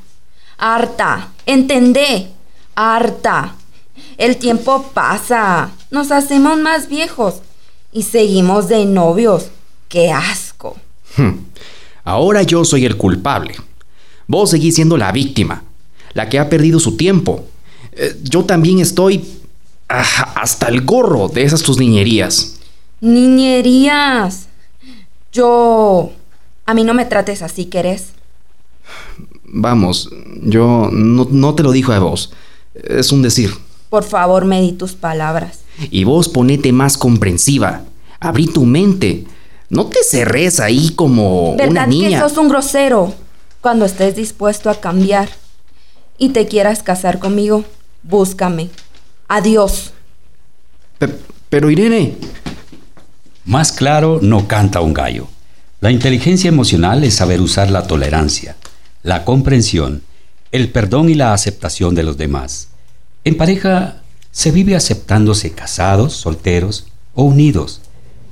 Harta. 0.58 1.28
Entendé. 1.46 2.28
Harta. 2.74 3.54
El 4.18 4.36
tiempo 4.36 4.90
pasa. 4.94 5.70
Nos 5.90 6.10
hacemos 6.12 6.58
más 6.58 6.88
viejos. 6.88 7.36
Y 7.92 8.04
seguimos 8.04 8.68
de 8.68 8.84
novios. 8.86 9.48
¡Qué 9.88 10.10
asco! 10.10 10.76
Hmm. 11.16 11.32
Ahora 12.04 12.42
yo 12.42 12.64
soy 12.64 12.86
el 12.86 12.96
culpable. 12.96 13.54
Vos 14.26 14.50
seguís 14.50 14.76
siendo 14.76 14.96
la 14.96 15.12
víctima, 15.12 15.62
la 16.14 16.28
que 16.28 16.38
ha 16.38 16.48
perdido 16.48 16.78
su 16.80 16.96
tiempo. 16.96 17.44
Eh, 17.92 18.16
yo 18.22 18.44
también 18.44 18.80
estoy 18.80 19.24
ah, 19.88 20.32
hasta 20.34 20.68
el 20.68 20.82
gorro 20.82 21.28
de 21.28 21.42
esas 21.42 21.62
tus 21.62 21.78
niñerías. 21.78 22.56
Niñerías. 23.00 24.46
Yo... 25.32 26.12
A 26.64 26.74
mí 26.74 26.84
no 26.84 26.94
me 26.94 27.04
trates 27.04 27.42
así, 27.42 27.64
¿querés? 27.64 28.10
Vamos, 29.44 30.08
yo 30.42 30.88
no, 30.92 31.26
no 31.30 31.54
te 31.54 31.62
lo 31.62 31.72
dijo 31.72 31.92
a 31.92 31.98
vos. 31.98 32.32
Es 32.74 33.12
un 33.12 33.20
decir. 33.22 33.52
Por 33.90 34.04
favor, 34.04 34.44
medí 34.44 34.72
tus 34.72 34.92
palabras. 34.94 35.60
Y 35.90 36.04
vos 36.04 36.28
ponete 36.28 36.72
más 36.72 36.96
comprensiva. 36.96 37.82
Abrí 38.20 38.46
tu 38.46 38.64
mente. 38.64 39.24
No 39.68 39.86
te 39.86 40.02
cerres 40.04 40.60
ahí 40.60 40.90
como 40.94 41.52
una 41.52 41.64
¿Verdad 41.64 41.84
que 41.84 41.90
niña. 41.90 42.20
sos 42.20 42.38
un 42.38 42.48
grosero? 42.48 43.12
Cuando 43.60 43.84
estés 43.84 44.16
dispuesto 44.16 44.70
a 44.70 44.80
cambiar 44.80 45.28
y 46.22 46.28
te 46.28 46.46
quieras 46.46 46.84
casar 46.84 47.18
conmigo, 47.18 47.64
búscame. 48.04 48.70
Adiós. 49.26 49.92
Pe- 50.98 51.18
pero 51.48 51.68
Irene, 51.68 52.14
Más 53.44 53.72
claro 53.72 54.20
no 54.22 54.46
canta 54.46 54.80
un 54.80 54.94
gallo. 54.94 55.26
La 55.80 55.90
inteligencia 55.90 56.46
emocional 56.48 57.02
es 57.02 57.14
saber 57.16 57.40
usar 57.40 57.72
la 57.72 57.88
tolerancia, 57.88 58.54
la 59.02 59.24
comprensión, 59.24 60.04
el 60.52 60.70
perdón 60.70 61.10
y 61.10 61.14
la 61.14 61.32
aceptación 61.32 61.96
de 61.96 62.04
los 62.04 62.16
demás. 62.16 62.68
En 63.24 63.36
pareja 63.36 64.00
se 64.30 64.52
vive 64.52 64.76
aceptándose 64.76 65.50
casados, 65.50 66.12
solteros 66.12 66.86
o 67.14 67.24
unidos. 67.24 67.80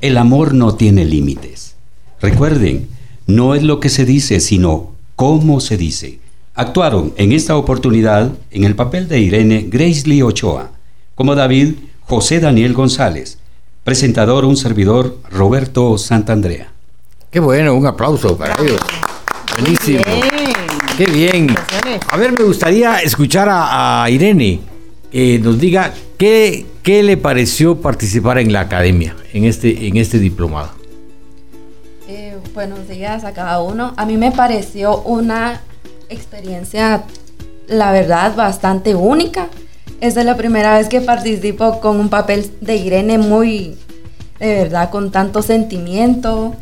El 0.01 0.17
amor 0.17 0.55
no 0.55 0.77
tiene 0.77 1.05
límites. 1.05 1.75
Recuerden, 2.21 2.89
no 3.27 3.57
es 3.57 3.65
lo 3.65 3.81
que 3.81 3.89
se 3.89 4.05
dice, 4.05 4.39
sino 4.39 4.93
cómo 5.17 5.61
se 5.61 5.77
dice. 5.77 6.20
Actuaron 6.61 7.15
en 7.17 7.33
esta 7.33 7.57
oportunidad 7.57 8.33
en 8.51 8.65
el 8.65 8.77
papel 8.77 9.09
de 9.09 9.19
Irene 9.19 9.65
Grace 9.71 10.03
Lee 10.05 10.21
Ochoa, 10.21 10.73
como 11.15 11.35
David 11.35 11.77
José 12.03 12.39
Daniel 12.39 12.75
González, 12.75 13.39
presentador 13.83 14.45
un 14.45 14.59
servidor 14.59 15.17
Roberto 15.31 15.97
Santandrea. 15.97 16.71
Qué 17.31 17.41
bueno, 17.41 17.75
un 17.75 17.87
aplauso 17.87 18.37
para 18.37 18.63
ellos. 18.63 18.79
Buenísimo. 19.57 20.03
Qué 20.99 21.07
bien. 21.07 21.47
A 22.11 22.17
ver, 22.19 22.39
me 22.39 22.45
gustaría 22.45 22.99
escuchar 22.99 23.49
a, 23.49 24.05
a 24.05 24.11
Irene 24.11 24.61
que 25.11 25.39
nos 25.39 25.59
diga 25.59 25.95
qué, 26.19 26.67
qué 26.83 27.03
le 27.03 27.17
pareció 27.17 27.81
participar 27.81 28.37
en 28.37 28.53
la 28.53 28.61
academia, 28.61 29.17
en 29.33 29.45
este, 29.45 29.87
en 29.89 29.97
este 29.97 30.19
diplomado. 30.19 30.73
Eh, 32.07 32.37
buenos 32.53 32.87
días 32.87 33.25
a 33.25 33.33
cada 33.33 33.63
uno. 33.63 33.95
A 33.97 34.05
mí 34.05 34.19
me 34.19 34.31
pareció 34.31 35.01
una 35.01 35.63
experiencia, 36.11 37.05
la 37.67 37.93
verdad, 37.93 38.37
bastante 38.37 38.95
única. 38.95 39.49
Esta 40.01 40.21
es 40.21 40.27
la 40.27 40.37
primera 40.37 40.77
vez 40.77 40.89
que 40.89 41.01
participo 41.01 41.81
con 41.81 41.99
un 42.01 42.09
papel 42.09 42.51
de 42.61 42.77
Irene 42.77 43.19
muy, 43.19 43.77
de 44.39 44.55
verdad, 44.55 44.91
con 44.91 45.11
tanto 45.11 45.43
sentimiento. 45.43 46.55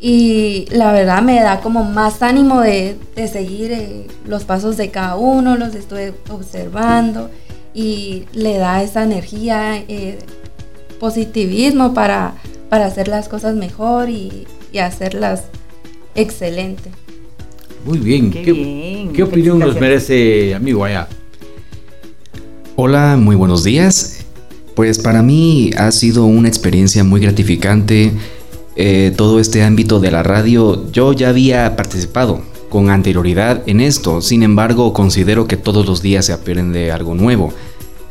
Y 0.00 0.66
la 0.70 0.92
verdad 0.92 1.22
me 1.22 1.40
da 1.40 1.60
como 1.60 1.82
más 1.84 2.22
ánimo 2.22 2.60
de, 2.60 2.96
de 3.16 3.26
seguir 3.26 3.72
eh, 3.72 4.06
los 4.24 4.44
pasos 4.44 4.76
de 4.76 4.90
cada 4.90 5.16
uno, 5.16 5.56
los 5.56 5.74
estoy 5.74 6.12
observando. 6.30 7.30
y 7.74 8.24
le 8.32 8.58
da 8.58 8.82
esa 8.82 9.02
energía, 9.04 9.76
eh, 9.76 10.18
positivismo 10.98 11.94
para, 11.94 12.34
para 12.70 12.86
hacer 12.86 13.08
las 13.08 13.28
cosas 13.28 13.54
mejor 13.54 14.08
y, 14.08 14.46
y 14.72 14.78
hacerlas 14.78 15.44
excelente. 16.14 16.90
Muy 17.88 18.00
bien. 18.00 18.30
Qué 18.30 18.42
¿Qué, 18.42 18.52
bien. 18.52 19.12
qué 19.14 19.22
opinión 19.22 19.58
nos 19.58 19.80
merece, 19.80 20.54
amigo, 20.54 20.84
allá? 20.84 21.08
Hola, 22.76 23.16
muy 23.18 23.34
buenos 23.34 23.64
días. 23.64 24.26
Pues 24.76 24.98
para 24.98 25.22
mí 25.22 25.70
ha 25.74 25.90
sido 25.90 26.26
una 26.26 26.48
experiencia 26.48 27.02
muy 27.02 27.22
gratificante 27.22 28.12
eh, 28.76 29.14
todo 29.16 29.40
este 29.40 29.62
ámbito 29.62 30.00
de 30.00 30.10
la 30.10 30.22
radio. 30.22 30.92
Yo 30.92 31.14
ya 31.14 31.30
había 31.30 31.76
participado 31.76 32.42
con 32.68 32.90
anterioridad 32.90 33.62
en 33.66 33.80
esto, 33.80 34.20
sin 34.20 34.42
embargo 34.42 34.92
considero 34.92 35.46
que 35.48 35.56
todos 35.56 35.86
los 35.86 36.02
días 36.02 36.26
se 36.26 36.34
aprende 36.34 36.92
algo 36.92 37.14
nuevo. 37.14 37.54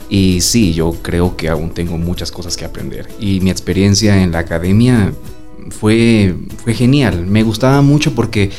Y 0.09 0.41
sí, 0.41 0.73
yo 0.73 0.95
creo 1.03 1.38
que 1.38 1.49
aún 1.49 1.69
tengo 1.69 1.99
muchas 1.99 2.32
cosas 2.32 2.57
que 2.57 2.65
aprender. 2.65 3.07
Y 3.19 3.41
mi 3.41 3.51
experiencia 3.51 4.23
en 4.23 4.32
la 4.32 4.39
academia 4.39 5.13
fue, 5.69 6.34
fue 6.63 6.73
genial. 6.73 7.28
Me 7.28 7.43
gustaba 7.43 7.84
mucho 7.84 8.15
porque 8.15 8.49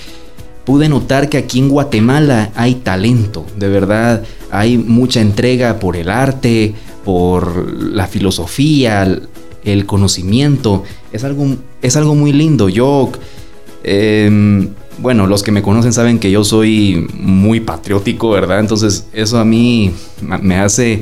pude 0.68 0.90
notar 0.90 1.30
que 1.30 1.38
aquí 1.38 1.60
en 1.60 1.70
Guatemala 1.70 2.50
hay 2.54 2.74
talento, 2.74 3.46
de 3.56 3.70
verdad, 3.70 4.22
hay 4.50 4.76
mucha 4.76 5.22
entrega 5.22 5.78
por 5.78 5.96
el 5.96 6.10
arte, 6.10 6.74
por 7.06 7.72
la 7.72 8.06
filosofía, 8.06 9.18
el 9.64 9.86
conocimiento, 9.86 10.84
es 11.10 11.24
algo, 11.24 11.56
es 11.80 11.96
algo 11.96 12.14
muy 12.14 12.34
lindo. 12.34 12.68
Yo, 12.68 13.10
eh, 13.82 14.68
bueno, 14.98 15.26
los 15.26 15.42
que 15.42 15.52
me 15.52 15.62
conocen 15.62 15.94
saben 15.94 16.18
que 16.18 16.30
yo 16.30 16.44
soy 16.44 17.08
muy 17.14 17.60
patriótico, 17.60 18.28
¿verdad? 18.28 18.60
Entonces 18.60 19.06
eso 19.14 19.38
a 19.38 19.46
mí 19.46 19.92
me 20.20 20.56
hace 20.56 21.00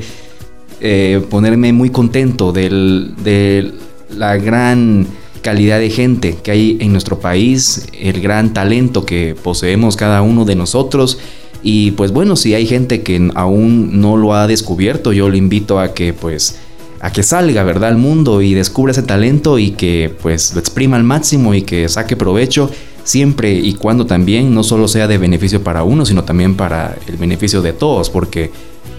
eh, 0.79 1.21
ponerme 1.29 1.73
muy 1.73 1.89
contento 1.89 2.53
del, 2.53 3.15
de 3.21 3.73
la 4.15 4.37
gran 4.37 5.07
calidad 5.47 5.79
de 5.79 5.89
gente 5.89 6.35
que 6.43 6.51
hay 6.51 6.77
en 6.81 6.91
nuestro 6.91 7.21
país, 7.21 7.87
el 7.97 8.19
gran 8.19 8.51
talento 8.51 9.05
que 9.05 9.33
poseemos 9.33 9.95
cada 9.95 10.21
uno 10.21 10.43
de 10.43 10.57
nosotros. 10.57 11.19
Y 11.63 11.91
pues 11.91 12.11
bueno, 12.11 12.35
si 12.35 12.53
hay 12.53 12.67
gente 12.67 13.01
que 13.01 13.31
aún 13.33 14.01
no 14.01 14.17
lo 14.17 14.33
ha 14.33 14.45
descubierto, 14.45 15.13
yo 15.13 15.29
le 15.29 15.37
invito 15.37 15.79
a 15.79 15.93
que 15.93 16.11
pues 16.11 16.57
a 16.99 17.13
que 17.13 17.23
salga, 17.23 17.63
¿verdad? 17.63 17.91
Al 17.91 17.97
mundo 17.97 18.41
y 18.41 18.55
descubra 18.55 18.91
ese 18.91 19.03
talento 19.03 19.57
y 19.57 19.71
que 19.71 20.13
pues 20.21 20.53
lo 20.53 20.59
exprima 20.59 20.97
al 20.97 21.05
máximo 21.05 21.53
y 21.53 21.61
que 21.61 21.87
saque 21.87 22.17
provecho 22.17 22.69
siempre 23.05 23.53
y 23.53 23.75
cuando 23.75 24.05
también 24.05 24.53
no 24.53 24.63
solo 24.63 24.89
sea 24.89 25.07
de 25.07 25.17
beneficio 25.17 25.63
para 25.63 25.83
uno, 25.83 26.05
sino 26.05 26.25
también 26.25 26.55
para 26.55 26.97
el 27.07 27.15
beneficio 27.15 27.61
de 27.61 27.71
todos, 27.71 28.09
porque 28.09 28.51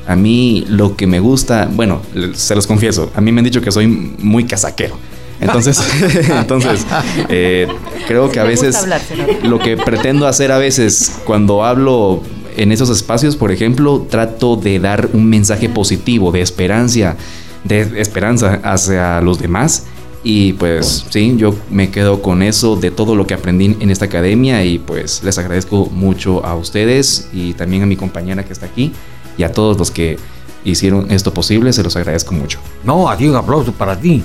a 0.06 0.16
mí 0.16 0.64
lo 0.66 0.96
que 0.96 1.06
me 1.06 1.20
gusta, 1.20 1.68
bueno, 1.70 2.00
se 2.32 2.54
los 2.54 2.66
confieso, 2.66 3.10
a 3.14 3.20
mí 3.20 3.32
me 3.32 3.40
han 3.40 3.44
dicho 3.44 3.60
que 3.60 3.70
soy 3.70 3.86
muy 3.86 4.44
casaquero. 4.44 4.96
Entonces, 5.40 5.80
entonces 6.28 6.86
eh, 7.28 7.68
creo 8.06 8.30
que 8.30 8.40
a 8.40 8.44
veces 8.44 8.76
hablar, 8.76 9.00
lo 9.42 9.58
que 9.58 9.76
pretendo 9.76 10.26
hacer 10.26 10.52
a 10.52 10.58
veces 10.58 11.20
cuando 11.24 11.64
hablo 11.64 12.22
en 12.56 12.72
esos 12.72 12.90
espacios, 12.90 13.36
por 13.36 13.52
ejemplo, 13.52 14.06
trato 14.10 14.56
de 14.56 14.80
dar 14.80 15.10
un 15.12 15.26
mensaje 15.26 15.68
positivo, 15.68 16.32
de 16.32 16.40
esperanza, 16.40 17.16
de 17.64 18.00
esperanza 18.00 18.60
hacia 18.64 19.20
los 19.20 19.38
demás. 19.38 19.86
Y 20.24 20.54
pues 20.54 21.06
sí, 21.08 21.36
yo 21.36 21.54
me 21.70 21.90
quedo 21.90 22.20
con 22.20 22.42
eso 22.42 22.74
de 22.74 22.90
todo 22.90 23.14
lo 23.14 23.28
que 23.28 23.34
aprendí 23.34 23.76
en 23.78 23.90
esta 23.90 24.06
academia 24.06 24.64
y 24.64 24.80
pues 24.80 25.22
les 25.22 25.38
agradezco 25.38 25.86
mucho 25.86 26.44
a 26.44 26.56
ustedes 26.56 27.28
y 27.32 27.54
también 27.54 27.84
a 27.84 27.86
mi 27.86 27.96
compañera 27.96 28.44
que 28.44 28.52
está 28.52 28.66
aquí 28.66 28.92
y 29.36 29.44
a 29.44 29.52
todos 29.52 29.78
los 29.78 29.92
que 29.92 30.18
hicieron 30.64 31.10
esto 31.12 31.32
posible, 31.32 31.72
se 31.72 31.84
los 31.84 31.94
agradezco 31.94 32.34
mucho. 32.34 32.58
No, 32.82 33.08
a 33.08 33.16
ti 33.16 33.28
un 33.28 33.36
aplauso 33.36 33.72
para 33.72 33.96
ti. 33.96 34.24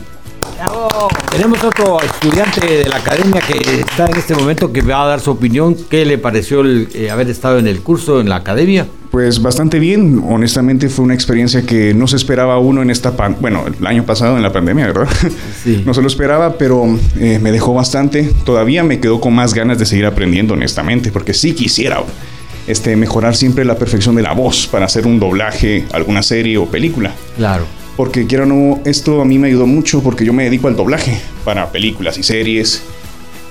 Tenemos 1.34 1.64
otro 1.64 2.00
estudiante 2.00 2.62
de 2.64 2.88
la 2.88 2.98
academia 2.98 3.42
que 3.42 3.80
está 3.80 4.06
en 4.06 4.18
este 4.18 4.36
momento 4.36 4.72
que 4.72 4.84
va 4.84 5.02
a 5.02 5.08
dar 5.08 5.20
su 5.20 5.32
opinión. 5.32 5.76
¿Qué 5.90 6.06
le 6.06 6.20
pareció 6.20 6.62
el, 6.62 6.88
eh, 6.94 7.10
haber 7.10 7.28
estado 7.28 7.58
en 7.58 7.66
el 7.66 7.82
curso 7.82 8.22
en 8.22 8.30
la 8.30 8.36
academia? 8.36 8.86
Pues 9.10 9.42
bastante 9.42 9.80
bien, 9.80 10.24
honestamente 10.30 10.90
fue 10.90 11.06
una 11.06 11.16
experiencia 11.16 11.64
que 11.64 11.96
no 11.96 12.06
se 12.06 12.18
esperaba 12.18 12.60
uno 12.60 12.84
en 12.84 12.92
esta, 12.92 13.18
pan 13.18 13.38
bueno, 13.42 13.66
el 13.66 13.88
año 13.88 14.06
pasado 14.06 14.38
en 14.38 14.44
la 14.44 14.54
pandemia, 14.54 14.86
¿verdad? 14.86 15.08
Sí. 15.64 15.82
No 15.88 15.96
se 15.96 16.04
lo 16.04 16.08
esperaba, 16.08 16.56
pero 16.60 16.86
eh, 17.18 17.40
me 17.42 17.52
dejó 17.52 17.74
bastante. 17.74 18.32
Todavía 18.46 18.84
me 18.84 19.00
quedo 19.00 19.20
con 19.20 19.34
más 19.34 19.56
ganas 19.56 19.80
de 19.80 19.88
seguir 19.88 20.06
aprendiendo, 20.06 20.54
honestamente, 20.54 21.12
porque 21.12 21.34
sí 21.34 21.54
quisiera 21.54 22.04
este, 22.68 22.96
mejorar 22.96 23.36
siempre 23.36 23.66
la 23.66 23.76
perfección 23.76 24.16
de 24.16 24.22
la 24.22 24.34
voz 24.34 24.68
para 24.68 24.86
hacer 24.86 25.08
un 25.08 25.20
doblaje, 25.20 25.86
alguna 25.94 26.22
serie 26.22 26.60
o 26.60 26.68
película. 26.68 27.12
Claro. 27.38 27.66
Porque 27.96 28.26
quiero 28.26 28.46
no, 28.46 28.82
esto 28.86 29.22
a 29.22 29.26
mí 29.26 29.38
me 29.38 29.48
ayudó 29.48 29.68
mucho 29.68 30.02
porque 30.02 30.26
yo 30.26 30.34
me 30.34 30.46
dedico 30.46 30.68
al 30.68 30.76
doblaje 30.76 31.20
para 31.46 31.72
películas 31.72 32.18
y 32.18 32.24
series. 32.24 32.84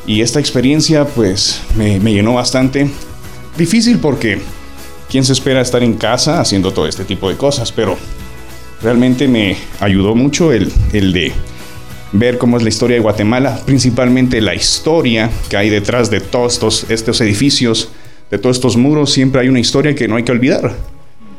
Y 0.07 0.21
esta 0.21 0.41
experiencia 0.41 1.05
pues 1.05 1.61
me, 1.77 2.01
llenó 2.01 2.35
bastante. 2.35 2.89
Difícil 3.57 3.99
porque 3.99 4.41
¿quién 5.09 5.25
se 5.25 5.33
espera 5.33 5.61
estar 5.61 5.83
en 5.83 5.95
casa 5.95 6.41
haciendo 6.41 6.73
todo 6.73 6.89
este 6.89 7.05
tipo 7.05 7.29
de 7.31 7.37
cosas? 7.37 7.71
Pero 7.71 7.97
realmente 8.83 9.29
me 9.29 9.57
ayudó 9.79 10.17
mucho 10.17 10.53
el, 10.53 10.73
el 10.93 11.13
de 11.13 11.33
ver 12.11 12.37
cómo 12.37 12.57
es 12.57 12.65
la 12.65 12.69
historia 12.69 12.97
de 12.97 13.03
Guatemala, 13.03 13.61
principalmente 13.65 14.41
la 14.41 14.57
historia 14.57 15.31
que 15.49 15.57
hay 15.57 15.71
detrás 15.71 16.11
de 16.11 16.21
todos 16.21 16.87
estos 16.89 17.21
edificios, 17.21 17.91
de 18.29 18.39
todos 18.39 18.57
estos 18.57 18.77
muros. 18.77 19.13
Siempre 19.13 19.41
hay 19.41 19.49
una 19.49 19.61
historia 19.61 19.95
que 19.95 20.09
no 20.09 20.17
hay 20.17 20.25
que 20.25 20.33
olvidar. 20.33 20.75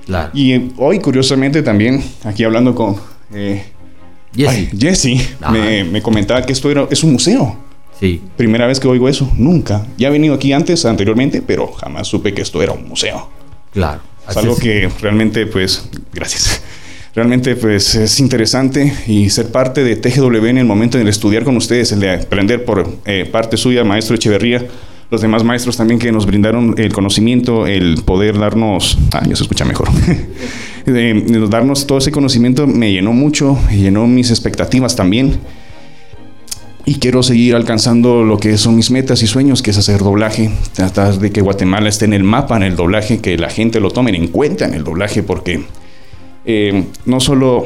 Claro. 0.06 0.32
Y 0.34 0.54
eh, 0.54 0.70
hoy, 0.78 1.00
curiosamente, 1.00 1.62
también, 1.62 2.04
aquí 2.24 2.44
hablando 2.44 2.76
con 2.76 2.98
eh, 3.34 3.64
Jesse. 4.36 4.70
Jesse, 4.78 5.36
me, 5.52 5.84
me 5.84 6.02
comentaba 6.02 6.46
que 6.46 6.54
esto 6.54 6.70
era, 6.70 6.88
es 6.90 7.04
un 7.04 7.14
museo. 7.14 7.58
Sí. 8.00 8.22
Primera 8.36 8.68
vez 8.68 8.80
que 8.80 8.88
oigo 8.88 9.08
eso, 9.08 9.32
nunca. 9.38 9.86
Ya 9.98 10.10
he 10.10 10.12
venido 10.12 10.34
aquí 10.34 10.52
antes, 10.52 10.86
anteriormente, 10.86 11.42
pero 11.46 11.72
jamás 11.72 12.08
supe 12.08 12.34
que 12.34 12.42
esto 12.42 12.62
era 12.62 12.74
un 12.74 12.88
museo. 12.88 13.30
Claro. 13.72 14.02
Es 14.30 14.38
algo 14.38 14.54
es. 14.54 14.60
que 14.60 14.90
realmente, 15.02 15.46
pues, 15.46 15.88
gracias. 16.14 16.62
Realmente, 17.16 17.56
pues, 17.56 17.94
es 17.94 18.20
interesante 18.20 18.92
y 19.06 19.30
ser 19.30 19.52
parte 19.52 19.84
de 19.84 19.96
TGW 19.96 20.48
en 20.48 20.58
el 20.58 20.66
momento 20.66 20.98
de 20.98 21.08
estudiar 21.10 21.44
con 21.44 21.56
ustedes, 21.56 21.92
el 21.92 22.00
de 22.00 22.12
aprender 22.12 22.66
por 22.66 22.90
eh, 23.06 23.30
parte 23.32 23.56
suya, 23.56 23.84
maestro 23.84 24.16
Echeverría, 24.16 24.66
los 25.14 25.22
demás 25.22 25.44
maestros 25.44 25.78
también 25.78 26.00
que 26.00 26.12
nos 26.12 26.26
brindaron 26.26 26.74
el 26.76 26.92
conocimiento, 26.92 27.68
el 27.68 28.02
poder 28.04 28.40
darnos, 28.40 28.98
ah, 29.12 29.22
ya 29.30 29.36
se 29.36 29.44
escucha 29.44 29.64
mejor, 29.64 29.90
de 30.88 31.48
darnos 31.52 31.86
todo 31.86 32.00
ese 32.00 32.12
conocimiento 32.12 32.66
me 32.66 32.92
llenó 32.92 33.14
mucho, 33.14 33.60
llenó 33.70 34.08
mis 34.08 34.32
expectativas 34.32 34.96
también. 34.96 35.40
Y 36.86 36.96
quiero 36.96 37.22
seguir 37.22 37.54
alcanzando 37.54 38.24
lo 38.24 38.40
que 38.40 38.58
son 38.58 38.76
mis 38.76 38.90
metas 38.90 39.22
y 39.22 39.28
sueños, 39.28 39.62
que 39.62 39.70
es 39.70 39.78
hacer 39.78 40.00
doblaje, 40.00 40.50
tratar 40.74 41.20
de 41.20 41.32
que 41.32 41.42
Guatemala 41.42 41.90
esté 41.90 42.06
en 42.06 42.14
el 42.14 42.24
mapa, 42.24 42.58
en 42.58 42.64
el 42.64 42.76
doblaje, 42.76 43.20
que 43.20 43.38
la 43.38 43.52
gente 43.52 43.80
lo 43.80 43.92
tome 43.92 44.16
en 44.16 44.28
cuenta 44.28 44.66
en 44.66 44.74
el 44.74 44.84
doblaje, 44.84 45.22
porque 45.22 45.64
eh, 46.44 46.86
no 47.06 47.20
solo 47.20 47.66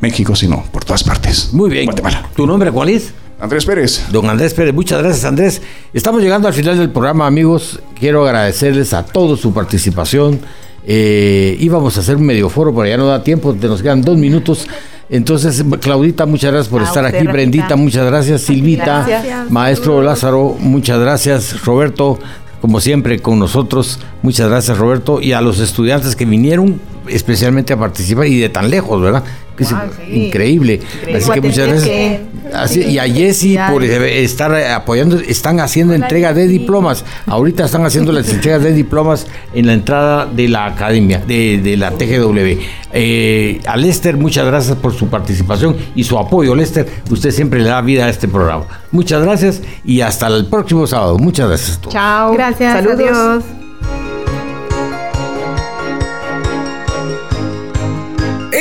México, 0.00 0.34
sino 0.34 0.64
por 0.72 0.84
todas 0.84 1.04
partes. 1.04 1.54
Muy 1.54 1.70
bien. 1.70 1.84
Guatemala. 1.84 2.28
¿Tu 2.34 2.46
nombre 2.46 2.72
cuál 2.72 2.88
es? 2.88 3.14
Andrés 3.40 3.64
Pérez. 3.64 4.06
Don 4.10 4.28
Andrés 4.30 4.54
Pérez, 4.54 4.74
muchas 4.74 5.02
gracias 5.02 5.24
Andrés. 5.24 5.60
Estamos 5.92 6.22
llegando 6.22 6.48
al 6.48 6.54
final 6.54 6.78
del 6.78 6.90
programa 6.90 7.26
amigos. 7.26 7.80
Quiero 7.98 8.24
agradecerles 8.24 8.92
a 8.92 9.04
todos 9.04 9.40
su 9.40 9.52
participación. 9.52 10.40
Eh, 10.86 11.56
íbamos 11.60 11.96
a 11.96 12.00
hacer 12.00 12.16
un 12.16 12.26
medio 12.26 12.48
foro, 12.48 12.74
pero 12.74 12.86
ya 12.86 12.96
no 12.96 13.06
da 13.06 13.22
tiempo, 13.22 13.54
te 13.54 13.66
nos 13.66 13.82
quedan 13.82 14.02
dos 14.02 14.16
minutos. 14.16 14.66
Entonces, 15.10 15.64
Claudita, 15.80 16.26
muchas 16.26 16.52
gracias 16.52 16.70
por 16.70 16.82
A 16.82 16.84
estar 16.84 17.04
usted, 17.04 17.16
aquí. 17.16 17.26
Rafita. 17.26 17.32
Brendita, 17.32 17.76
muchas 17.76 18.06
gracias. 18.06 18.42
Silvita, 18.42 19.04
Gracias. 19.06 19.50
Maestro 19.50 20.02
Lázaro, 20.02 20.56
muchas 20.58 20.98
gracias. 20.98 21.64
Roberto, 21.64 22.18
como 22.60 22.80
siempre, 22.80 23.18
con 23.18 23.38
nosotros. 23.38 24.00
Muchas 24.22 24.48
gracias, 24.48 24.78
Roberto. 24.78 25.20
Y 25.20 25.32
a 25.32 25.40
los 25.40 25.60
estudiantes 25.60 26.16
que 26.16 26.24
vinieron 26.24 26.80
especialmente 27.08 27.74
a 27.74 27.78
participar 27.78 28.26
y 28.26 28.38
de 28.38 28.48
tan 28.48 28.70
lejos, 28.70 29.00
¿verdad? 29.00 29.22
Que 29.56 29.62
es 29.62 29.68
sí. 29.68 29.74
increíble. 30.12 30.74
Increíble. 30.74 31.16
Así 31.16 31.30
que 31.30 31.40
muchas 31.40 31.68
gracias. 31.68 32.20
Así- 32.52 32.82
y 32.82 32.98
a 32.98 33.04
Jessy 33.04 33.56
por 33.70 33.82
eh, 33.84 34.22
estar 34.24 34.54
apoyando, 34.54 35.18
están 35.18 35.60
haciendo 35.60 35.94
entrega 35.94 36.32
de 36.34 36.46
diplomas. 36.46 37.04
Ahorita 37.26 37.64
están 37.64 37.84
haciendo 37.86 38.12
las 38.12 38.28
entregas 38.30 38.62
de 38.62 38.72
diplomas 38.72 39.26
en 39.54 39.66
la 39.66 39.72
entrada 39.74 40.26
de 40.26 40.48
la 40.48 40.66
academia, 40.66 41.22
de, 41.26 41.58
de 41.62 41.76
la 41.76 41.90
TGW. 41.92 42.58
Eh, 42.92 43.60
a 43.66 43.76
Lester, 43.76 44.16
muchas 44.16 44.44
gracias 44.46 44.76
por 44.76 44.94
su 44.94 45.08
participación 45.08 45.76
y 45.94 46.04
su 46.04 46.18
apoyo. 46.18 46.54
Lester, 46.54 46.86
usted 47.10 47.30
siempre 47.30 47.60
le 47.60 47.68
da 47.68 47.80
vida 47.80 48.04
a 48.06 48.08
este 48.08 48.28
programa. 48.28 48.66
Muchas 48.92 49.22
gracias 49.22 49.62
y 49.84 50.00
hasta 50.00 50.26
el 50.28 50.46
próximo 50.46 50.86
sábado. 50.86 51.18
Muchas 51.18 51.48
gracias 51.48 51.76
a 51.76 51.80
todos. 51.80 51.92
Chao. 51.94 52.32
Gracias, 52.34 52.72
Saludos. 52.72 53.00
adiós. 53.00 53.63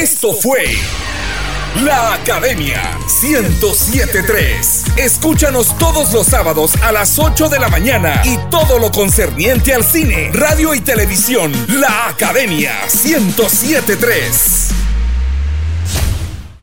Esto 0.04 0.34
fue 0.34 0.66
La 1.86 2.16
Academia 2.16 3.00
1073. 3.22 4.84
Escúchanos 4.98 5.78
todos 5.78 6.12
los 6.12 6.28
sábados 6.28 6.74
a 6.84 6.92
las 6.92 7.18
8 7.18 7.48
de 7.48 7.58
la 7.58 7.70
mañana 7.70 8.22
y 8.26 8.38
todo 8.50 8.80
lo 8.80 8.92
concerniente 8.92 9.74
al 9.74 9.86
cine, 9.86 10.30
radio 10.34 10.74
y 10.74 10.82
televisión. 10.82 11.54
La 11.70 12.10
Academia 12.10 12.74
1073. 13.06 14.83